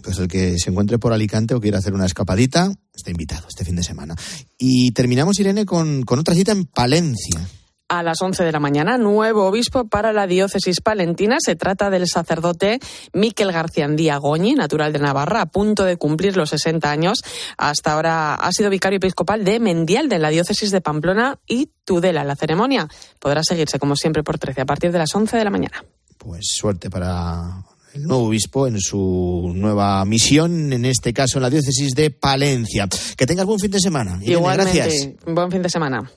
Pues 0.04 0.20
el 0.20 0.28
que 0.28 0.60
se 0.60 0.70
encuentre 0.70 1.00
por 1.00 1.14
Alicante 1.14 1.56
o 1.56 1.62
quiera 1.62 1.78
hacer 1.78 1.94
una 1.94 2.06
escapadita, 2.06 2.72
está 2.94 3.10
invitado 3.10 3.48
este 3.48 3.64
fin 3.64 3.78
de 3.78 3.84
semana. 3.84 4.16
Y 4.58 4.92
terminamos, 4.92 5.40
Irene, 5.40 5.66
con, 5.66 6.04
con 6.04 6.20
otra 6.20 6.36
cita 6.36 6.52
en 6.52 6.66
Palencia. 6.66 7.40
A 7.88 8.02
las 8.02 8.22
11 8.22 8.44
de 8.44 8.52
la 8.52 8.60
mañana, 8.60 8.98
nuevo 8.98 9.46
obispo 9.46 9.88
para 9.88 10.14
la 10.14 10.26
diócesis 10.26 10.82
palentina. 10.82 11.38
Se 11.40 11.56
trata 11.56 11.90
del 11.90 12.08
sacerdote 12.08 12.80
Miquel 13.14 13.52
Garciandía 13.52 14.18
Goñi, 14.18 14.56
natural 14.56 14.92
de 14.94 15.00
Navarra, 15.00 15.42
a 15.42 15.46
punto 15.46 15.84
de 15.84 15.98
cumplir 15.98 16.36
los 16.36 16.50
60 16.50 16.90
años. 16.90 17.20
Hasta 17.58 17.94
ahora 17.94 18.36
ha 18.36 18.52
sido 18.52 18.70
vicario 18.70 18.98
episcopal 18.98 19.46
de 19.46 19.60
Mendial, 19.60 20.10
de 20.10 20.20
la 20.20 20.30
diócesis 20.30 20.72
de 20.72 20.82
Pamplona 20.82 21.40
y 21.48 21.70
Tudela. 21.86 22.24
La 22.24 22.36
ceremonia 22.36 22.88
podrá 23.20 23.44
seguirse, 23.44 23.80
como 23.80 23.96
siempre, 23.96 24.24
por 24.24 24.40
13 24.40 24.62
a 24.62 24.66
partir 24.66 24.92
de 24.92 25.00
las 25.00 25.14
11 25.14 25.38
de 25.38 25.44
la 25.44 25.52
mañana. 25.52 25.86
Pues 26.18 26.48
suerte 26.48 26.90
para 26.90 27.64
el 27.94 28.04
nuevo 28.04 28.26
obispo 28.28 28.68
en 28.68 28.80
su 28.80 29.52
nueva 29.56 30.04
misión, 30.06 30.74
en 30.74 30.86
este 30.86 31.14
caso 31.14 31.38
en 31.38 31.44
la 31.44 31.50
diócesis 31.50 31.94
de 31.94 32.10
Palencia. 32.10 32.88
Que 33.16 33.26
tengas 33.26 33.46
buen 33.46 33.60
fin 33.60 33.72
de 33.72 33.80
semana. 33.80 34.18
Irene, 34.22 34.32
Igualmente, 34.34 34.74
gracias. 34.78 35.10
buen 35.28 35.52
fin 35.52 35.62
de 35.62 35.70
semana. 35.70 36.12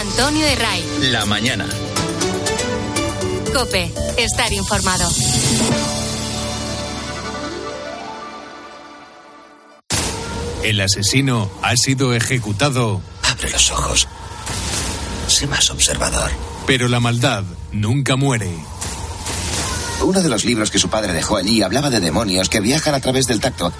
Antonio 0.00 0.44
de 0.46 0.56
Ray. 0.56 0.82
La 1.12 1.26
mañana. 1.26 1.66
Cope. 3.54 3.90
Estar 4.16 4.52
informado. 4.52 5.08
El 10.62 10.80
asesino 10.80 11.50
ha 11.62 11.74
sido 11.76 12.14
ejecutado, 12.14 13.00
Abre 13.22 13.50
los 13.50 13.70
ojos. 13.70 14.08
Sé 15.26 15.46
más 15.46 15.70
observador. 15.70 16.30
pero 16.66 16.88
la 16.88 17.00
maldad 17.00 17.44
nunca 17.72 18.16
muere. 18.16 18.50
Uno 20.02 20.22
de 20.22 20.28
los 20.28 20.44
libros 20.44 20.70
que 20.70 20.78
su 20.78 20.88
padre 20.88 21.12
dejó 21.12 21.36
allí 21.36 21.62
hablaba 21.62 21.90
de 21.90 22.00
demonios 22.00 22.48
que 22.48 22.60
viajan 22.60 22.94
a 22.94 23.00
través 23.00 23.26
del 23.26 23.40
tacto. 23.40 23.72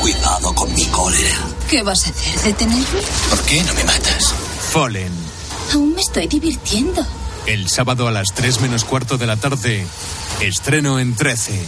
Cuidado 0.00 0.54
con 0.54 0.72
mi 0.74 0.84
cólera. 0.86 1.36
¿Qué 1.70 1.82
vas 1.82 2.06
a 2.06 2.10
hacer? 2.10 2.42
¿Detenerme? 2.42 3.00
¿Por 3.30 3.40
qué 3.42 3.62
no 3.62 3.74
me 3.74 3.84
matas? 3.84 4.34
Fallen. 4.70 5.12
Aún 5.72 5.94
me 5.94 6.00
estoy 6.00 6.26
divirtiendo. 6.26 7.04
El 7.46 7.68
sábado 7.68 8.08
a 8.08 8.10
las 8.10 8.28
3 8.34 8.60
menos 8.60 8.84
cuarto 8.84 9.16
de 9.16 9.26
la 9.26 9.36
tarde. 9.36 9.86
Estreno 10.40 10.98
en 10.98 11.14
13. 11.14 11.64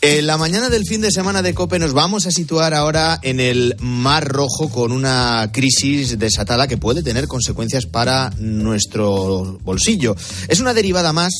En 0.00 0.26
la 0.26 0.36
mañana 0.38 0.68
del 0.68 0.84
fin 0.84 1.00
de 1.00 1.12
semana 1.12 1.40
de 1.40 1.54
COPE 1.54 1.78
nos 1.78 1.92
vamos 1.92 2.26
a 2.26 2.32
situar 2.32 2.74
ahora 2.74 3.18
en 3.22 3.38
el 3.38 3.76
Mar 3.80 4.26
Rojo 4.26 4.68
con 4.68 4.90
una 4.90 5.50
crisis 5.52 6.18
desatada 6.18 6.66
que 6.66 6.78
puede 6.78 7.04
tener 7.04 7.28
consecuencias 7.28 7.86
para 7.86 8.30
nuestro 8.38 9.58
bolsillo. 9.62 10.16
Es 10.48 10.58
una 10.58 10.74
derivada 10.74 11.12
más 11.12 11.32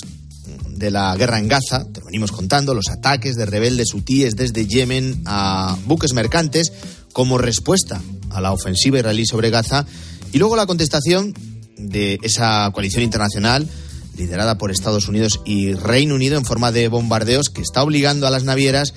de 0.68 0.93
la 0.93 1.16
guerra 1.16 1.41
en 1.41 1.49
Gaza, 1.49 1.84
te 1.93 2.01
venimos 2.05 2.30
contando, 2.30 2.72
los 2.72 2.89
ataques 2.89 3.34
de 3.34 3.47
rebeldes 3.47 3.93
hutíes 3.93 4.37
desde 4.37 4.66
Yemen 4.66 5.22
a 5.26 5.76
buques 5.87 6.12
mercantes 6.12 6.72
como 7.12 7.39
respuesta 7.39 8.01
a 8.30 8.41
la 8.41 8.53
ofensiva 8.53 8.99
israelí 8.99 9.26
sobre 9.26 9.51
Gaza. 9.51 9.84
Y 10.32 10.39
luego 10.39 10.55
la 10.55 10.66
contestación 10.66 11.34
de 11.76 12.20
esa 12.22 12.70
coalición 12.72 13.03
internacional 13.03 13.68
liderada 14.17 14.59
por 14.59 14.71
Estados 14.71 15.09
Unidos 15.09 15.41
y 15.45 15.75
Reino 15.75 16.14
Unido 16.14 16.39
en 16.39 16.45
forma 16.45 16.73
de 16.73 16.89
bombardeos 16.89 17.51
que 17.51 17.62
está 17.62 17.83
obligando 17.83 18.27
a 18.27 18.31
las 18.31 18.45
navieras 18.45 18.95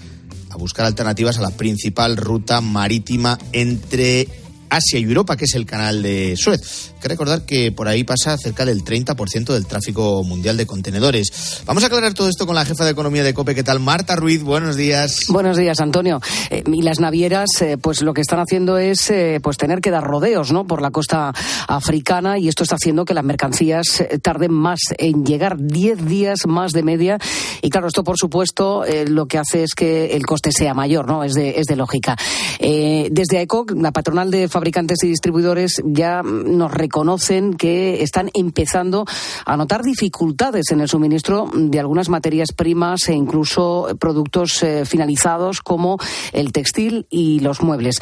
a 0.49 0.57
buscar 0.57 0.85
alternativas 0.85 1.37
a 1.37 1.41
la 1.41 1.51
principal 1.51 2.17
ruta 2.17 2.61
marítima 2.61 3.37
entre 3.51 4.27
Asia 4.69 4.99
y 4.99 5.03
Europa, 5.03 5.35
que 5.35 5.45
es 5.45 5.55
el 5.55 5.65
canal 5.65 6.01
de 6.01 6.35
Suez. 6.37 6.91
Hay 6.95 7.01
que 7.01 7.07
recordar 7.07 7.45
que 7.45 7.71
por 7.71 7.87
ahí 7.87 8.03
pasa 8.03 8.37
cerca 8.37 8.65
del 8.65 8.83
30% 8.83 9.53
del 9.53 9.65
tráfico 9.65 10.23
mundial 10.23 10.57
de 10.57 10.65
contenedores. 10.65 11.61
Vamos 11.65 11.83
a 11.83 11.87
aclarar 11.87 12.13
todo 12.13 12.29
esto 12.29 12.45
con 12.45 12.55
la 12.55 12.65
jefa 12.65 12.85
de 12.85 12.91
economía 12.91 13.23
de 13.23 13.33
COPE. 13.33 13.55
¿Qué 13.55 13.63
tal? 13.63 13.79
Marta 13.79 14.15
Ruiz, 14.15 14.43
buenos 14.43 14.75
días. 14.75 15.21
Buenos 15.29 15.57
días, 15.57 15.79
Antonio. 15.79 16.19
Eh, 16.49 16.63
y 16.65 16.81
las 16.81 16.99
navieras, 16.99 17.49
eh, 17.61 17.77
pues 17.77 18.01
lo 18.01 18.13
que 18.13 18.21
están 18.21 18.39
haciendo 18.39 18.77
es 18.77 19.09
eh, 19.09 19.39
pues 19.41 19.57
tener 19.57 19.81
que 19.81 19.91
dar 19.91 20.03
rodeos, 20.03 20.51
¿no? 20.51 20.65
Por 20.65 20.81
la 20.81 20.91
costa 20.91 21.33
africana 21.67 22.37
y 22.37 22.47
esto 22.47 22.63
está 22.63 22.75
haciendo 22.75 23.05
que 23.05 23.13
las 23.13 23.23
mercancías 23.23 24.03
tarden 24.21 24.53
más 24.53 24.79
en 24.97 25.25
llegar, 25.25 25.57
10 25.57 26.05
días 26.05 26.45
más 26.47 26.71
de 26.71 26.83
media. 26.83 27.17
Y 27.61 27.69
claro, 27.69 27.87
esto 27.87 28.03
por 28.03 28.17
supuesto 28.17 28.83
lo 29.07 29.25
que 29.27 29.37
hace 29.37 29.63
es 29.63 29.73
que 29.73 30.15
el 30.15 30.25
coste 30.25 30.51
sea 30.51 30.73
mayor, 30.73 31.07
¿no? 31.07 31.23
Es 31.23 31.33
de, 31.33 31.75
lógica. 31.75 32.17
Desde 32.59 33.37
AECOC, 33.37 33.71
la 33.71 33.91
patronal 33.91 34.31
de 34.31 34.47
fabricantes 34.59 35.01
y 35.05 35.07
distribuidores, 35.07 35.81
ya 35.85 36.21
nos 36.21 36.73
reconocen 36.73 37.53
que 37.53 38.03
están 38.03 38.29
empezando 38.33 39.05
a 39.45 39.55
notar 39.55 39.83
dificultades 39.83 40.71
en 40.71 40.81
el 40.81 40.89
suministro 40.89 41.49
de 41.53 41.79
algunas 41.79 42.09
materias 42.09 42.51
primas 42.51 43.07
e 43.07 43.13
incluso 43.13 43.87
productos 43.97 44.61
eh, 44.61 44.83
finalizados 44.83 45.61
como 45.61 45.97
el 46.33 46.51
textil 46.51 47.07
y 47.09 47.39
los 47.39 47.61
muebles. 47.61 48.01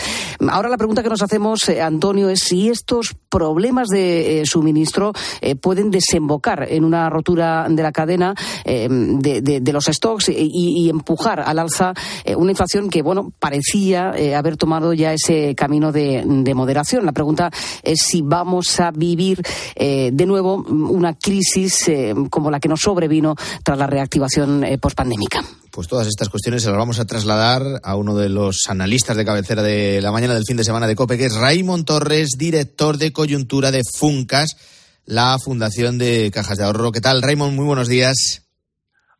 Ahora 0.49 0.70
la 0.70 0.78
pregunta 0.78 1.03
que 1.03 1.10
nos 1.10 1.22
hacemos, 1.22 1.70
eh, 1.70 1.80
Antonio, 1.80 2.28
es 2.28 2.39
si 2.39 2.70
estos 2.70 3.16
problemas 3.30 3.88
de 3.89 4.41
eh, 4.41 4.45
suministro 4.47 5.14
pueden 5.62 5.91
desembocar 5.91 6.66
en 6.72 6.84
una 6.84 7.08
rotura 7.12 7.68
de 7.70 7.84
la 7.84 7.91
cadena 7.91 8.34
de, 8.66 9.72
los 9.72 9.86
stocks 9.86 10.30
y, 10.30 10.89
empujar 10.89 11.41
al 11.41 11.60
alza 11.60 11.93
una 12.36 12.51
inflación 12.51 12.89
que, 12.89 13.01
bueno, 13.01 13.32
parecía 13.39 14.14
haber 14.36 14.58
tomado 14.58 14.93
ya 14.93 15.14
ese 15.14 15.53
camino 15.55 15.91
de 15.91 16.24
moderación. 16.53 17.05
La 17.05 17.11
pregunta 17.11 17.51
es 17.83 17.99
si 18.01 18.21
vamos 18.21 18.79
a 18.79 18.91
vivir 18.91 19.41
eh, 19.75 20.09
de 20.13 20.25
nuevo 20.25 20.55
una 20.55 21.15
crisis 21.15 21.87
eh, 21.87 22.13
como 22.29 22.51
la 22.51 22.59
que 22.59 22.69
nos 22.69 22.81
sobrevino 22.81 23.35
tras 23.63 23.77
la 23.77 23.87
reactivación 23.87 24.63
eh, 24.63 24.77
pospandémica. 24.77 25.43
Pues 25.71 25.87
todas 25.87 26.07
estas 26.07 26.29
cuestiones 26.29 26.63
se 26.63 26.69
las 26.69 26.77
vamos 26.77 26.99
a 26.99 27.05
trasladar 27.05 27.61
a 27.83 27.95
uno 27.95 28.15
de 28.15 28.29
los 28.29 28.63
analistas 28.67 29.15
de 29.15 29.25
cabecera 29.25 29.61
de 29.61 30.01
la 30.01 30.11
mañana 30.11 30.33
del 30.33 30.45
fin 30.47 30.57
de 30.57 30.63
semana 30.63 30.87
de 30.87 30.95
COPE, 30.95 31.17
que 31.17 31.25
es 31.25 31.35
Raymond 31.35 31.85
Torres, 31.85 32.31
director 32.37 32.97
de 32.97 33.13
coyuntura 33.13 33.71
de 33.71 33.83
Funcas, 33.97 34.57
la 35.05 35.37
Fundación 35.37 35.97
de 35.97 36.31
Cajas 36.33 36.57
de 36.57 36.63
Ahorro. 36.63 36.91
¿Qué 36.91 37.01
tal, 37.01 37.21
Raymond? 37.21 37.55
Muy 37.55 37.65
buenos 37.65 37.87
días. 37.87 38.47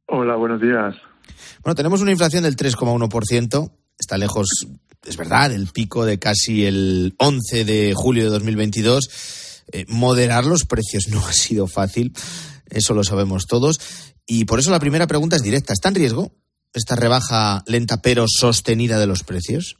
Hola, 0.08 0.36
buenos 0.36 0.62
días. 0.62 0.96
Bueno, 1.64 1.76
tenemos 1.76 2.02
una 2.02 2.12
inflación 2.12 2.44
del 2.44 2.56
3,1%. 2.56 3.72
Está 4.00 4.18
lejos, 4.18 4.68
es 5.08 5.18
verdad, 5.18 5.50
del 5.50 5.68
pico 5.68 6.06
de 6.06 6.20
casi 6.20 6.66
el 6.66 7.16
11 7.18 7.66
de 7.66 7.94
julio 7.96 8.26
de 8.26 8.30
2022. 8.30 9.64
Eh, 9.72 9.86
moderar 9.88 10.46
los 10.46 10.66
precios 10.66 11.08
no 11.10 11.20
ha 11.28 11.34
sido 11.34 11.68
fácil, 11.68 12.14
eso 12.70 12.94
lo 12.94 13.04
sabemos 13.04 13.46
todos. 13.48 13.80
Y 14.26 14.46
por 14.46 14.60
eso 14.60 14.72
la 14.72 14.80
primera 14.80 15.08
pregunta 15.08 15.38
es 15.38 15.44
directa. 15.44 15.74
¿Está 15.74 15.90
en 15.90 15.96
riesgo 15.96 16.32
esta 16.74 16.96
rebaja 16.96 17.64
lenta 17.66 18.02
pero 18.02 18.26
sostenida 18.28 19.00
de 19.00 19.08
los 19.08 19.24
precios? 19.24 19.78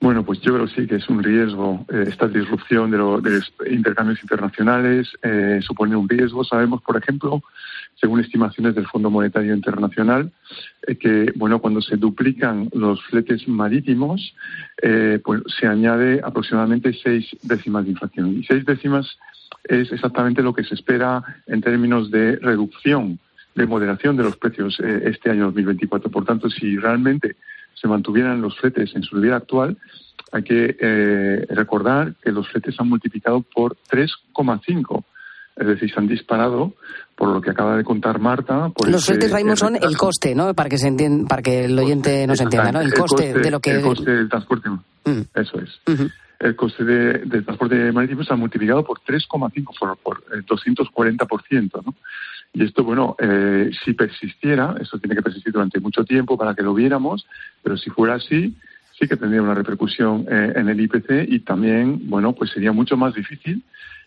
Bueno, 0.00 0.24
pues 0.24 0.40
yo 0.40 0.54
creo 0.54 0.66
que 0.66 0.74
sí 0.74 0.86
que 0.86 0.96
es 0.96 1.08
un 1.08 1.22
riesgo. 1.22 1.84
eh, 1.92 2.04
esta 2.08 2.26
disrupción 2.26 2.90
de 2.90 2.98
los 2.98 3.22
intercambios 3.70 4.22
internacionales 4.22 5.08
eh, 5.22 5.60
supone 5.60 5.94
un 5.96 6.08
riesgo. 6.08 6.44
Sabemos, 6.44 6.80
por 6.82 6.96
ejemplo, 6.96 7.42
según 8.00 8.20
estimaciones 8.20 8.74
del 8.74 8.86
Fondo 8.86 9.10
Monetario 9.10 9.54
Internacional, 9.54 10.32
eh, 10.86 10.96
que 10.96 11.32
bueno, 11.36 11.60
cuando 11.60 11.82
se 11.82 11.96
duplican 11.96 12.70
los 12.72 13.02
fletes 13.04 13.46
marítimos, 13.46 14.34
eh, 14.82 15.20
pues 15.22 15.42
se 15.58 15.66
añade 15.66 16.20
aproximadamente 16.24 16.92
seis 16.94 17.28
décimas 17.42 17.84
de 17.84 17.90
inflación. 17.90 18.38
Y 18.38 18.44
seis 18.44 18.64
décimas 18.64 19.18
es 19.64 19.92
exactamente 19.92 20.42
lo 20.42 20.54
que 20.54 20.64
se 20.64 20.74
espera 20.74 21.22
en 21.46 21.60
términos 21.60 22.10
de 22.10 22.36
reducción, 22.36 23.18
de 23.54 23.66
moderación 23.66 24.16
de 24.16 24.22
los 24.22 24.36
precios 24.36 24.80
eh, 24.80 25.02
este 25.04 25.30
año 25.30 25.46
2024. 25.46 26.10
Por 26.10 26.24
tanto, 26.24 26.48
si 26.48 26.78
realmente 26.78 27.36
se 27.74 27.86
mantuvieran 27.86 28.40
los 28.40 28.56
fletes 28.58 28.94
en 28.94 29.02
su 29.02 29.20
vida 29.20 29.36
actual, 29.36 29.76
hay 30.32 30.42
que 30.44 31.46
recordar 31.50 32.14
que 32.22 32.30
los 32.30 32.46
fletes 32.48 32.78
han 32.78 32.88
multiplicado 32.88 33.40
por 33.40 33.76
3,5. 33.90 35.02
Es 35.60 35.66
decir, 35.66 35.92
se 35.92 36.00
han 36.00 36.08
disparado 36.08 36.72
por 37.14 37.28
lo 37.28 37.40
que 37.42 37.50
acaba 37.50 37.76
de 37.76 37.84
contar 37.84 38.18
Marta. 38.18 38.70
Por 38.70 38.88
los 38.88 39.04
fletes, 39.04 39.30
Raymond, 39.30 39.56
son 39.58 39.76
el 39.76 39.96
coste, 39.96 40.34
¿no? 40.34 40.54
Para 40.54 40.68
que 40.70 40.78
se 40.78 40.88
entienda, 40.88 41.28
para 41.28 41.42
que 41.42 41.66
el 41.66 41.78
oyente 41.78 42.26
nos 42.26 42.40
entienda, 42.40 42.72
¿no? 42.72 42.80
El 42.80 42.94
coste, 42.94 43.34
de 43.34 43.50
lo 43.50 43.60
que. 43.60 43.72
El 43.72 43.82
coste 43.82 44.10
del 44.10 44.28
transporte. 44.28 44.70
Mm. 44.70 45.20
Eso 45.34 45.60
es. 45.60 45.80
El 46.38 46.56
coste 46.56 46.84
de- 46.84 47.18
del 47.26 47.44
transporte 47.44 47.92
marítimo 47.92 48.24
se 48.24 48.32
ha 48.32 48.36
multiplicado 48.36 48.82
por 48.82 49.00
3,5, 49.00 49.78
por, 49.78 49.96
por 49.98 50.24
el 50.32 50.44
240%, 50.46 51.82
¿no? 51.84 51.94
Y 52.52 52.64
esto, 52.64 52.82
bueno, 52.82 53.14
eh, 53.20 53.70
si 53.84 53.92
persistiera, 53.92 54.74
eso 54.80 54.98
tiene 54.98 55.14
que 55.14 55.22
persistir 55.22 55.52
durante 55.52 55.78
mucho 55.78 56.04
tiempo 56.04 56.36
para 56.38 56.54
que 56.54 56.62
lo 56.62 56.74
viéramos, 56.74 57.26
pero 57.62 57.76
si 57.76 57.90
fuera 57.90 58.14
así, 58.14 58.56
sí 58.98 59.06
que 59.06 59.16
tendría 59.16 59.42
una 59.42 59.54
repercusión 59.54 60.26
eh, 60.28 60.54
en 60.56 60.68
el 60.68 60.80
IPC 60.80 61.26
y 61.28 61.40
también, 61.40 62.08
bueno, 62.08 62.32
pues 62.32 62.50
sería 62.50 62.72
mucho 62.72 62.96
más 62.96 63.14
difícil 63.14 63.62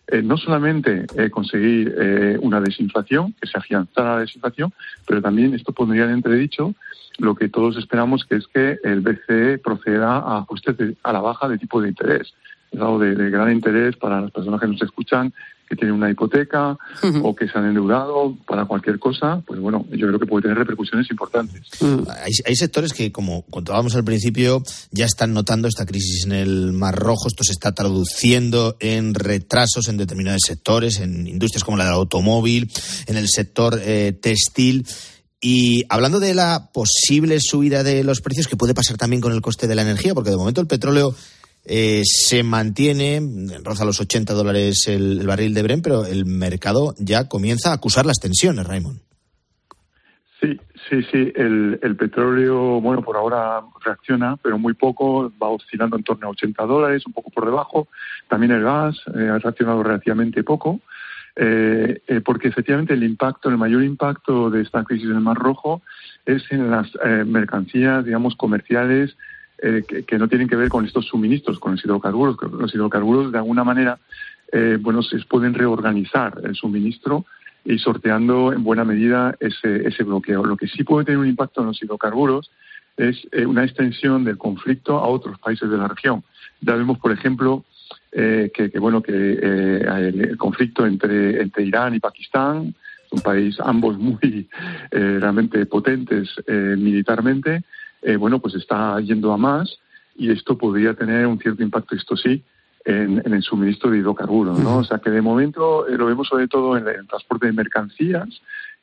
eh, 0.08 0.22
no 0.22 0.36
solamente 0.36 1.06
eh, 1.16 1.30
conseguir 1.30 1.94
eh, 1.98 2.38
una 2.40 2.60
desinflación, 2.60 3.34
que 3.40 3.48
se 3.48 3.58
afianzara 3.58 4.14
la 4.16 4.20
desinflación, 4.20 4.72
pero 5.06 5.22
también 5.22 5.54
esto 5.54 5.72
pondría 5.72 6.04
en 6.04 6.10
entredicho 6.10 6.74
lo 7.18 7.34
que 7.34 7.48
todos 7.48 7.76
esperamos, 7.76 8.24
que 8.24 8.36
es 8.36 8.46
que 8.48 8.78
el 8.82 9.00
BCE 9.00 9.58
proceda 9.58 10.18
a 10.18 10.38
ajustes 10.38 10.76
de- 10.76 10.96
a 11.02 11.12
la 11.12 11.20
baja 11.20 11.48
de 11.48 11.58
tipo 11.58 11.80
de 11.80 11.88
interés. 11.88 12.34
Es 12.72 12.80
algo 12.80 12.98
de, 12.98 13.14
de 13.14 13.30
gran 13.30 13.52
interés 13.52 13.94
para 13.96 14.20
las 14.20 14.30
personas 14.32 14.60
que 14.60 14.66
nos 14.66 14.82
escuchan, 14.82 15.32
que 15.74 15.80
tienen 15.80 15.96
una 15.96 16.10
hipoteca 16.10 16.76
o 17.22 17.34
que 17.34 17.48
se 17.48 17.58
han 17.58 17.66
endeudado 17.66 18.36
para 18.46 18.64
cualquier 18.66 18.98
cosa. 18.98 19.42
Pues 19.46 19.60
bueno, 19.60 19.84
yo 19.90 20.06
creo 20.06 20.18
que 20.18 20.26
puede 20.26 20.42
tener 20.42 20.58
repercusiones 20.58 21.10
importantes. 21.10 21.62
Hay, 21.82 22.32
hay 22.46 22.56
sectores 22.56 22.92
que, 22.92 23.12
como 23.12 23.42
contábamos 23.42 23.94
al 23.96 24.04
principio, 24.04 24.62
ya 24.90 25.04
están 25.04 25.32
notando 25.34 25.68
esta 25.68 25.86
crisis 25.86 26.24
en 26.26 26.32
el 26.32 26.72
Mar 26.72 26.96
Rojo. 26.96 27.28
Esto 27.28 27.44
se 27.44 27.52
está 27.52 27.72
traduciendo 27.72 28.76
en 28.80 29.14
retrasos 29.14 29.88
en 29.88 29.96
determinados 29.96 30.42
sectores, 30.46 31.00
en 31.00 31.26
industrias 31.26 31.64
como 31.64 31.76
la 31.76 31.84
del 31.84 31.94
automóvil, 31.94 32.70
en 33.06 33.16
el 33.16 33.28
sector 33.28 33.80
eh, 33.82 34.16
textil. 34.20 34.86
Y 35.40 35.84
hablando 35.90 36.20
de 36.20 36.34
la 36.34 36.70
posible 36.72 37.38
subida 37.40 37.82
de 37.82 38.02
los 38.02 38.20
precios, 38.20 38.48
que 38.48 38.56
puede 38.56 38.72
pasar 38.72 38.96
también 38.96 39.20
con 39.20 39.32
el 39.32 39.42
coste 39.42 39.66
de 39.66 39.74
la 39.74 39.82
energía, 39.82 40.14
porque 40.14 40.30
de 40.30 40.36
momento 40.36 40.60
el 40.60 40.66
petróleo 40.66 41.14
eh, 41.66 42.02
se 42.04 42.42
mantiene, 42.42 43.20
roza 43.62 43.84
los 43.84 44.00
80 44.00 44.34
dólares 44.34 44.86
el, 44.86 45.26
barril 45.26 45.54
de 45.54 45.62
Bren, 45.62 45.82
pero 45.82 46.04
el 46.04 46.26
mercado 46.26 46.94
ya 46.98 47.28
comienza 47.28 47.70
a 47.70 47.74
acusar 47.74 48.04
las 48.04 48.18
tensiones, 48.20 48.66
Raymond. 48.66 49.00
Sí, 50.40 50.60
sí, 50.90 51.02
sí. 51.10 51.32
El, 51.34 51.96
petróleo, 51.96 52.80
bueno, 52.80 53.02
por 53.02 53.16
ahora 53.16 53.62
reacciona, 53.82 54.36
pero 54.42 54.58
muy 54.58 54.74
poco. 54.74 55.32
Va 55.42 55.48
oscilando 55.48 55.96
en 55.96 56.04
torno 56.04 56.26
a 56.26 56.30
80 56.30 56.66
dólares, 56.66 57.06
un 57.06 57.14
poco 57.14 57.30
por 57.30 57.46
debajo. 57.46 57.88
También 58.28 58.52
el 58.52 58.62
gas 58.62 58.96
eh, 59.14 59.28
ha 59.28 59.38
reaccionado 59.38 59.82
relativamente 59.82 60.44
poco. 60.44 60.80
eh, 61.36 62.02
eh, 62.06 62.20
porque 62.20 62.48
efectivamente 62.48 62.92
el 62.94 63.02
impacto, 63.02 63.48
el 63.48 63.56
mayor 63.56 63.82
impacto 63.82 64.50
de 64.50 64.62
esta 64.62 64.84
crisis 64.84 65.06
en 65.08 65.16
el 65.16 65.20
Mar 65.20 65.36
Rojo 65.36 65.82
es 66.26 66.42
en 66.50 66.70
las 66.70 66.88
eh, 67.04 67.24
mercancías, 67.26 68.04
digamos, 68.04 68.36
comerciales 68.36 69.16
eh, 69.58 69.82
que, 70.06 70.18
no 70.18 70.28
tienen 70.28 70.48
que 70.48 70.56
ver 70.56 70.68
con 70.68 70.84
estos 70.84 71.06
suministros, 71.06 71.58
con 71.58 71.72
los 71.72 71.84
hidrocarburos. 71.84 72.36
Los 72.52 72.74
hidrocarburos, 72.74 73.32
de 73.32 73.38
alguna 73.38 73.64
manera, 73.64 73.98
eh, 74.52 74.78
bueno, 74.80 75.02
se 75.02 75.18
pueden 75.28 75.54
reorganizar 75.54 76.40
el 76.44 76.54
suministro 76.54 77.24
y 77.64 77.78
sorteando 77.78 78.52
en 78.52 78.62
buena 78.62 78.84
medida 78.84 79.34
ese, 79.40 79.88
ese 79.88 80.02
bloqueo. 80.02 80.44
Lo 80.44 80.56
que 80.56 80.68
sí 80.68 80.84
puede 80.84 81.06
tener 81.06 81.18
un 81.18 81.28
impacto 81.28 81.60
en 81.60 81.68
los 81.68 81.82
hidrocarburos 81.82 82.50
es 82.96 83.26
eh, 83.32 83.46
una 83.46 83.64
extensión 83.64 84.24
del 84.24 84.38
conflicto 84.38 84.98
a 84.98 85.06
otros 85.06 85.38
países 85.38 85.70
de 85.70 85.76
la 85.76 85.88
región. 85.88 86.22
Ya 86.60 86.74
vemos, 86.74 86.98
por 86.98 87.12
ejemplo, 87.12 87.64
eh, 88.12 88.50
que, 88.54 88.68
bueno 88.78 89.02
que 89.02 89.12
eh, 89.12 89.86
el, 89.86 90.20
el 90.20 90.36
conflicto 90.36 90.86
entre, 90.86 91.42
entre 91.42 91.64
Irán 91.64 91.94
y 91.94 92.00
Pakistán, 92.00 92.74
un 93.14 93.20
país 93.20 93.56
ambos 93.60 93.98
muy 93.98 94.48
eh, 94.90 95.18
realmente 95.20 95.64
potentes 95.66 96.28
eh, 96.46 96.74
militarmente, 96.76 97.62
eh, 98.04 98.16
bueno 98.16 98.38
pues 98.38 98.54
está 98.54 99.00
yendo 99.00 99.32
a 99.32 99.36
más 99.36 99.78
y 100.16 100.30
esto 100.30 100.56
podría 100.56 100.94
tener 100.94 101.26
un 101.26 101.38
cierto 101.40 101.62
impacto, 101.62 101.96
esto 101.96 102.16
sí, 102.16 102.42
en, 102.84 103.22
en 103.24 103.32
el 103.32 103.42
suministro 103.42 103.90
de 103.90 103.98
hidrocarburos, 103.98 104.58
¿no? 104.58 104.78
O 104.78 104.84
sea 104.84 104.98
que 104.98 105.10
de 105.10 105.22
momento 105.22 105.88
eh, 105.88 105.96
lo 105.96 106.06
vemos 106.06 106.28
sobre 106.28 106.48
todo 106.48 106.76
en 106.76 106.86
el 106.86 107.06
transporte 107.06 107.46
de 107.46 107.52
mercancías, 107.52 108.28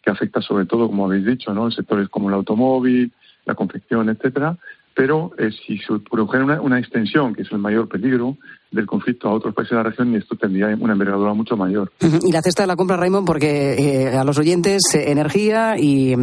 que 0.02 0.12
afecta 0.12 0.42
sobre 0.42 0.66
todo, 0.66 0.88
como 0.88 1.06
habéis 1.06 1.26
dicho, 1.26 1.54
¿no? 1.54 1.66
En 1.66 1.72
sectores 1.72 2.10
como 2.10 2.30
el 2.30 2.36
automóvil, 2.36 3.12
la 3.46 3.56
confección, 3.56 4.10
etcétera. 4.10 4.58
Pero 4.94 5.32
eh, 5.38 5.52
si 5.52 5.78
se 5.78 6.00
produjera 6.00 6.44
una, 6.44 6.60
una 6.62 6.80
extensión, 6.80 7.34
que 7.34 7.44
es 7.44 7.52
el 7.52 7.60
mayor 7.60 7.88
peligro 7.88 8.38
del 8.72 8.86
conflicto 8.86 9.28
a 9.28 9.34
otros 9.34 9.54
países 9.54 9.72
de 9.72 9.78
la 9.78 9.84
región, 9.84 10.16
esto 10.16 10.36
tendría 10.36 10.68
una 10.80 10.94
envergadura 10.94 11.34
mucho 11.34 11.58
mayor. 11.58 11.92
Y 12.00 12.32
la 12.32 12.42
cesta 12.42 12.64
de 12.64 12.68
la 12.68 12.76
compra, 12.76 12.96
Raymond, 12.98 13.28
porque 13.28 13.74
eh, 14.08 14.18
a 14.18 14.24
los 14.24 14.38
oyentes 14.40 14.82
eh, 14.96 15.12
energía 15.12 15.78
y, 15.78 16.16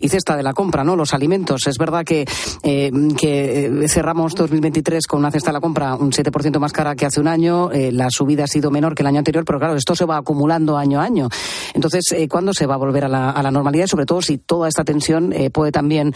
y 0.00 0.08
cesta 0.08 0.36
de 0.36 0.42
la 0.42 0.52
compra, 0.52 0.84
¿no? 0.84 0.96
Los 0.96 1.14
alimentos. 1.14 1.66
Es 1.66 1.78
verdad 1.78 2.04
que, 2.04 2.26
eh, 2.62 2.90
que 3.18 3.66
eh, 3.66 3.88
cerramos 3.88 4.34
2023 4.34 5.06
con 5.06 5.20
una 5.20 5.30
cesta 5.30 5.50
de 5.50 5.54
la 5.54 5.60
compra 5.60 5.96
un 5.96 6.12
7% 6.12 6.58
más 6.58 6.72
cara 6.72 6.94
que 6.94 7.06
hace 7.06 7.20
un 7.20 7.28
año. 7.28 7.72
eh, 7.72 7.90
la 7.90 8.08
subida 8.10 8.44
ha 8.44 8.48
sido 8.48 8.70
menor 8.70 8.94
que 8.94 9.02
el 9.02 9.06
año 9.06 9.18
anterior, 9.18 9.44
pero 9.46 9.58
claro, 9.58 9.74
esto 9.74 9.94
se 9.94 10.04
va 10.04 10.18
acumulando 10.18 10.76
año 10.76 11.00
a 11.00 11.04
año. 11.04 11.28
Entonces, 11.72 12.04
¿cuándo 12.28 12.52
se 12.52 12.66
va 12.66 12.74
a 12.74 12.78
volver 12.78 13.04
a 13.04 13.08
la, 13.08 13.30
a 13.30 13.42
la 13.42 13.50
normalidad? 13.50 13.86
Y 13.86 13.88
sobre 13.88 14.06
todo 14.06 14.20
si 14.20 14.38
toda 14.38 14.68
esta 14.68 14.84
tensión 14.84 15.32
puede 15.52 15.72
también 15.72 16.12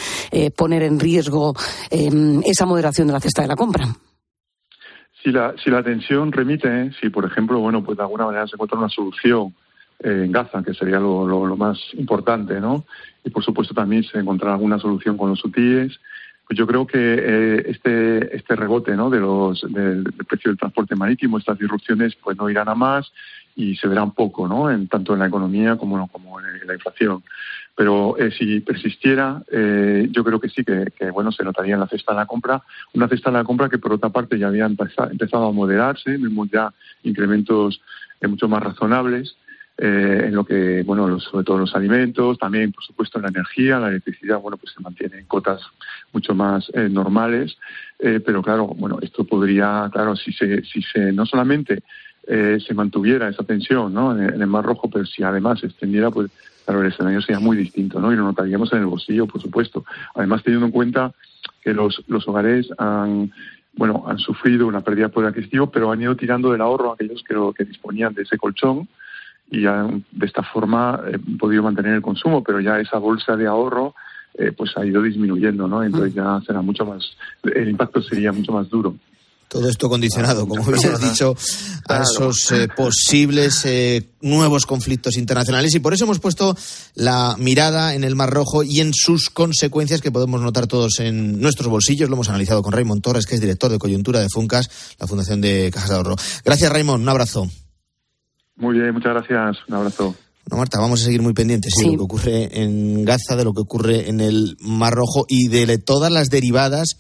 poner 0.57 0.83
en 0.83 1.01
riesgo 1.01 1.55
esa 1.91 2.67
moderación 2.67 3.07
de 3.07 3.13
la 3.13 3.21
cesta 3.21 3.43
de 3.43 3.49
la 3.49 3.57
compra. 3.57 3.89
Si 5.23 5.33
la, 5.33 5.55
si 5.63 5.71
la 5.71 5.83
tensión 5.83 6.33
remite, 6.33 6.93
si 7.01 7.11
por 7.11 7.25
ejemplo, 7.25 7.59
bueno, 7.59 7.83
pues 7.83 7.97
de 7.97 8.05
alguna 8.05 8.27
manera 8.27 8.47
se 8.47 8.57
encuentra 8.57 8.79
una 8.79 8.89
solución 8.89 9.55
eh, 10.01 10.23
en 10.25 10.33
Gaza, 10.33 10.63
que 10.63 10.75
sería 10.75 11.01
lo, 11.01 11.27
lo, 11.27 11.57
más 11.57 11.79
importante, 11.95 12.61
¿no? 12.61 12.85
Y 13.25 13.31
por 13.31 13.45
supuesto 13.45 13.75
también 13.75 14.05
se 14.05 14.19
encontrará 14.19 14.55
alguna 14.55 14.79
solución 14.79 15.17
con 15.17 15.31
los 15.31 15.45
hutíes. 15.45 15.99
Pues 16.47 16.57
yo 16.57 16.67
creo 16.67 16.87
que 16.87 16.99
eh, 16.99 17.65
este, 17.67 18.37
este 18.37 18.57
rebote, 18.57 18.95
¿no? 18.97 19.11
De 19.11 19.19
los, 19.19 19.61
del, 19.63 20.05
del 20.05 20.25
precio 20.27 20.51
del 20.51 20.59
transporte 20.59 20.95
marítimo, 20.95 21.37
estas 21.37 21.59
disrupciones, 21.59 22.15
pues 22.15 22.39
no 22.39 22.49
irán 22.49 22.69
a 22.69 22.75
más 22.75 23.13
y 23.59 23.75
se 23.75 23.89
verán 23.89 24.13
poco, 24.13 24.47
¿no? 24.47 24.71
En, 24.71 24.87
tanto 24.87 25.15
en 25.15 25.19
la 25.19 25.27
economía 25.27 25.77
como, 25.77 26.07
como 26.09 26.39
en 26.41 26.65
la 26.65 26.75
inflación. 26.75 27.25
Pero 27.79 28.19
eh, 28.19 28.33
si 28.37 28.59
persistiera, 28.59 29.41
eh, 29.53 30.09
yo 30.11 30.25
creo 30.25 30.41
que 30.41 30.49
sí, 30.49 30.65
que, 30.65 30.93
que, 30.99 31.13
bueno, 31.13 31.31
se 31.31 31.45
notaría 31.45 31.75
en 31.75 31.81
la 31.81 31.87
cesta 31.87 32.11
de 32.11 32.19
la 32.19 32.27
compra. 32.27 32.61
Una 32.93 33.07
cesta 33.07 33.31
de 33.31 33.39
la 33.39 33.45
compra 33.45 33.69
que 33.69 33.79
por 33.79 33.93
otra 33.93 34.09
parte 34.09 34.37
ya 34.37 34.49
había 34.49 34.67
empezado, 34.67 35.47
a 35.47 35.53
moderarse, 35.53 36.11
vemos 36.11 36.51
ya 36.51 36.75
incrementos 37.05 37.81
eh, 38.21 38.27
mucho 38.27 38.49
más 38.49 38.65
razonables. 38.65 39.37
Eh, 39.81 40.25
en 40.27 40.35
lo 40.35 40.45
que, 40.45 40.83
bueno, 40.85 41.07
los, 41.07 41.23
sobre 41.23 41.45
todo 41.45 41.57
los 41.57 41.73
alimentos, 41.77 42.37
también, 42.37 42.73
por 42.73 42.83
supuesto, 42.83 43.21
la 43.21 43.29
energía, 43.29 43.79
la 43.79 43.91
electricidad, 43.91 44.41
bueno, 44.41 44.57
pues 44.57 44.75
se 44.75 44.83
mantiene 44.83 45.21
en 45.21 45.27
cotas 45.27 45.61
mucho 46.13 46.35
más 46.35 46.69
eh, 46.75 46.89
normales, 46.89 47.57
eh, 48.01 48.19
pero 48.19 48.43
claro, 48.43 48.67
bueno, 48.67 48.99
esto 49.01 49.23
podría, 49.23 49.89
claro, 49.93 50.17
si 50.17 50.33
se, 50.33 50.65
si 50.65 50.83
se, 50.83 51.13
no 51.13 51.25
solamente 51.27 51.85
eh, 52.27 52.59
se 52.59 52.75
mantuviera 52.75 53.29
esa 53.29 53.45
tensión, 53.45 53.95
¿no? 53.95 54.13
En 54.19 54.43
el 54.43 54.47
Mar 54.49 54.65
Rojo, 54.65 54.91
pero 54.91 55.07
si 55.07 55.23
además 55.23 55.61
se 55.61 55.67
extendiera, 55.67 56.11
pues, 56.11 56.29
claro, 56.69 56.83
el 56.83 56.93
escenario 56.93 57.23
sería 57.23 57.41
muy 57.41 57.57
distinto, 57.57 57.99
¿no? 57.99 58.13
Y 58.13 58.17
lo 58.17 58.25
notaríamos 58.25 58.71
en 58.75 58.81
el 58.81 58.87
bolsillo, 58.87 59.27
por 59.27 59.41
supuesto. 59.41 59.87
Además, 60.15 60.43
teniendo 60.43 60.67
en 60.67 60.73
cuenta 60.73 61.15
que 61.63 61.73
los, 61.73 62.05
los 62.09 62.29
hogares 62.29 62.69
han, 62.77 63.33
bueno, 63.75 64.05
han 64.07 64.19
sufrido 64.19 64.67
una 64.67 64.83
pérdida 64.83 65.07
de 65.07 65.13
poder 65.15 65.31
adquisitivo, 65.31 65.71
pero 65.71 65.91
han 65.91 66.03
ido 66.03 66.15
tirando 66.15 66.53
del 66.53 66.61
ahorro 66.61 66.93
aquellos 66.93 67.25
que, 67.27 67.35
que 67.57 67.65
disponían 67.65 68.13
de 68.13 68.21
ese 68.21 68.37
colchón 68.37 68.87
y 69.51 69.65
han 69.65 70.05
de 70.13 70.27
esta 70.27 70.43
forma 70.43 71.01
eh, 71.07 71.19
podido 71.39 71.63
mantener 71.63 71.95
el 71.95 72.03
consumo, 72.03 72.45
pero 72.45 72.61
ya 72.61 72.79
esa 72.79 72.99
bolsa 72.99 73.35
de 73.35 73.47
ahorro 73.47 73.95
eh, 74.35 74.53
pues 74.53 74.77
ha 74.77 74.85
ido 74.85 75.01
disminuyendo, 75.01 75.69
¿no? 75.69 75.83
Entonces 75.83 76.13
ya 76.13 76.39
será 76.47 76.61
mucho 76.61 76.85
más, 76.85 77.17
el 77.45 77.71
impacto 77.71 78.03
sería 78.03 78.31
mucho 78.31 78.53
más 78.53 78.69
duro. 78.69 78.95
Todo 79.49 79.69
esto 79.69 79.89
condicionado, 79.89 80.47
como 80.47 80.63
habéis 80.63 81.01
dicho, 81.01 81.35
a 81.89 82.03
esos 82.03 82.53
eh, 82.53 82.69
posibles 82.69 83.65
eh, 83.65 84.11
nuevos 84.21 84.67
conflictos 84.67 85.17
internacionales. 85.17 85.75
Y 85.75 85.81
por 85.81 85.95
eso 85.95 86.05
hemos 86.05 86.21
puesto 86.21 86.55
la 86.95 87.35
mirada 87.39 87.95
en 87.95 88.05
el 88.05 88.15
Mar 88.15 88.31
Rojo 88.31 88.63
y 88.63 88.81
en 88.81 88.93
sus 88.93 89.31
consecuencias 89.31 90.03
que 90.03 90.13
podemos 90.13 90.43
notar 90.43 90.67
todos 90.67 91.01
en 91.01 91.41
nuestros 91.41 91.69
bolsillos. 91.69 92.11
Lo 92.11 92.17
hemos 92.17 92.29
analizado 92.29 92.63
con 92.63 92.73
Raymond 92.73 93.03
Torres, 93.03 93.25
que 93.25 93.37
es 93.37 93.41
director 93.41 93.71
de 93.71 93.79
coyuntura 93.79 94.21
de 94.21 94.29
Funcas, 94.29 94.97
la 94.99 95.07
Fundación 95.07 95.41
de 95.41 95.71
Cajas 95.73 95.89
de 95.89 95.97
Ahorro. 95.97 96.17
Gracias, 96.45 96.71
Raymond. 96.71 97.03
Un 97.03 97.09
abrazo. 97.09 97.49
Muy 98.57 98.79
bien, 98.79 98.93
muchas 98.93 99.15
gracias. 99.15 99.57
Un 99.69 99.75
abrazo. 99.75 100.15
Bueno, 100.49 100.61
Marta, 100.61 100.81
vamos 100.81 101.03
a 101.03 101.05
seguir 101.05 101.21
muy 101.21 101.35
pendientes 101.35 101.73
sí. 101.77 101.85
de 101.85 101.93
lo 101.93 101.99
que 101.99 102.05
ocurre 102.05 102.63
en 102.63 103.05
Gaza, 103.05 103.37
de 103.37 103.45
lo 103.45 103.53
que 103.53 103.61
ocurre 103.61 104.09
en 104.09 104.21
el 104.21 104.57
Mar 104.61 104.95
Rojo 104.95 105.27
y 105.29 105.49
de 105.49 105.79
todas 105.79 106.11
las 106.11 106.31
derivadas 106.31 106.97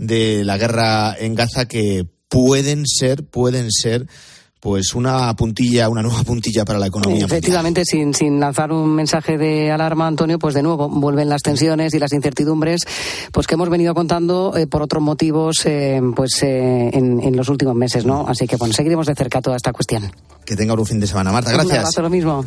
de 0.00 0.44
la 0.44 0.56
guerra 0.56 1.14
en 1.18 1.34
Gaza 1.34 1.66
que 1.66 2.06
pueden 2.28 2.86
ser, 2.86 3.24
pueden 3.24 3.70
ser 3.70 4.06
pues 4.58 4.94
una 4.94 5.34
puntilla, 5.36 5.88
una 5.88 6.02
nueva 6.02 6.22
puntilla 6.22 6.64
para 6.64 6.78
la 6.78 6.86
economía. 6.86 7.24
Efectivamente, 7.24 7.82
sin, 7.84 8.12
sin 8.12 8.40
lanzar 8.40 8.72
un 8.72 8.94
mensaje 8.94 9.38
de 9.38 9.70
alarma, 9.70 10.06
Antonio, 10.06 10.38
pues 10.38 10.54
de 10.54 10.62
nuevo 10.62 10.88
vuelven 10.88 11.28
las 11.28 11.42
tensiones 11.42 11.94
y 11.94 11.98
las 11.98 12.12
incertidumbres, 12.12 12.82
pues 13.32 13.46
que 13.46 13.54
hemos 13.54 13.70
venido 13.70 13.94
contando 13.94 14.54
eh, 14.56 14.66
por 14.66 14.82
otros 14.82 15.02
motivos, 15.02 15.64
eh, 15.64 16.00
pues 16.14 16.42
eh, 16.42 16.90
en, 16.92 17.20
en, 17.20 17.36
los 17.36 17.48
últimos 17.48 17.74
meses, 17.74 18.04
¿no? 18.04 18.26
Así 18.28 18.46
que 18.46 18.56
bueno, 18.56 18.74
seguiremos 18.74 19.06
de 19.06 19.14
cerca 19.14 19.40
toda 19.40 19.56
esta 19.56 19.72
cuestión. 19.72 20.10
Que 20.44 20.56
tenga 20.56 20.74
un 20.74 20.86
fin 20.86 21.00
de 21.00 21.06
semana, 21.06 21.32
Marta. 21.32 21.52
Gracias. 21.52 21.72
Un 21.72 21.78
abrazo, 21.78 22.02
lo 22.02 22.10
mismo. 22.10 22.44